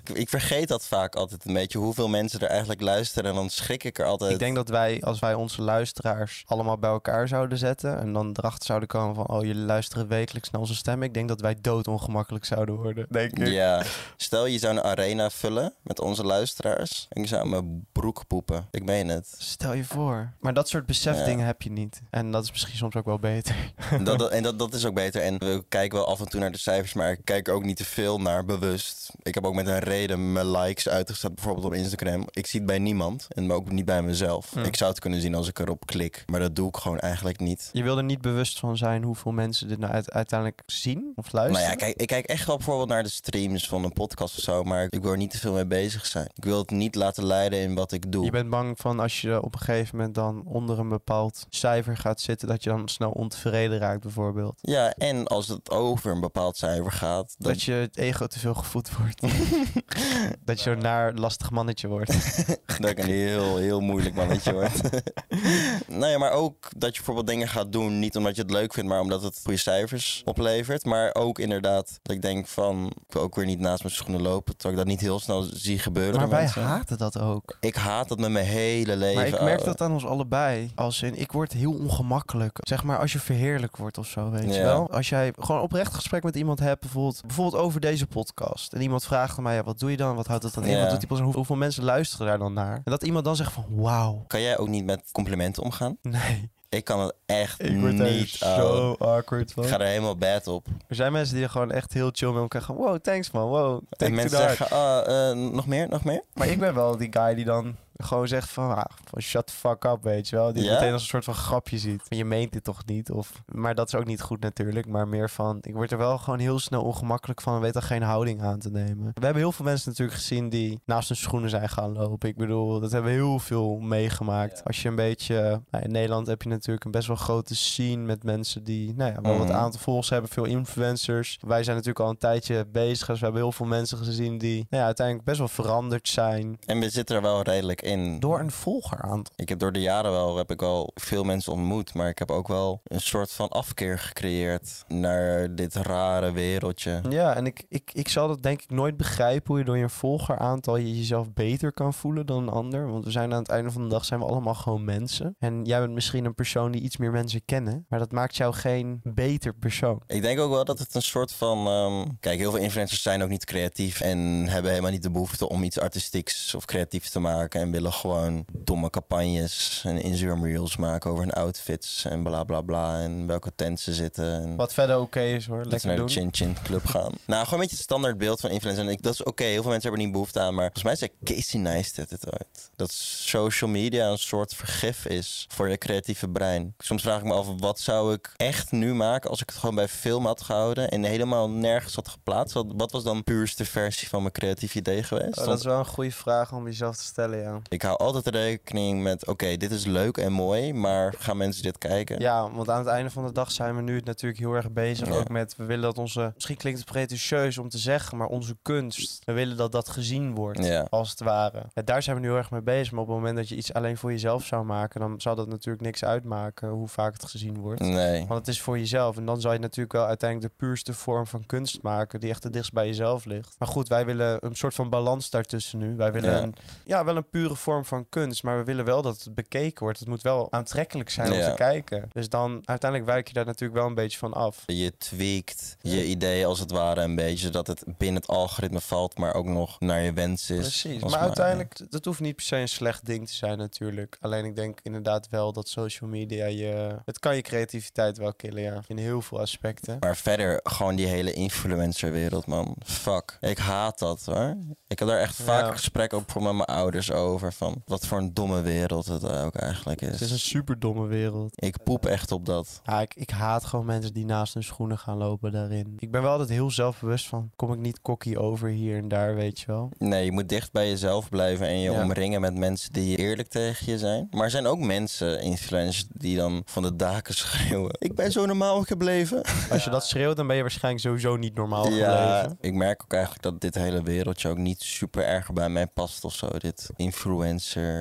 Ik- 0.04 0.16
Ik 0.16 0.28
vergeet 0.28 0.68
dat 0.68 0.86
vaak 0.86 1.14
altijd 1.14 1.44
een 1.44 1.52
beetje, 1.54 1.78
hoeveel 1.78 2.08
mensen 2.08 2.40
er 2.40 2.48
eigenlijk 2.48 2.80
luisteren. 2.80 3.25
En 3.26 3.34
dan 3.34 3.50
schrik 3.50 3.84
ik 3.84 3.98
er 3.98 4.06
altijd. 4.06 4.32
ik 4.32 4.38
denk 4.38 4.56
dat 4.56 4.68
wij, 4.68 5.02
als 5.02 5.18
wij 5.18 5.34
onze 5.34 5.62
luisteraars 5.62 6.44
allemaal 6.46 6.78
bij 6.78 6.90
elkaar 6.90 7.28
zouden 7.28 7.58
zetten 7.58 7.98
en 7.98 8.12
dan 8.12 8.34
erachter 8.38 8.66
zouden 8.66 8.88
komen 8.88 9.14
van, 9.14 9.28
oh 9.28 9.44
jullie 9.44 9.64
luisteren 9.64 10.08
wekelijks 10.08 10.50
naar 10.50 10.60
onze 10.60 10.74
stem, 10.74 11.02
ik 11.02 11.14
denk 11.14 11.28
dat 11.28 11.40
wij 11.40 11.56
doodongemakkelijk 11.60 12.44
zouden 12.44 12.74
worden. 12.74 13.06
Denk 13.10 13.38
ik. 13.38 13.46
Ja, 13.46 13.82
stel 14.16 14.46
je 14.46 14.58
zou 14.58 14.76
een 14.76 14.82
arena 14.82 15.30
vullen 15.30 15.74
met 15.82 16.00
onze 16.00 16.24
luisteraars. 16.24 17.06
En 17.08 17.22
ik 17.22 17.28
zou 17.28 17.48
mijn 17.48 17.86
broek 18.12 18.26
poepen. 18.26 18.66
Ik 18.70 18.84
meen 18.84 19.08
het. 19.08 19.34
Stel 19.38 19.72
je 19.72 19.84
voor. 19.84 20.32
Maar 20.40 20.54
dat 20.54 20.68
soort 20.68 20.86
besefdingen 20.86 21.46
heb 21.46 21.62
je 21.62 21.70
niet. 21.70 22.00
En 22.10 22.30
dat 22.30 22.44
is 22.44 22.50
misschien 22.50 22.76
soms 22.76 22.94
ook 22.94 23.04
wel 23.04 23.18
beter. 23.18 23.72
Dat, 24.02 24.18
dat- 24.18 24.30
en 24.30 24.42
dat, 24.42 24.58
dat 24.58 24.74
is 24.74 24.84
ook 24.84 24.94
beter. 24.94 25.22
En 25.22 25.38
we 25.38 25.64
kijken 25.68 25.98
wel 25.98 26.06
af 26.06 26.20
en 26.20 26.28
toe 26.28 26.40
naar 26.40 26.52
de 26.52 26.58
cijfers, 26.58 26.92
maar 26.92 27.10
ik 27.10 27.20
kijk 27.24 27.48
ook 27.48 27.64
niet 27.64 27.76
te 27.76 27.84
veel 27.84 28.20
naar 28.20 28.44
bewust. 28.44 29.10
Ik 29.22 29.34
heb 29.34 29.44
ook 29.44 29.54
met 29.54 29.66
een 29.66 29.78
reden 29.78 30.32
mijn 30.32 30.50
likes 30.50 30.88
uitgezet, 30.88 31.34
bijvoorbeeld 31.34 31.66
op 31.66 31.74
Instagram. 31.74 32.26
Ik 32.30 32.46
zie 32.46 32.58
het 32.60 32.68
bij 32.68 32.78
niemand 32.78 33.26
en 33.28 33.52
ook 33.52 33.70
niet 33.70 33.84
bij 33.84 34.02
mezelf. 34.02 34.50
Hm. 34.50 34.58
Ik 34.58 34.76
zou 34.76 34.90
het 34.90 35.00
kunnen 35.00 35.20
zien 35.20 35.34
als 35.34 35.48
ik 35.48 35.58
erop 35.58 35.86
klik, 35.86 36.22
maar 36.26 36.40
dat 36.40 36.56
doe 36.56 36.68
ik 36.68 36.76
gewoon 36.76 36.98
eigenlijk 36.98 37.40
niet. 37.40 37.70
Je 37.72 37.82
wil 37.82 37.96
er 37.96 38.04
niet 38.04 38.20
bewust 38.20 38.58
van 38.58 38.76
zijn 38.76 39.02
hoeveel 39.02 39.32
mensen 39.32 39.68
dit 39.68 39.78
nou 39.78 39.92
uit- 39.92 40.10
uiteindelijk 40.12 40.62
zien 40.66 41.12
of 41.16 41.32
luisteren. 41.32 41.68
Nou 41.68 41.78
ja, 41.78 41.86
kijk, 41.86 41.96
ik 42.00 42.06
kijk 42.06 42.26
echt 42.26 42.46
wel 42.46 42.56
bijvoorbeeld 42.56 42.88
naar 42.88 43.02
de 43.02 43.08
streams 43.08 43.68
van 43.68 43.84
een 43.84 43.92
podcast 43.92 44.36
of 44.36 44.42
zo, 44.42 44.62
maar 44.64 44.86
ik 44.90 45.02
wil 45.02 45.10
er 45.10 45.16
niet 45.16 45.30
te 45.30 45.38
veel 45.38 45.52
mee 45.52 45.66
bezig 45.66 46.06
zijn. 46.06 46.28
Ik 46.34 46.44
wil 46.44 46.58
het 46.58 46.70
niet 46.70 46.94
laten 46.94 47.24
leiden 47.24 47.58
in 47.58 47.74
wat 47.74 47.92
ik 47.92 47.95
doe. 48.04 48.24
Je 48.24 48.30
bent 48.30 48.50
bang 48.50 48.78
van 48.78 49.00
als 49.00 49.20
je 49.20 49.42
op 49.42 49.54
een 49.54 49.60
gegeven 49.60 49.96
moment 49.96 50.14
dan 50.14 50.42
onder 50.44 50.78
een 50.78 50.88
bepaald 50.88 51.46
cijfer 51.50 51.96
gaat 51.96 52.20
zitten, 52.20 52.48
dat 52.48 52.62
je 52.62 52.70
dan 52.70 52.88
snel 52.88 53.10
ontevreden 53.10 53.78
raakt 53.78 54.02
bijvoorbeeld. 54.02 54.58
Ja, 54.60 54.92
en 54.92 55.26
als 55.26 55.48
het 55.48 55.70
over 55.70 56.10
een 56.10 56.20
bepaald 56.20 56.56
cijfer 56.56 56.92
gaat, 56.92 57.34
dan 57.38 57.52
Dat 57.52 57.62
je 57.62 57.72
het 57.72 57.96
ego 57.96 58.26
te 58.26 58.38
veel 58.38 58.54
gevoed 58.54 58.96
wordt. 58.96 59.20
dat 60.44 60.62
je 60.62 60.70
zo'n 60.70 60.78
naar 60.78 61.14
lastig 61.14 61.50
mannetje 61.50 61.88
wordt. 61.88 62.12
dat 62.80 62.90
ik 62.90 62.98
een 62.98 63.04
heel, 63.04 63.56
heel 63.56 63.80
moeilijk 63.80 64.14
mannetje 64.14 64.52
word. 64.52 64.80
nou 65.88 66.06
ja, 66.06 66.18
maar 66.18 66.32
ook 66.32 66.68
dat 66.76 66.90
je 66.90 66.96
bijvoorbeeld 66.96 67.26
dingen 67.26 67.48
gaat 67.48 67.72
doen, 67.72 67.98
niet 67.98 68.16
omdat 68.16 68.36
je 68.36 68.42
het 68.42 68.50
leuk 68.50 68.72
vindt, 68.72 68.88
maar 68.88 69.00
omdat 69.00 69.22
het 69.22 69.40
goede 69.42 69.58
cijfers 69.58 70.22
oplevert. 70.24 70.84
Maar 70.84 71.14
ook 71.14 71.38
inderdaad 71.38 71.98
dat 72.02 72.16
ik 72.16 72.22
denk 72.22 72.46
van, 72.46 72.86
ik 72.86 73.12
wil 73.12 73.22
ook 73.22 73.34
weer 73.34 73.46
niet 73.46 73.58
naast 73.58 73.82
mijn 73.82 73.94
schoenen 73.94 74.22
lopen, 74.22 74.56
terwijl 74.56 74.80
ik 74.80 74.86
dat 74.86 74.92
niet 74.92 75.00
heel 75.00 75.20
snel 75.20 75.42
zie 75.42 75.78
gebeuren. 75.78 76.20
maar 76.20 76.28
wij 76.28 76.40
mensen. 76.40 76.62
haten 76.62 76.98
dat 76.98 77.18
ook. 77.18 77.56
Ik 77.60 77.74
haat 77.86 78.08
dat 78.08 78.18
met 78.18 78.30
mijn 78.30 78.46
hele 78.46 78.96
leven. 78.96 79.14
Maar 79.14 79.26
ik 79.26 79.40
merk 79.40 79.58
ouwe. 79.58 79.64
dat 79.64 79.80
aan 79.80 79.92
ons 79.92 80.06
allebei. 80.06 80.70
Als 80.74 81.02
in, 81.02 81.14
ik 81.18 81.32
word 81.32 81.52
heel 81.52 81.72
ongemakkelijk. 81.72 82.58
Zeg 82.60 82.84
maar 82.84 82.98
als 82.98 83.12
je 83.12 83.18
verheerlijk 83.18 83.76
wordt 83.76 83.98
of 83.98 84.06
zo, 84.06 84.30
weet 84.30 84.54
je 84.54 84.62
wel. 84.62 84.90
Als 84.90 85.08
jij 85.08 85.32
gewoon 85.38 85.60
oprecht 85.60 85.94
gesprek 85.94 86.22
met 86.22 86.36
iemand 86.36 86.58
hebt, 86.58 86.80
bijvoorbeeld, 86.80 87.22
bijvoorbeeld 87.26 87.62
over 87.62 87.80
deze 87.80 88.06
podcast. 88.06 88.72
En 88.72 88.80
iemand 88.80 89.04
vraagt 89.04 89.36
aan 89.36 89.42
mij, 89.42 89.54
ja, 89.54 89.62
wat 89.62 89.78
doe 89.78 89.90
je 89.90 89.96
dan? 89.96 90.16
Wat 90.16 90.26
houdt 90.26 90.42
dat 90.42 90.54
dan 90.54 90.64
in? 90.64 90.70
Ja. 90.70 90.80
Wat 90.80 91.00
doet 91.00 91.08
die 91.08 91.22
Hoeveel 91.22 91.56
mensen 91.56 91.84
luisteren 91.84 92.26
daar 92.26 92.38
dan 92.38 92.52
naar? 92.52 92.74
En 92.74 92.90
dat 92.90 93.02
iemand 93.02 93.24
dan 93.24 93.36
zegt 93.36 93.52
van, 93.52 93.64
wauw. 93.68 94.24
Kan 94.26 94.40
jij 94.40 94.58
ook 94.58 94.68
niet 94.68 94.84
met 94.84 95.08
complimenten 95.12 95.62
omgaan? 95.62 95.96
Nee, 96.02 96.50
Ik 96.76 96.84
kan 96.84 97.00
het 97.00 97.14
echt 97.26 97.62
ik 97.62 97.80
word 97.80 97.98
daar 97.98 98.10
niet. 98.10 98.28
zo 98.28 98.96
awkward 98.98 99.52
van. 99.52 99.62
Ik 99.64 99.68
ga 99.68 99.80
er 99.80 99.86
helemaal 99.86 100.16
bad 100.16 100.46
op. 100.46 100.66
Er 100.88 100.94
zijn 100.94 101.12
mensen 101.12 101.34
die 101.34 101.44
er 101.44 101.50
gewoon 101.50 101.72
echt 101.72 101.92
heel 101.92 102.10
chill 102.12 102.30
met 102.30 102.40
elkaar 102.42 102.62
gaan. 102.62 102.76
Wow, 102.76 102.98
thanks 102.98 103.30
man, 103.30 103.48
wow. 103.48 103.82
En 103.96 104.14
mensen 104.14 104.38
zeggen, 104.38 104.70
ah, 104.70 105.30
eh, 105.30 105.36
nog 105.36 105.66
meer, 105.66 105.88
nog 105.88 106.04
meer? 106.04 106.22
Maar 106.34 106.48
ik 106.48 106.58
ben 106.58 106.74
wel 106.74 106.96
die 106.96 107.12
guy 107.12 107.34
die 107.34 107.44
dan 107.44 107.76
gewoon 107.96 108.28
zegt 108.28 108.48
van, 108.50 108.76
ah, 108.76 108.84
van 109.04 109.20
shut 109.22 109.46
the 109.46 109.52
fuck 109.52 109.84
up, 109.84 110.02
weet 110.02 110.28
je 110.28 110.36
wel. 110.36 110.52
Die 110.52 110.70
meteen 110.70 110.92
als 110.92 111.02
een 111.02 111.08
soort 111.08 111.24
van 111.24 111.34
grapje 111.34 111.78
ziet. 111.78 112.02
Je 112.08 112.24
meent 112.24 112.52
dit 112.52 112.64
toch 112.64 112.82
niet? 112.86 113.10
Of, 113.10 113.32
maar 113.46 113.74
dat 113.74 113.86
is 113.88 113.94
ook 113.94 114.04
niet 114.04 114.20
goed 114.20 114.40
natuurlijk. 114.40 114.86
Maar 114.88 115.08
meer 115.08 115.30
van, 115.30 115.58
ik 115.60 115.74
word 115.74 115.92
er 115.92 115.98
wel 115.98 116.18
gewoon 116.18 116.38
heel 116.38 116.58
snel 116.58 116.82
ongemakkelijk 116.82 117.40
van 117.40 117.60
weet 117.60 117.74
er 117.76 117.82
geen 117.82 118.02
houding 118.02 118.42
aan 118.42 118.58
te 118.58 118.70
nemen. 118.70 119.04
We 119.14 119.24
hebben 119.24 119.42
heel 119.42 119.52
veel 119.52 119.64
mensen 119.64 119.88
natuurlijk 119.90 120.18
gezien 120.18 120.48
die 120.48 120.80
naast 120.84 121.08
hun 121.08 121.16
schoenen 121.16 121.50
zijn 121.50 121.68
gaan 121.68 121.92
lopen. 121.92 122.28
Ik 122.28 122.36
bedoel, 122.36 122.80
dat 122.80 122.92
hebben 122.92 123.10
we 123.10 123.16
heel 123.16 123.38
veel 123.38 123.78
meegemaakt. 123.78 124.64
Als 124.64 124.82
je 124.82 124.88
een 124.88 124.94
beetje, 124.94 125.60
nou, 125.70 125.84
in 125.84 125.90
Nederland 125.90 126.26
heb 126.26 126.42
je 126.42 126.48
natuurlijk 126.48 126.84
een 126.84 126.90
best 126.90 127.06
wel 127.06 127.16
grote 127.16 127.54
scene 127.56 128.02
met 128.04 128.22
mensen 128.24 128.64
die, 128.64 128.94
nou 128.94 129.12
ja, 129.12 129.20
wel 129.20 129.38
wat 129.38 129.46
Mhm. 129.48 129.56
aantal 129.56 129.80
volgers 129.80 130.08
hebben, 130.10 130.30
veel 130.30 130.44
influencers. 130.44 131.38
Wij 131.46 131.62
zijn 131.62 131.76
natuurlijk 131.76 132.04
al 132.04 132.10
een 132.10 132.18
tijdje 132.18 132.66
bezig, 132.66 133.06
dus 133.06 133.18
we 133.18 133.24
hebben 133.24 133.42
heel 133.42 133.52
veel 133.52 133.66
mensen 133.66 133.98
gezien 133.98 134.38
die, 134.38 134.54
nou 134.70 134.80
ja, 134.80 134.84
uiteindelijk 134.84 135.26
best 135.26 135.38
wel 135.38 135.48
veranderd 135.48 136.08
zijn 136.08 136.58
En 136.66 136.80
we 136.80 136.90
zitten 136.90 137.16
er 137.16 137.22
wel 137.22 137.42
redelijk 137.42 137.82
in. 137.86 138.20
door 138.20 138.40
een 138.40 138.50
volgeraantal. 138.50 139.32
Ik 139.36 139.48
heb 139.48 139.58
door 139.58 139.72
de 139.72 139.80
jaren 139.80 140.10
wel, 140.10 140.36
heb 140.36 140.50
ik 140.50 140.60
wel 140.60 140.90
veel 140.94 141.24
mensen 141.24 141.52
ontmoet, 141.52 141.94
maar 141.94 142.08
ik 142.08 142.18
heb 142.18 142.30
ook 142.30 142.48
wel 142.48 142.80
een 142.84 143.00
soort 143.00 143.32
van 143.32 143.48
afkeer 143.48 143.98
gecreëerd 143.98 144.84
naar 144.88 145.54
dit 145.54 145.74
rare 145.74 146.32
wereldje. 146.32 147.00
Ja, 147.08 147.34
en 147.34 147.46
ik, 147.46 147.64
ik, 147.68 147.90
ik 147.92 148.08
zal 148.08 148.28
dat 148.28 148.42
denk 148.42 148.62
ik 148.62 148.70
nooit 148.70 148.96
begrijpen 148.96 149.44
hoe 149.46 149.58
je 149.58 149.64
door 149.64 149.78
je 149.78 149.88
volgeraantal 149.88 150.76
je 150.76 150.96
jezelf 150.96 151.32
beter 151.32 151.72
kan 151.72 151.94
voelen 151.94 152.26
dan 152.26 152.42
een 152.42 152.48
ander. 152.48 152.90
Want 152.90 153.04
we 153.04 153.10
zijn 153.10 153.32
aan 153.32 153.38
het 153.38 153.48
einde 153.48 153.70
van 153.70 153.82
de 153.82 153.88
dag 153.88 154.04
zijn 154.04 154.20
we 154.20 154.26
allemaal 154.26 154.54
gewoon 154.54 154.84
mensen. 154.84 155.36
En 155.38 155.64
jij 155.64 155.80
bent 155.80 155.92
misschien 155.92 156.24
een 156.24 156.34
persoon 156.34 156.72
die 156.72 156.80
iets 156.80 156.96
meer 156.96 157.10
mensen 157.10 157.44
kennen, 157.44 157.86
maar 157.88 157.98
dat 157.98 158.12
maakt 158.12 158.36
jou 158.36 158.54
geen 158.54 159.00
beter 159.02 159.54
persoon. 159.54 160.02
Ik 160.06 160.22
denk 160.22 160.38
ook 160.40 160.50
wel 160.50 160.64
dat 160.64 160.78
het 160.78 160.94
een 160.94 161.02
soort 161.02 161.32
van. 161.32 161.66
ehm, 161.66 162.08
kijk, 162.20 162.38
heel 162.38 162.50
veel 162.50 162.60
influencers 162.60 163.02
zijn 163.02 163.22
ook 163.22 163.28
niet 163.28 163.44
creatief 163.44 164.00
en 164.00 164.18
hebben 164.48 164.70
helemaal 164.70 164.90
niet 164.90 165.02
de 165.02 165.10
behoefte 165.10 165.48
om 165.48 165.62
iets 165.62 165.78
artistieks 165.78 166.54
of 166.54 166.64
creatiefs 166.64 167.10
te 167.10 167.20
maken. 167.20 167.60
En 167.60 167.70
willen 167.76 167.92
gewoon 167.92 168.44
domme 168.52 168.90
campagnes 168.90 169.82
en 169.84 170.02
Instagram 170.02 170.44
reels 170.44 170.76
maken 170.76 171.10
over 171.10 171.22
hun 171.22 171.32
outfits 171.32 172.04
en 172.04 172.22
bla 172.22 172.44
bla 172.44 172.60
bla. 172.60 173.00
En 173.00 173.26
welke 173.26 173.52
tent 173.54 173.80
ze 173.80 173.94
zitten. 173.94 174.42
En 174.42 174.56
Wat 174.56 174.74
verder 174.74 174.98
oké 174.98 175.20
is 175.20 175.46
hoor, 175.46 175.64
lekker 175.64 175.86
naar 175.86 175.96
de 175.96 176.02
doen. 176.02 176.10
Chin 176.10 176.28
Chin 176.32 176.56
Club 176.62 176.86
gaan. 176.86 177.12
nou, 177.26 177.44
gewoon 177.44 177.52
een 177.52 177.58
beetje 177.58 177.76
het 177.76 177.84
standaard 177.84 178.18
beeld 178.18 178.40
van 178.40 178.50
influencers. 178.50 178.86
En 178.86 178.92
ik, 178.92 179.02
dat 179.02 179.12
is 179.12 179.22
oké, 179.22 179.44
heel 179.44 179.62
veel 179.62 179.70
mensen 179.70 179.82
hebben 179.82 180.00
er 180.00 180.06
niet 180.06 180.12
behoefte 180.12 180.40
aan. 180.40 180.54
Maar 180.54 180.64
volgens 180.64 180.82
mij 180.82 180.96
zei 180.96 181.10
Casey 181.24 181.60
Neistat 181.60 182.10
het 182.10 182.26
ooit. 182.26 182.70
Dat 182.76 182.92
social 182.92 183.70
media 183.70 184.08
een 184.10 184.18
soort 184.18 184.54
vergif 184.54 185.06
is 185.06 185.46
voor 185.48 185.68
je 185.68 185.78
creatieve 185.78 186.28
brein. 186.28 186.74
Soms 186.78 187.02
vraag 187.02 187.18
ik 187.18 187.24
me 187.24 187.32
af, 187.32 187.46
wat 187.58 187.80
zou 187.80 188.12
ik 188.12 188.32
echt 188.36 188.72
nu 188.72 188.94
maken 188.94 189.30
als 189.30 189.40
ik 189.40 189.48
het 189.48 189.58
gewoon 189.58 189.74
bij 189.74 189.88
film 189.88 190.26
had 190.26 190.42
gehouden 190.42 190.88
en 190.88 191.02
helemaal 191.02 191.50
nergens 191.50 191.94
had 191.94 192.08
geplaatst? 192.08 192.54
Wat, 192.54 192.66
wat 192.76 192.92
was 192.92 193.04
dan 193.04 193.16
de 193.16 193.22
puurste 193.22 193.64
versie 193.64 194.08
van 194.08 194.20
mijn 194.20 194.32
creatief 194.32 194.74
idee 194.74 195.02
geweest? 195.02 195.38
Oh, 195.38 195.46
dat 195.46 195.58
is 195.58 195.64
wel 195.64 195.78
een 195.78 195.86
goede 195.86 196.10
vraag 196.10 196.52
om 196.52 196.64
jezelf 196.64 196.96
te 196.96 197.04
stellen, 197.04 197.38
ja. 197.38 197.60
Ik 197.68 197.82
hou 197.82 197.98
altijd 197.98 198.26
rekening 198.26 199.02
met, 199.02 199.26
oké, 199.26 199.56
dit 199.56 199.70
is 199.70 199.84
leuk 199.84 200.16
en 200.16 200.32
mooi, 200.32 200.72
maar 200.72 201.14
gaan 201.18 201.36
mensen 201.36 201.62
dit 201.62 201.78
kijken? 201.78 202.20
Ja, 202.20 202.50
want 202.50 202.70
aan 202.70 202.78
het 202.78 202.86
einde 202.86 203.10
van 203.10 203.26
de 203.26 203.32
dag 203.32 203.50
zijn 203.50 203.76
we 203.76 203.82
nu 203.82 204.00
natuurlijk 204.04 204.40
heel 204.40 204.52
erg 204.54 204.70
bezig 204.72 205.08
Ja. 205.08 205.14
ook 205.14 205.28
met... 205.28 205.56
We 205.56 205.64
willen 205.64 205.82
dat 205.82 205.98
onze... 205.98 206.30
Misschien 206.34 206.56
klinkt 206.56 206.78
het 206.78 206.88
pretentieus 206.88 207.58
om 207.58 207.68
te 207.68 207.78
zeggen, 207.78 208.18
maar 208.18 208.26
onze 208.26 208.56
kunst... 208.62 209.22
We 209.24 209.32
willen 209.32 209.56
dat 209.56 209.72
dat 209.72 209.88
gezien 209.88 210.34
wordt, 210.34 210.64
Ja. 210.64 210.86
als 210.90 211.10
het 211.10 211.20
ware. 211.20 211.62
Ja, 211.74 211.82
daar 211.82 212.02
zijn 212.02 212.16
we 212.16 212.22
nu 212.22 212.28
heel 212.28 212.36
erg 212.36 212.50
mee 212.50 212.62
bezig. 212.62 212.92
Maar 212.92 213.00
op 213.00 213.06
het 213.08 213.16
moment 213.16 213.36
dat 213.36 213.48
je 213.48 213.56
iets 213.56 213.72
alleen 213.72 213.96
voor 213.96 214.10
jezelf 214.10 214.44
zou 214.44 214.64
maken... 214.64 215.00
dan 215.00 215.20
zou 215.20 215.36
dat 215.36 215.48
natuurlijk 215.48 215.84
niks 215.84 216.04
uitmaken 216.04 216.68
hoe 216.68 216.88
vaak 216.88 217.12
het 217.12 217.24
gezien 217.24 217.58
wordt. 217.58 217.80
Nee. 217.80 218.26
Want 218.26 218.38
het 218.38 218.48
is 218.48 218.60
voor 218.60 218.78
jezelf. 218.78 219.16
En 219.16 219.24
dan 219.26 219.40
zal 219.40 219.52
je 219.52 219.58
natuurlijk 219.58 219.92
wel 219.92 220.06
uiteindelijk 220.06 220.50
de 220.52 220.66
puurste 220.66 220.92
vorm 220.92 221.26
van 221.26 221.46
kunst 221.46 221.82
maken... 221.82 222.20
die 222.20 222.30
echt 222.30 222.42
het 222.42 222.52
dichtst 222.52 222.72
bij 222.72 222.86
jezelf 222.86 223.24
ligt. 223.24 223.54
Maar 223.58 223.68
goed, 223.68 223.88
wij 223.88 224.04
willen 224.06 224.36
een 224.46 224.56
soort 224.56 224.74
van 224.74 224.90
balans 224.90 225.30
daartussen 225.30 225.78
nu. 225.78 225.96
Wij 225.96 226.12
willen 226.12 226.42
een, 226.42 226.54
ja, 226.84 227.04
wel 227.04 227.16
een 227.16 227.28
pure 227.28 227.55
vorm 227.56 227.84
van 227.84 228.08
kunst... 228.08 228.42
maar 228.42 228.58
we 228.58 228.64
willen 228.64 228.84
wel 228.84 229.02
dat 229.02 229.22
het 229.24 229.34
bekeken 229.34 229.82
wordt. 229.84 229.98
Het 229.98 230.08
moet 230.08 230.22
wel 230.22 230.52
aantrekkelijk 230.52 231.10
zijn 231.10 231.32
om 231.32 231.38
Ja. 231.38 231.50
te 231.50 231.54
kijken. 231.56 232.10
Dus 232.12 232.28
dan 232.28 232.62
uiteindelijk 232.64 233.10
wijk 233.10 233.28
je 233.28 233.34
daar 233.34 233.44
natuurlijk 233.44 233.78
wel 233.78 233.88
een 233.88 233.94
beetje 233.94 234.18
van 234.18 234.32
af. 234.32 234.62
Je 234.66 234.96
tweakt 234.98 235.76
je 235.80 236.04
idee 236.06 236.46
als 236.46 236.58
het 236.58 236.70
ware 236.70 237.00
een 237.00 237.14
beetje, 237.16 237.46
zodat 237.46 237.66
het 237.66 237.84
binnen 237.98 238.20
het 238.20 238.30
algoritme 238.30 238.80
valt, 238.80 239.18
maar 239.18 239.34
ook 239.34 239.46
nog 239.46 239.80
naar 239.80 240.00
je 240.02 240.12
wens 240.12 240.50
is. 240.50 240.58
Precies. 240.58 241.00
Maar 241.00 241.10
maar- 241.10 241.20
uiteindelijk, 241.20 241.90
dat 241.90 242.04
hoeft 242.04 242.20
niet 242.20 242.36
per 242.36 242.44
se 242.44 242.56
een 242.56 242.68
slecht 242.68 243.06
ding 243.06 243.26
te 243.26 243.34
zijn 243.34 243.58
natuurlijk. 243.58 244.16
Alleen 244.20 244.44
ik 244.44 244.56
denk 244.56 244.78
inderdaad 244.82 245.28
wel 245.28 245.52
dat 245.52 245.68
social 245.68 246.10
media 246.10 246.46
je... 246.46 246.96
Het 247.04 247.18
kan 247.18 247.36
je 247.36 247.42
creativiteit 247.42 248.18
wel 248.18 248.34
killen, 248.34 248.62
ja. 248.62 248.82
In 248.86 248.96
heel 248.98 249.22
veel 249.22 249.40
aspecten. 249.40 249.96
Maar 250.00 250.16
verder, 250.16 250.60
gewoon 250.62 250.96
die 250.96 251.06
hele 251.06 251.32
influencerwereld, 251.32 252.46
man. 252.46 252.76
Fuck. 252.84 253.36
Ik 253.40 253.58
haat 253.58 253.98
dat, 253.98 254.24
hoor. 254.24 254.56
Ik 254.88 254.98
heb 254.98 255.08
daar 255.08 255.20
echt 255.20 255.34
vaak 255.42 255.64
Ja. 255.66 255.72
gesprekken 255.72 256.18
op 256.18 256.30
voor 256.30 256.42
met 256.42 256.52
mijn 256.52 256.64
ouders 256.68 257.12
over. 257.12 257.45
Over 257.46 257.58
van 257.58 257.82
wat 257.86 258.06
voor 258.06 258.18
een 258.18 258.34
domme 258.34 258.60
wereld 258.62 259.06
het 259.06 259.28
ook 259.30 259.54
eigenlijk 259.54 260.00
is. 260.02 260.08
Het 260.08 260.20
is 260.20 260.30
een 260.30 260.38
super 260.38 260.78
domme 260.78 261.06
wereld. 261.06 261.52
Ik 261.54 261.82
poep 261.84 262.06
echt 262.06 262.32
op 262.32 262.46
dat. 262.46 262.80
Ja, 262.84 263.00
ik, 263.00 263.14
ik 263.14 263.30
haat 263.30 263.64
gewoon 263.64 263.84
mensen 263.86 264.12
die 264.12 264.24
naast 264.24 264.54
hun 264.54 264.62
schoenen 264.64 264.98
gaan 264.98 265.16
lopen 265.16 265.52
daarin. 265.52 265.94
Ik 265.98 266.10
ben 266.10 266.22
wel 266.22 266.30
altijd 266.30 266.48
heel 266.48 266.70
zelfbewust 266.70 267.26
van, 267.26 267.50
kom 267.56 267.72
ik 267.72 267.78
niet 267.78 268.00
kokkie 268.02 268.38
over 268.38 268.68
hier 268.68 268.98
en 268.98 269.08
daar, 269.08 269.34
weet 269.34 269.60
je 269.60 269.66
wel. 269.66 269.90
Nee, 269.98 270.24
je 270.24 270.32
moet 270.32 270.48
dicht 270.48 270.72
bij 270.72 270.88
jezelf 270.88 271.28
blijven 271.28 271.66
en 271.66 271.78
je 271.78 271.90
Ja. 271.90 272.02
omringen 272.02 272.40
met 272.40 272.54
mensen 272.54 272.92
die 272.92 273.16
eerlijk 273.16 273.48
tegen 273.48 273.92
je 273.92 273.98
zijn. 273.98 274.26
Maar 274.30 274.44
er 274.44 274.50
zijn 274.50 274.66
ook 274.66 274.78
mensen, 274.78 275.40
influencers, 275.40 276.06
die 276.12 276.36
dan 276.36 276.62
van 276.64 276.82
de 276.82 276.96
daken 276.96 277.34
schreeuwen. 277.44 277.96
Ik 277.98 278.14
ben 278.14 278.32
zo 278.32 278.46
normaal 278.46 278.82
gebleven. 278.82 279.42
Als 279.70 279.84
je 279.84 279.90
dat 279.90 280.06
schreeuwt, 280.06 280.36
dan 280.36 280.46
ben 280.46 280.56
je 280.56 280.62
waarschijnlijk 280.62 281.04
sowieso 281.04 281.36
niet 281.36 281.54
normaal 281.54 281.88
Ja, 281.90 282.38
gebleven. 282.38 282.58
ik 282.60 282.74
merk 282.74 283.02
ook 283.02 283.12
eigenlijk 283.12 283.42
dat 283.42 283.60
dit 283.60 283.74
hele 283.74 284.02
wereldje 284.02 284.48
ook 284.48 284.56
niet 284.58 284.82
super 284.82 285.24
erg 285.24 285.52
bij 285.52 285.68
mij 285.68 285.86
past 285.86 286.24
of 286.24 286.34
zo. 286.34 286.48
Dit 286.58 286.90
influencer 286.96 287.34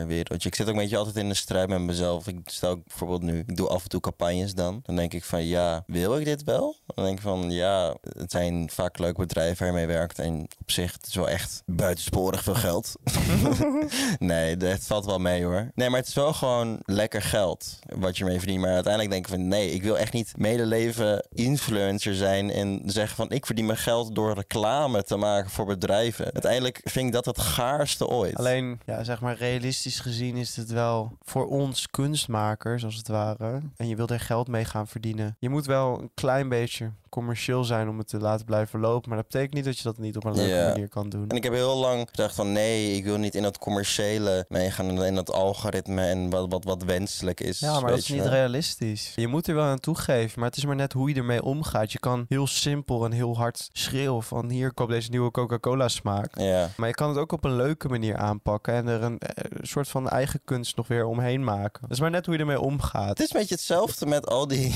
wereldje. 0.08 0.50
Ik 0.50 0.56
zit 0.56 0.68
ook 0.68 0.74
een 0.74 0.80
beetje 0.80 0.98
altijd 0.98 1.16
in 1.16 1.30
de 1.30 1.36
strijd 1.36 1.70
met 1.70 1.80
mezelf. 1.80 2.28
Ik 2.28 2.40
stel 2.46 2.70
ook 2.70 2.84
bijvoorbeeld 2.88 3.22
nu, 3.22 3.40
ik 3.40 3.56
doe 3.56 3.68
af 3.68 3.84
en 3.84 3.90
toe 3.90 4.00
campagnes 4.00 4.54
dan. 4.54 4.80
Dan 4.84 4.96
denk 4.96 5.14
ik 5.14 5.24
van 5.24 5.46
ja, 5.46 5.84
wil 5.88 6.18
ik 6.18 6.26
dit 6.26 6.44
wel? 6.44 6.76
Dan 6.86 7.06
denk 7.06 7.18
ik 7.18 7.24
van 7.24 7.52
ja, 7.52 7.96
het 8.18 8.32
zijn 8.32 8.70
vaak 8.70 8.98
leuke 8.98 9.22
bedrijven 9.22 9.58
waar 9.58 9.68
je 9.68 9.86
mee 9.86 9.96
werkt. 9.96 10.20
En 10.20 10.48
op 10.60 10.72
zich, 10.72 10.94
het 10.94 11.08
is 11.08 11.16
wel 11.16 11.30
echt 11.30 11.64
buitensporig 11.66 12.44
veel 12.44 12.56
geld. 12.56 12.94
nee, 14.20 14.56
het 14.58 14.88
valt 14.88 15.06
wel 15.06 15.20
mee 15.20 15.44
hoor. 15.44 15.72
Nee, 15.76 15.90
maar 15.90 16.00
het 16.00 16.08
is 16.08 16.14
wel 16.14 16.34
gewoon 16.34 16.80
lekker 16.86 17.22
geld 17.22 17.80
wat 17.96 18.18
je 18.18 18.24
ermee 18.24 18.40
verdient. 18.40 18.62
Maar 18.62 18.74
uiteindelijk 18.74 19.14
denk 19.14 19.28
ik 19.28 19.34
van 19.34 19.48
nee, 19.48 19.72
ik 19.72 19.84
wil 19.84 19.98
echt 19.98 20.14
niet 20.14 20.34
medeleven 20.38 21.28
influencer 21.34 22.16
zijn 22.16 22.50
en 22.52 22.82
zeggen 22.86 23.16
van 23.16 23.32
ik 23.32 23.46
verdien 23.46 23.66
mijn 23.66 23.78
geld 23.78 24.16
door 24.16 24.34
reclame 24.34 25.04
te 25.04 25.16
maken 25.16 25.50
voor 25.50 25.66
bedrijven. 25.66 26.26
Uiteindelijk 26.26 26.82
vind 26.84 27.06
ik 27.06 27.14
dat 27.14 27.26
het 27.26 27.40
gaarste 27.40 28.08
ooit. 28.08 28.36
Alleen, 28.36 28.80
ja, 28.86 29.04
zeg 29.04 29.15
maar, 29.22 29.36
realistisch 29.36 30.00
gezien 30.00 30.36
is 30.36 30.56
het 30.56 30.70
wel 30.72 31.18
voor 31.22 31.48
ons 31.48 31.88
kunstmakers, 31.88 32.86
als 32.86 32.96
het 32.96 33.08
ware. 33.08 33.62
En 33.76 33.88
je 33.88 33.96
wilt 33.96 34.12
er 34.12 34.20
geld 34.20 34.48
mee 34.48 34.66
gaan 34.66 34.88
verdienen. 34.88 35.36
Je 35.40 35.50
moet 35.50 35.66
wel 35.66 36.00
een 36.00 36.12
klein 36.14 36.50
beetje 36.50 36.92
commercieel 37.16 37.64
zijn 37.64 37.90
om 37.90 37.98
het 37.98 38.08
te 38.08 38.20
laten 38.20 38.46
blijven 38.46 38.80
lopen. 38.80 39.10
Maar 39.10 39.18
dat 39.18 39.28
betekent 39.28 39.54
niet 39.54 39.66
dat 39.66 39.78
je 39.78 39.84
dat 39.84 39.98
niet 39.98 40.16
op 40.16 40.26
een 40.26 40.36
leuke 40.36 40.70
manier 40.70 40.90
kan 40.90 41.10
doen. 41.10 41.26
En 41.28 41.36
ik 41.36 41.44
heb 41.44 41.54
heel 41.54 41.78
lang 41.78 42.08
gedacht 42.10 42.36
van 42.36 42.52
nee, 42.52 42.96
ik 42.96 43.04
wil 43.04 43.18
niet 43.18 43.36
in 43.36 43.44
dat 43.44 43.58
commerciële 43.58 44.46
meegaan, 44.50 45.04
in 45.04 45.16
dat 45.16 45.32
algoritme 45.32 46.02
en 46.02 46.30
wat, 46.30 46.52
wat, 46.52 46.64
wat 46.64 46.84
wenselijk 46.84 47.40
is. 47.40 47.60
Ja, 47.60 47.80
maar 47.80 47.90
dat 47.90 48.00
is 48.00 48.08
niet 48.08 48.22
wel. 48.22 48.32
realistisch. 48.32 49.14
Je 49.16 49.28
moet 49.28 49.48
er 49.48 49.56
wel 49.56 49.64
aan 49.64 49.80
toegeven, 49.80 50.40
maar 50.40 50.50
het 50.50 50.58
is 50.58 50.66
maar 50.66 50.76
net 50.76 50.94
hoe 50.94 51.10
je 51.10 51.16
ermee 51.16 51.44
omgaat. 51.44 51.92
Je 51.92 52.00
kan 52.00 52.26
heel 52.30 52.48
simpel 52.48 53.06
en 53.06 53.12
heel 53.12 53.38
hard 53.38 53.70
schreeuwen 53.72 54.24
van 54.24 54.50
hier, 54.50 54.74
koop 54.74 54.90
deze 54.90 55.10
nieuwe 55.10 55.32
Coca-Cola 55.32 55.88
smaak. 55.88 56.40
Ja. 56.40 56.70
Maar 56.78 56.88
je 56.88 56.94
kan 56.94 57.10
het 57.10 57.18
ook 57.18 57.32
op 57.32 57.44
een 57.44 57.56
leuke 57.56 57.88
manier 57.88 58.18
aanpakken 58.18 58.74
en 58.74 58.88
er 58.88 59.04
een, 59.04 59.20
eh, 59.20 59.44
soort 59.62 59.88
van 59.88 60.10
eigen 60.10 60.42
kunst 60.44 60.76
nog 60.76 60.88
weer 60.88 61.06
omheen 61.06 61.44
maken. 61.44 61.82
Dat 61.82 61.92
is 61.92 62.00
maar 62.00 62.12
net 62.12 62.26
hoe 62.26 62.36
je 62.36 62.40
ermee 62.40 62.60
omgaat. 62.60 63.10
Het 63.10 63.20
is 63.20 63.34
een 63.34 63.40
beetje 63.40 63.56
hetzelfde 63.56 64.06
met 64.06 64.28
al 64.28 64.48
die 64.48 64.76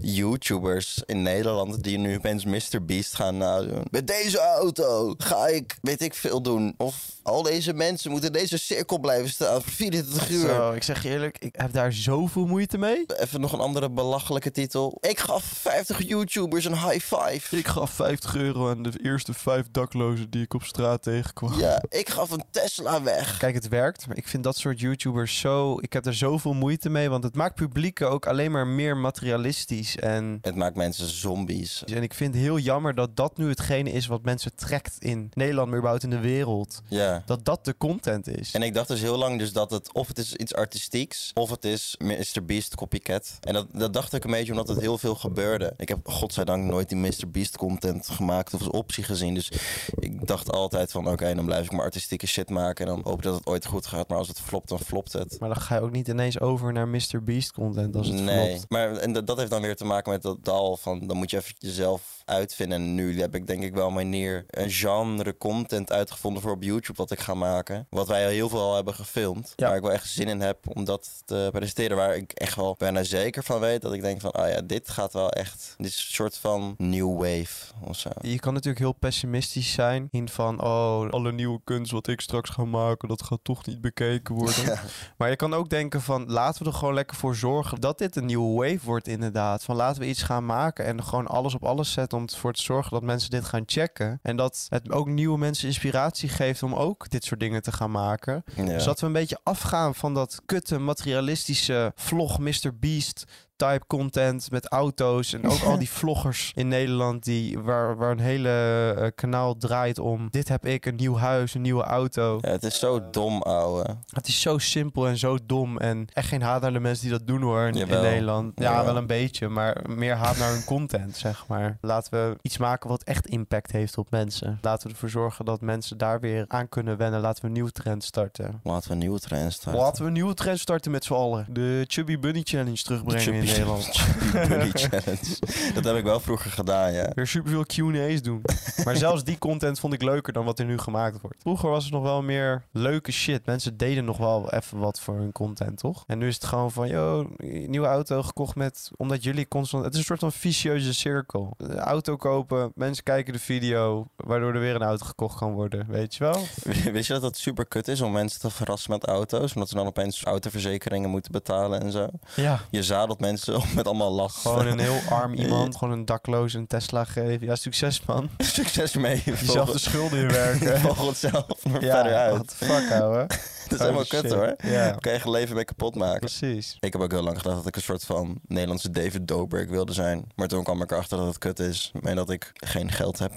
YouTubers 0.00 1.02
in 1.06 1.22
Nederland 1.22 1.82
die 1.82 1.98
nu 1.98 2.16
opeens 2.16 2.44
Mr. 2.44 2.84
Beast 2.84 3.14
gaan 3.14 3.36
nadoen. 3.36 3.84
Met 3.90 4.06
deze 4.06 4.38
auto 4.38 5.14
ga 5.18 5.46
ik, 5.46 5.78
weet 5.82 6.02
ik 6.02 6.14
veel 6.14 6.42
doen. 6.42 6.74
Of 6.76 7.10
al 7.22 7.42
deze 7.42 7.72
mensen 7.72 8.10
moeten 8.10 8.32
in 8.32 8.38
deze 8.38 8.58
cirkel 8.58 8.98
blijven 8.98 9.28
staan 9.28 9.62
voor 9.62 9.72
24 9.72 10.30
uur. 10.30 10.48
Zo, 10.48 10.72
ik 10.72 10.82
zeg 10.82 11.02
je 11.02 11.08
eerlijk, 11.08 11.38
ik 11.38 11.54
heb 11.56 11.72
daar 11.72 11.92
zoveel 11.92 12.46
moeite 12.46 12.78
mee. 12.78 13.04
Even 13.06 13.40
nog 13.40 13.52
een 13.52 13.60
andere 13.60 13.90
belachelijke 13.90 14.50
titel. 14.50 14.98
Ik 15.00 15.18
gaf 15.18 15.44
50 15.44 16.06
YouTubers 16.06 16.64
een 16.64 16.78
high 16.78 17.14
five. 17.14 17.56
Ik 17.56 17.68
gaf 17.68 17.90
50 17.90 18.36
euro 18.36 18.70
aan 18.70 18.82
de 18.82 18.92
eerste 19.02 19.34
vijf 19.34 19.66
daklozen 19.70 20.30
die 20.30 20.42
ik 20.42 20.54
op 20.54 20.62
straat 20.62 21.02
tegenkwam. 21.02 21.58
Ja, 21.58 21.82
ik 21.88 22.08
gaf 22.08 22.30
een 22.30 22.44
Tesla 22.50 23.02
weg. 23.02 23.38
Kijk, 23.38 23.54
het 23.54 23.68
werkt, 23.68 24.06
maar 24.06 24.16
ik 24.16 24.28
vind 24.28 24.44
dat 24.44 24.56
soort 24.56 24.80
YouTubers 24.80 25.38
zo... 25.38 25.78
Ik 25.80 25.92
heb 25.92 26.06
er 26.06 26.14
zoveel 26.14 26.52
moeite 26.52 26.88
mee, 26.88 27.10
want 27.10 27.24
het 27.24 27.34
maakt 27.34 27.54
publieken 27.54 28.10
ook 28.10 28.26
alleen 28.26 28.50
maar 28.50 28.66
meer 28.66 28.96
materialistisch. 28.96 29.89
En, 29.96 30.38
Het 30.42 30.54
maakt 30.54 30.76
mensen 30.76 31.08
zombies. 31.08 31.84
en 31.84 32.02
ik 32.02 32.14
vind 32.14 32.34
het 32.34 32.42
heel 32.42 32.58
jammer 32.58 32.94
dat 32.94 33.16
dat 33.16 33.36
nu 33.36 33.48
hetgene 33.48 33.92
is 33.92 34.06
wat 34.06 34.22
mensen 34.22 34.54
trekt 34.54 34.96
in 34.98 35.30
Nederland, 35.34 35.68
maar 35.68 35.78
überhaupt 35.78 36.04
in 36.04 36.10
de 36.10 36.18
wereld. 36.20 36.82
Ja. 36.88 37.22
Dat 37.26 37.44
dat 37.44 37.64
de 37.64 37.76
content 37.76 38.28
is. 38.28 38.52
En 38.52 38.62
ik 38.62 38.74
dacht 38.74 38.88
dus 38.88 39.00
heel 39.00 39.16
lang 39.18 39.38
dus 39.38 39.52
dat 39.52 39.70
het 39.70 39.92
of 39.92 40.08
het 40.08 40.18
is 40.18 40.34
iets 40.34 40.54
artistieks 40.54 41.30
of 41.34 41.50
het 41.50 41.64
is 41.64 41.94
Mr. 41.98 42.44
Beast 42.44 42.74
copycat. 42.74 43.38
En 43.40 43.52
dat, 43.54 43.66
dat 43.72 43.92
dacht 43.92 44.12
ik 44.12 44.24
een 44.24 44.30
beetje 44.30 44.52
omdat 44.52 44.68
het 44.68 44.80
heel 44.80 44.98
veel 44.98 45.14
gebeurde. 45.14 45.74
Ik 45.76 45.88
heb 45.88 45.98
godzijdank 46.08 46.64
nooit 46.64 46.88
die 46.88 46.98
Mr. 46.98 47.30
Beast 47.30 47.56
content 47.56 48.08
gemaakt 48.08 48.54
of 48.54 48.60
als 48.60 48.70
optie 48.70 49.04
gezien. 49.04 49.34
Dus 49.34 49.52
ik 49.98 50.26
dacht 50.26 50.50
altijd 50.50 50.90
van 50.90 51.08
oké, 51.08 51.34
dan 51.34 51.44
blijf 51.44 51.64
ik 51.64 51.72
maar 51.72 51.84
artistieke 51.84 52.26
shit 52.26 52.50
maken 52.50 52.86
en 52.86 52.94
dan 52.94 53.00
hoop 53.04 53.16
ik 53.16 53.22
dat 53.22 53.34
het 53.34 53.46
ooit 53.46 53.66
goed 53.66 53.86
gaat. 53.86 54.08
Maar 54.08 54.18
als 54.18 54.28
het 54.28 54.40
flopt, 54.40 54.68
dan 54.68 54.78
flopt 54.78 55.12
het. 55.12 55.36
Maar 55.40 55.48
dan 55.48 55.60
ga 55.60 55.74
je 55.74 55.80
ook 55.80 55.90
niet 55.90 56.08
ineens 56.08 56.40
over 56.40 56.72
naar 56.72 56.88
Mr. 56.88 57.22
Beast 57.24 57.52
content 57.52 57.96
als 57.96 58.06
het 58.06 58.20
nee, 58.20 58.48
flopt. 58.50 58.70
maar 58.70 58.96
en 58.96 59.12
dat, 59.12 59.26
dat 59.26 59.38
heeft 59.38 59.50
dan 59.50 59.60
weer 59.62 59.76
te 59.80 59.86
maken 59.86 60.12
met 60.12 60.22
dat 60.22 60.44
dal 60.44 60.76
van 60.76 61.06
dan 61.06 61.16
moet 61.16 61.30
je 61.30 61.36
even 61.36 61.54
jezelf 61.58 62.22
uitvinden. 62.24 62.78
En 62.78 62.94
nu 62.94 63.20
heb 63.20 63.34
ik 63.34 63.46
denk 63.46 63.62
ik 63.62 63.74
wel 63.74 63.86
een 63.86 63.94
manier, 63.94 64.44
een 64.50 64.70
genre 64.70 65.36
content 65.36 65.92
uitgevonden 65.92 66.42
voor 66.42 66.52
op 66.52 66.62
YouTube 66.62 66.98
wat 66.98 67.10
ik 67.10 67.20
ga 67.20 67.34
maken. 67.34 67.86
Wat 67.90 68.08
wij 68.08 68.24
al 68.24 68.30
heel 68.30 68.48
veel 68.48 68.60
al 68.60 68.74
hebben 68.74 68.94
gefilmd. 68.94 69.52
Ja. 69.56 69.66
Waar 69.66 69.76
ik 69.76 69.82
wel 69.82 69.92
echt 69.92 70.08
zin 70.08 70.28
in 70.28 70.40
heb 70.40 70.58
om 70.76 70.84
dat 70.84 71.22
te 71.24 71.48
presenteren. 71.52 71.96
Waar 71.96 72.16
ik 72.16 72.32
echt 72.32 72.56
wel 72.56 72.74
bijna 72.78 73.02
zeker 73.02 73.42
van 73.42 73.60
weet 73.60 73.82
dat 73.82 73.92
ik 73.92 74.02
denk 74.02 74.20
van, 74.20 74.36
oh 74.36 74.48
ja, 74.48 74.60
dit 74.60 74.88
gaat 74.88 75.12
wel 75.12 75.30
echt, 75.30 75.74
dit 75.76 75.86
is 75.86 75.96
een 75.96 76.14
soort 76.14 76.36
van 76.36 76.74
new 76.78 77.16
wave 77.16 77.72
of 77.84 77.98
zo. 77.98 78.10
Je 78.20 78.38
kan 78.38 78.52
natuurlijk 78.52 78.84
heel 78.84 78.92
pessimistisch 78.92 79.72
zijn 79.72 80.08
in 80.10 80.28
van, 80.28 80.62
oh, 80.62 81.10
alle 81.10 81.32
nieuwe 81.32 81.60
kunst 81.64 81.92
wat 81.92 82.08
ik 82.08 82.20
straks 82.20 82.50
ga 82.50 82.64
maken, 82.64 83.08
dat 83.08 83.22
gaat 83.22 83.40
toch 83.42 83.66
niet 83.66 83.80
bekeken 83.80 84.34
worden. 84.34 84.64
Ja. 84.64 84.80
Maar 85.18 85.30
je 85.30 85.36
kan 85.36 85.54
ook 85.54 85.70
denken 85.70 86.02
van, 86.02 86.30
laten 86.30 86.62
we 86.62 86.70
er 86.70 86.76
gewoon 86.76 86.94
lekker 86.94 87.16
voor 87.16 87.34
zorgen 87.34 87.80
dat 87.80 87.98
dit 87.98 88.16
een 88.16 88.26
nieuwe 88.26 88.62
wave 88.62 88.84
wordt 88.84 89.08
inderdaad. 89.08 89.64
Van 89.70 89.78
laten 89.78 90.02
we 90.02 90.08
iets 90.08 90.22
gaan 90.22 90.46
maken 90.46 90.84
en 90.84 91.04
gewoon 91.04 91.26
alles 91.26 91.54
op 91.54 91.64
alles 91.64 91.92
zetten 91.92 92.18
om 92.18 92.24
ervoor 92.24 92.52
te 92.52 92.62
zorgen 92.62 92.92
dat 92.92 93.02
mensen 93.02 93.30
dit 93.30 93.44
gaan 93.44 93.62
checken. 93.66 94.18
En 94.22 94.36
dat 94.36 94.66
het 94.68 94.90
ook 94.92 95.08
nieuwe 95.08 95.38
mensen 95.38 95.66
inspiratie 95.66 96.28
geeft 96.28 96.62
om 96.62 96.74
ook 96.74 97.10
dit 97.10 97.24
soort 97.24 97.40
dingen 97.40 97.62
te 97.62 97.72
gaan 97.72 97.90
maken. 97.90 98.44
Ja. 98.54 98.64
Dus 98.64 98.84
dat 98.84 99.00
we 99.00 99.06
een 99.06 99.12
beetje 99.12 99.38
afgaan 99.42 99.94
van 99.94 100.14
dat 100.14 100.40
kutte 100.46 100.78
materialistische 100.78 101.92
vlog 101.94 102.38
Mr. 102.38 102.78
Beast 102.80 103.24
type 103.60 103.86
content 103.86 104.50
met 104.50 104.68
auto's 104.68 105.32
en 105.32 105.48
ook 105.48 105.62
al 105.62 105.78
die 105.78 105.90
vloggers 106.00 106.52
in 106.54 106.68
Nederland 106.68 107.24
die 107.24 107.58
waar, 107.58 107.96
waar 107.96 108.10
een 108.10 108.20
hele 108.20 108.50
eh, 108.98 109.06
kanaal 109.14 109.56
draait 109.56 109.98
om 109.98 110.28
dit 110.30 110.48
heb 110.48 110.66
ik 110.66 110.86
een 110.86 110.94
nieuw 110.94 111.16
huis 111.16 111.54
een 111.54 111.62
nieuwe 111.62 111.82
auto 111.82 112.38
Ja, 112.40 112.50
het 112.50 112.62
is 112.62 112.78
zo 112.78 113.10
dom, 113.10 113.42
ouwe. 113.42 113.96
het 114.08 114.28
is 114.28 114.40
zo 114.40 114.58
simpel 114.58 115.06
en 115.06 115.16
zo 115.18 115.38
dom 115.46 115.78
en 115.78 116.06
echt 116.12 116.28
geen 116.28 116.42
haat 116.42 116.60
naar 116.62 116.72
de 116.72 116.80
mensen 116.80 117.08
die 117.08 117.18
dat 117.18 117.26
doen 117.26 117.42
hoor 117.42 117.66
in. 117.66 117.88
Nederland 117.88 118.52
ja 118.54 118.64
Jawel. 118.64 118.84
wel 118.84 118.96
een 118.96 119.06
beetje 119.06 119.48
maar 119.48 119.76
meer 119.88 120.14
haat 120.14 120.36
naar 120.36 120.52
hun 120.52 120.64
content 120.64 121.16
zeg 121.16 121.46
maar 121.46 121.78
laten 121.80 122.12
we 122.12 122.36
iets 122.42 122.58
maken 122.58 122.88
wat 122.88 123.02
echt 123.02 123.26
impact 123.26 123.72
heeft 123.72 123.98
op 123.98 124.10
mensen 124.10 124.58
laten 124.62 124.86
we 124.86 124.92
ervoor 124.92 125.08
zorgen 125.08 125.44
dat 125.44 125.60
mensen 125.60 125.98
daar 125.98 126.20
weer 126.20 126.44
aan 126.48 126.68
kunnen 126.68 126.96
wennen 126.96 127.20
laten 127.20 127.40
we 127.40 127.46
een 127.46 127.52
nieuwe 127.52 127.72
trend 127.72 128.04
starten 128.04 128.60
Laten 128.62 128.88
we 128.88 128.94
een 128.94 128.98
nieuwe 129.00 129.18
trend 129.20 129.52
starten. 129.52 129.82
Laten 129.82 130.02
we 130.02 130.06
een 130.08 130.12
nieuwe 130.14 130.34
trend 130.34 130.60
starten 130.60 130.90
met 130.90 131.04
z'n 131.04 131.12
allen. 131.12 131.46
De 131.48 131.84
Chubby 131.86 132.18
Bunny 132.18 132.40
Challenge 132.44 132.82
terugbrengen 132.82 133.42
in 133.50 133.64
Chubby- 133.64 133.70
Nederland. 133.70 133.96
Chubby 133.96 134.48
Bunny 134.48 134.70
Challenge. 134.72 135.72
Dat 135.74 135.84
heb 135.84 135.96
ik 135.96 136.04
wel 136.04 136.20
vroeger 136.20 136.50
gedaan, 136.50 136.92
ja. 136.92 137.10
Weer 137.14 137.26
superveel 137.26 137.64
Q&A's 137.64 138.22
doen. 138.22 138.42
maar 138.84 138.96
zelfs 138.96 139.24
die 139.24 139.38
content 139.38 139.80
vond 139.80 139.92
ik 139.92 140.02
leuker 140.02 140.32
dan 140.32 140.44
wat 140.44 140.58
er 140.58 140.64
nu 140.64 140.78
gemaakt 140.78 141.20
wordt. 141.20 141.36
Vroeger 141.40 141.70
was 141.70 141.84
het 141.84 141.92
nog 141.92 142.02
wel 142.02 142.22
meer 142.22 142.62
leuke 142.72 143.12
shit. 143.12 143.46
Mensen 143.46 143.76
deden 143.76 144.04
nog 144.04 144.16
wel 144.16 144.52
even 144.52 144.78
wat 144.78 145.00
voor 145.00 145.16
hun 145.16 145.32
content, 145.32 145.78
toch? 145.78 146.04
En 146.06 146.18
nu 146.18 146.28
is 146.28 146.34
het 146.34 146.44
gewoon 146.44 146.70
van, 146.72 146.88
yo, 146.88 147.30
nieuwe 147.66 147.86
auto 147.86 148.22
gekocht 148.22 148.54
met... 148.54 148.90
Omdat 148.96 149.22
jullie 149.22 149.48
constant... 149.48 149.84
Het 149.84 149.92
is 149.92 149.98
een 149.98 150.04
soort 150.04 150.20
van 150.20 150.32
vicieuze 150.32 150.94
cirkel. 150.94 151.56
Auto 151.76 152.16
kopen, 152.16 152.72
mensen 152.74 153.04
kijken 153.04 153.32
de 153.32 153.38
video... 153.38 154.08
waardoor 154.16 154.54
er 154.54 154.60
weer 154.60 154.74
een 154.74 154.82
auto 154.82 155.06
gekocht 155.06 155.38
kan 155.38 155.52
worden. 155.52 155.86
Weet 155.88 156.14
je 156.14 156.24
wel? 156.24 156.38
Wist 156.92 157.06
je 157.06 157.12
dat 157.12 157.22
het 157.22 157.36
super 157.36 157.66
kut 157.66 157.88
is 157.88 158.00
om 158.00 158.12
mensen 158.12 158.40
te 158.40 158.50
verrassen 158.50 158.90
met 158.90 159.04
auto's? 159.06 159.54
Omdat 159.54 159.68
ze 159.68 159.74
dan 159.74 159.86
opeens 159.86 160.24
autoverzekeringen 160.24 161.10
moeten 161.10 161.32
betalen 161.32 161.80
en 161.80 161.92
zo. 161.92 162.08
Ja. 162.36 162.60
Je 162.70 162.82
zadelt 162.82 163.20
mensen 163.20 163.39
met 163.74 163.86
allemaal 163.86 164.12
last. 164.12 164.36
Gewoon 164.36 164.66
een 164.66 164.78
heel 164.78 165.00
arm 165.08 165.34
iemand, 165.44 165.76
gewoon 165.76 165.98
een 165.98 166.04
dakloos 166.04 166.54
een 166.54 166.66
Tesla 166.66 167.04
geven. 167.04 167.46
Ja, 167.46 167.56
succes 167.56 168.04
man. 168.04 168.30
Succes 168.38 168.94
mee. 168.94 169.22
Jezelf 169.24 169.70
de 169.70 169.78
schulden 169.78 170.18
inwerken. 170.18 170.80
Volg 170.94 171.06
het 171.06 171.16
zelf 171.16 171.64
maar 171.70 171.84
ja, 171.84 171.94
verder 171.94 172.14
uit. 172.14 172.58
the 172.58 172.64
fuck, 172.64 172.90
ouwe. 173.00 173.26
Dat 173.68 173.78
is 173.78 173.86
helemaal 173.86 174.06
kut 174.06 174.32
hoor. 174.32 174.54
Ja, 174.70 174.90
kan 174.90 175.12
je 175.12 175.20
je 175.24 175.30
leven 175.30 175.54
mee 175.54 175.64
kapot 175.64 175.94
maken. 175.94 176.20
precies. 176.20 176.76
Ik 176.80 176.92
heb 176.92 177.02
ook 177.02 177.10
heel 177.10 177.22
lang 177.22 177.36
gedacht 177.36 177.56
dat 177.56 177.66
ik 177.66 177.76
een 177.76 177.82
soort 177.82 178.04
van 178.04 178.40
Nederlandse 178.46 178.90
David 178.90 179.28
Dobrik 179.28 179.68
wilde 179.68 179.92
zijn. 179.92 180.26
Maar 180.34 180.48
toen 180.48 180.64
kwam 180.64 180.82
ik 180.82 180.90
erachter 180.90 181.18
dat 181.18 181.26
het 181.26 181.38
kut 181.38 181.58
is. 181.58 181.92
En 182.02 182.16
dat 182.16 182.30
ik 182.30 182.50
geen 182.54 182.90
geld 182.90 183.18
heb. 183.18 183.32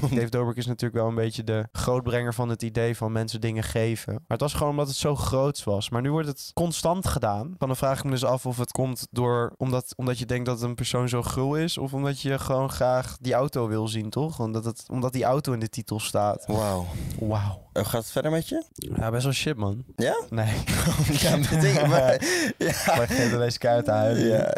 Dave 0.00 0.28
Dobrik 0.28 0.56
is 0.56 0.66
natuurlijk 0.66 0.94
wel 0.94 1.08
een 1.08 1.14
beetje 1.14 1.44
de 1.44 1.66
grootbrenger 1.72 2.34
van 2.34 2.48
het 2.48 2.62
idee 2.62 2.96
van 2.96 3.12
mensen 3.12 3.40
dingen 3.40 3.62
geven. 3.62 4.12
Maar 4.12 4.22
het 4.26 4.40
was 4.40 4.52
gewoon 4.52 4.70
omdat 4.70 4.88
het 4.88 4.96
zo 4.96 5.14
groots 5.14 5.64
was. 5.64 5.90
Maar 5.90 6.02
nu 6.02 6.10
wordt 6.10 6.28
het 6.28 6.50
constant 6.54 7.06
gedaan. 7.08 7.54
Dan 7.58 7.76
vraag 7.76 7.98
ik 7.98 8.04
me 8.04 8.10
dus 8.10 8.24
af 8.24 8.46
of 8.46 8.58
het 8.58 8.72
komt 8.72 9.06
door 9.10 9.43
voor 9.44 9.66
omdat, 9.66 9.92
omdat 9.96 10.18
je 10.18 10.26
denkt 10.26 10.46
dat 10.46 10.62
een 10.62 10.74
persoon 10.74 11.08
zo 11.08 11.22
gul 11.22 11.54
is? 11.54 11.78
Of 11.78 11.92
omdat 11.92 12.20
je 12.20 12.38
gewoon 12.38 12.70
graag 12.70 13.16
die 13.20 13.34
auto 13.34 13.68
wil 13.68 13.88
zien, 13.88 14.10
toch? 14.10 14.40
Omdat, 14.40 14.64
het, 14.64 14.84
omdat 14.90 15.12
die 15.12 15.24
auto 15.24 15.52
in 15.52 15.60
de 15.60 15.68
titel 15.68 16.00
staat. 16.00 16.44
Wauw. 16.46 16.86
Wauw. 17.18 17.62
Gaat 17.72 17.92
het 17.92 18.10
verder 18.10 18.30
met 18.30 18.48
je? 18.48 18.64
Ja, 18.74 19.10
best 19.10 19.24
wel 19.24 19.32
shit, 19.32 19.56
man. 19.56 19.84
Ja? 19.96 20.24
Nee. 20.28 20.54
ja, 21.22 21.36
maar, 21.86 22.24
ja. 22.58 22.82
Maar 22.96 23.08
geef 23.08 23.30
deze 23.30 23.58
kaart 23.58 23.88
uit. 23.88 24.18
Ja. 24.18 24.52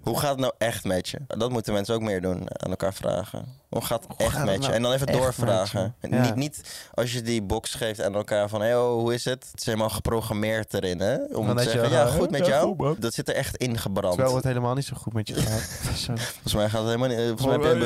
Hoe 0.00 0.18
gaat 0.18 0.30
het 0.30 0.38
nou 0.38 0.52
echt 0.58 0.84
met 0.84 1.08
je? 1.08 1.18
Dat 1.26 1.50
moeten 1.50 1.72
mensen 1.72 1.94
ook 1.94 2.02
meer 2.02 2.20
doen, 2.20 2.62
aan 2.62 2.70
elkaar 2.70 2.94
vragen. 2.94 3.57
Hoe 3.68 3.84
gaat 3.84 4.06
het 4.08 4.16
echt 4.16 4.32
je? 4.32 4.44
nou 4.44 4.72
En 4.72 4.82
dan 4.82 4.92
even 4.92 5.06
doorvragen. 5.06 5.94
Ja. 6.00 6.22
Niet, 6.22 6.34
niet 6.34 6.88
als 6.94 7.12
je 7.12 7.22
die 7.22 7.42
box 7.42 7.74
geeft 7.74 8.02
aan 8.02 8.14
elkaar 8.14 8.48
van... 8.48 8.60
Hey, 8.60 8.76
oh, 8.76 8.92
hoe 8.92 9.14
is 9.14 9.24
het? 9.24 9.48
Het 9.50 9.60
is 9.60 9.66
helemaal 9.66 9.88
geprogrammeerd 9.90 10.74
erin, 10.74 11.00
hè? 11.00 11.16
Om 11.32 11.46
Dan 11.46 11.56
te 11.56 11.62
zeggen, 11.62 11.90
ja, 11.90 12.06
goed 12.06 12.30
met 12.30 12.46
jou. 12.46 12.76
goed, 12.76 13.02
dat 13.02 13.14
zit 13.14 13.28
er 13.28 13.34
echt 13.34 13.56
ingebrand. 13.56 14.14
Terwijl 14.14 14.36
het 14.36 14.44
helemaal 14.44 14.74
niet 14.74 14.84
zo 14.84 14.96
goed 14.96 15.12
met 15.12 15.28
je 15.28 15.34
gaat. 15.42 15.62
Volgens 15.62 16.54
mij 16.54 16.68
gaat 16.68 16.80
het 16.80 16.90
helemaal 16.90 17.08
niet... 17.08 17.18
Volgens 17.18 17.46
mij 17.46 17.52
heb 17.52 17.62
je 17.62 17.70
een 17.70 17.78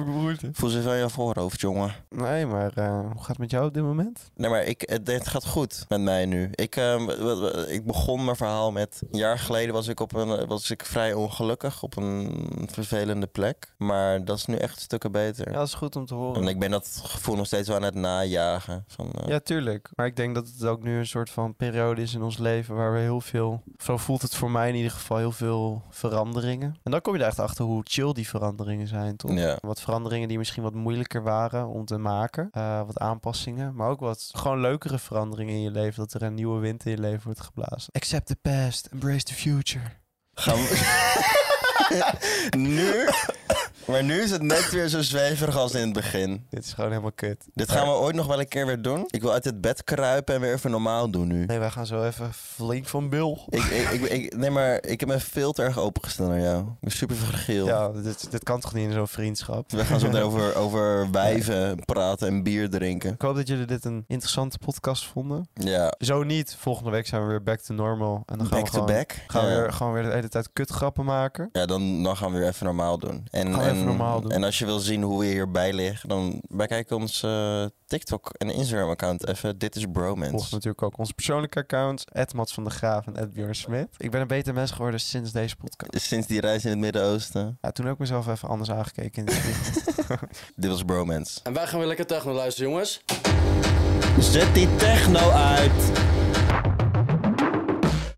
beroerte. 0.00 0.50
Voel 0.52 0.70
ze 0.70 0.82
van 0.82 0.96
je 0.96 1.08
voorhoofd, 1.08 1.60
jongen. 1.60 1.94
Nee, 2.08 2.46
maar 2.46 2.72
eh, 2.74 3.00
hoe 3.00 3.18
gaat 3.18 3.26
het 3.26 3.38
met 3.38 3.50
jou 3.50 3.66
op 3.66 3.74
dit 3.74 3.82
moment? 3.82 4.30
Nee, 4.34 4.50
maar 4.50 4.64
ik, 4.64 4.82
het, 4.86 5.06
het 5.06 5.28
gaat 5.28 5.46
goed 5.46 5.84
met 5.88 6.00
mij 6.00 6.26
nu. 6.26 6.50
Ik, 6.54 6.76
ehm, 6.76 7.10
ik 7.68 7.86
begon 7.86 8.24
mijn 8.24 8.36
verhaal 8.36 8.72
met... 8.72 9.02
Een 9.10 9.18
jaar 9.18 9.38
geleden 9.38 9.74
was 9.74 9.88
ik, 9.88 10.00
op 10.00 10.14
een, 10.14 10.46
was 10.46 10.70
ik 10.70 10.84
vrij 10.84 11.12
ongelukkig 11.12 11.82
op 11.82 11.96
een 11.96 12.68
vervelende 12.72 13.26
plek. 13.26 13.74
Maar 13.76 14.24
dat 14.24 14.36
is 14.36 14.46
nu 14.46 14.56
echt 14.56 14.80
stukken 14.80 15.09
beter. 15.10 15.50
Ja, 15.50 15.58
dat 15.58 15.66
is 15.66 15.74
goed 15.74 15.96
om 15.96 16.06
te 16.06 16.14
horen. 16.14 16.42
En 16.42 16.48
ik 16.48 16.58
ben 16.58 16.70
dat 16.70 17.00
gevoel 17.04 17.36
nog 17.36 17.46
steeds 17.46 17.68
wel 17.68 17.76
aan 17.76 17.82
het 17.82 17.94
najagen. 17.94 18.84
Van, 18.88 19.10
eh, 19.12 19.28
Ja, 19.28 19.38
tuurlijk. 19.38 19.88
Maar 19.94 20.06
ik 20.06 20.16
denk 20.16 20.34
dat 20.34 20.46
het 20.46 20.64
ook 20.64 20.82
nu 20.82 20.98
een 20.98 21.06
soort 21.06 21.30
van 21.30 21.56
periode 21.56 22.02
is 22.02 22.14
in 22.14 22.22
ons 22.22 22.38
leven 22.38 22.74
waar 22.74 22.92
we 22.92 22.98
heel 22.98 23.20
veel, 23.20 23.62
zo 23.78 23.96
voelt 23.96 24.22
het 24.22 24.34
voor 24.34 24.50
mij 24.50 24.68
in 24.68 24.74
ieder 24.74 24.90
geval, 24.90 25.16
heel 25.16 25.32
veel 25.32 25.82
veranderingen. 25.90 26.76
En 26.82 26.90
dan 26.90 27.00
kom 27.00 27.14
je 27.14 27.20
er 27.20 27.26
echt 27.26 27.38
achter 27.38 27.64
hoe 27.64 27.82
chill 27.84 28.12
die 28.12 28.28
veranderingen 28.28 28.86
zijn, 28.86 29.16
toch? 29.16 29.32
Ja. 29.32 29.58
Wat 29.60 29.80
veranderingen 29.80 30.28
die 30.28 30.38
misschien 30.38 30.62
wat 30.62 30.74
moeilijker 30.74 31.22
waren 31.22 31.68
om 31.68 31.84
te 31.84 31.98
maken. 31.98 32.48
Eh, 32.52 32.82
wat 32.86 32.98
aanpassingen. 32.98 33.74
Maar 33.74 33.88
ook 33.88 34.00
wat 34.00 34.30
gewoon 34.32 34.60
leukere 34.60 34.98
veranderingen 34.98 35.54
in 35.54 35.62
je 35.62 35.70
leven. 35.70 36.00
Dat 36.00 36.12
er 36.12 36.22
een 36.22 36.34
nieuwe 36.34 36.60
wind 36.60 36.84
in 36.84 36.90
je 36.90 36.98
leven 36.98 37.24
wordt 37.24 37.40
geblazen. 37.40 37.92
Accept 37.92 38.26
the 38.26 38.36
past, 38.36 38.86
embrace 38.86 39.24
the 39.24 39.34
future. 39.34 39.84
Gaan 40.34 40.56
we... 40.56 41.18
nu... 42.56 43.08
Maar 43.90 44.04
nu 44.04 44.20
is 44.20 44.30
het 44.30 44.42
net 44.42 44.70
weer 44.70 44.88
zo 44.88 45.02
zweverig 45.02 45.56
als 45.56 45.72
in 45.74 45.80
het 45.80 45.92
begin. 45.92 46.46
Dit 46.50 46.64
is 46.64 46.72
gewoon 46.72 46.90
helemaal 46.90 47.12
kut. 47.12 47.44
Dit 47.54 47.70
gaan 47.70 47.86
we 47.86 47.92
ooit 47.92 48.14
nog 48.14 48.26
wel 48.26 48.40
een 48.40 48.48
keer 48.48 48.66
weer 48.66 48.82
doen. 48.82 49.04
Ik 49.10 49.20
wil 49.22 49.32
uit 49.32 49.44
het 49.44 49.60
bed 49.60 49.84
kruipen 49.84 50.34
en 50.34 50.40
weer 50.40 50.52
even 50.52 50.70
normaal 50.70 51.10
doen 51.10 51.28
nu. 51.28 51.44
Nee, 51.46 51.58
wij 51.58 51.70
gaan 51.70 51.86
zo 51.86 52.04
even 52.04 52.32
flink 52.34 52.86
van 52.86 53.08
bil. 53.08 53.46
Ik, 53.48 53.62
ik, 53.62 53.88
ik, 53.90 54.02
ik- 54.10 54.36
nee, 54.36 54.50
maar 54.50 54.84
ik 54.86 55.00
heb 55.00 55.08
me 55.08 55.20
veel 55.20 55.52
te 55.52 55.62
erg 55.62 55.78
opengesteld 55.78 56.28
naar 56.28 56.40
jou. 56.40 56.60
Ik 56.62 56.66
ben 56.80 56.90
super 56.90 57.16
fragiel. 57.16 57.66
Ja, 57.66 57.88
dit, 57.88 58.30
dit 58.30 58.42
kan 58.44 58.60
toch 58.60 58.74
niet 58.74 58.86
in 58.88 58.92
zo'n 58.92 59.08
vriendschap? 59.08 59.70
We 59.70 59.84
gaan 59.84 60.00
zo 60.00 60.06
meteen 60.06 60.22
over, 60.22 60.54
over 60.64 61.10
wijven 61.10 61.84
praten 61.84 62.28
en 62.28 62.42
bier 62.42 62.70
drinken. 62.70 63.12
Ik 63.12 63.22
hoop 63.22 63.36
dat 63.36 63.48
jullie 63.48 63.66
dit 63.66 63.84
een 63.84 64.04
interessante 64.06 64.58
podcast 64.58 65.06
vonden. 65.06 65.48
Ja, 65.54 65.94
Zo 65.98 66.22
niet. 66.22 66.56
Volgende 66.58 66.90
week 66.90 67.06
zijn 67.06 67.22
we 67.22 67.28
weer 67.28 67.42
back 67.42 67.60
to 67.60 67.74
normal. 67.74 68.22
En 68.26 68.38
dan 68.38 68.46
gaan 68.46 68.58
back 68.58 68.70
we 68.70 68.76
to 68.78 68.84
gewoon, 68.86 68.96
back. 68.98 69.16
Gaan 69.26 69.44
we 69.44 69.50
ja. 69.50 69.60
weer, 69.60 69.72
gewoon 69.72 69.92
weer 69.92 70.02
de 70.02 70.10
hele 70.10 70.28
tijd 70.28 70.52
kutgrappen 70.52 71.04
maken. 71.04 71.48
Ja, 71.52 71.66
dan, 71.66 72.02
dan 72.02 72.16
gaan 72.16 72.32
we 72.32 72.38
weer 72.38 72.48
even 72.48 72.66
normaal 72.66 72.98
doen. 72.98 73.26
En, 73.30 73.50
Gaan 73.52 73.62
we 73.62 73.68
en, 73.68 73.74
even 73.74 73.79
normaal 73.84 74.20
doen. 74.20 74.30
en 74.30 74.44
als 74.44 74.58
je 74.58 74.64
wil 74.64 74.78
zien 74.78 75.02
hoe 75.02 75.20
we 75.20 75.26
hierbij 75.26 75.72
liggen, 75.72 76.08
dan 76.08 76.42
bekijk 76.48 76.90
ons 76.90 77.22
eh, 77.22 77.64
TikTok 77.86 78.30
en 78.38 78.50
Instagram-account 78.50 79.28
even. 79.28 79.58
Dit 79.58 79.76
is 79.76 79.82
Volg 79.82 79.94
Bromance. 79.94 80.48
natuurlijk 80.50 80.82
ook 80.82 80.98
onze 80.98 81.14
persoonlijke 81.14 81.58
accounts. 81.58 82.04
Mats 82.34 82.54
van 82.54 82.64
der 82.64 82.72
Graaf 82.72 83.06
en 83.06 83.32
Björn 83.32 83.54
Smit. 83.54 83.88
Ik 83.96 84.10
ben 84.10 84.20
een 84.20 84.26
beter 84.26 84.54
mens 84.54 84.70
geworden 84.70 85.00
sinds 85.00 85.32
deze 85.32 85.56
podcast. 85.56 86.06
Sinds 86.06 86.26
die 86.26 86.40
reis 86.40 86.64
in 86.64 86.70
het 86.70 86.78
Midden-Oosten. 86.78 87.58
Ja, 87.60 87.70
toen 87.70 87.84
heb 87.84 87.94
ik 87.94 88.00
mezelf 88.00 88.26
even 88.28 88.48
anders 88.48 88.70
aangekeken 88.70 89.24
in. 89.26 89.32
Dit 90.56 90.70
was 90.70 90.82
Bromance. 90.82 91.40
En 91.42 91.52
wij 91.52 91.66
gaan 91.66 91.78
weer 91.78 91.88
lekker 91.88 92.06
techno 92.06 92.32
luisteren, 92.32 92.70
jongens. 92.70 93.00
Zet 94.18 94.54
die 94.54 94.76
techno 94.76 95.30
uit! 95.30 95.92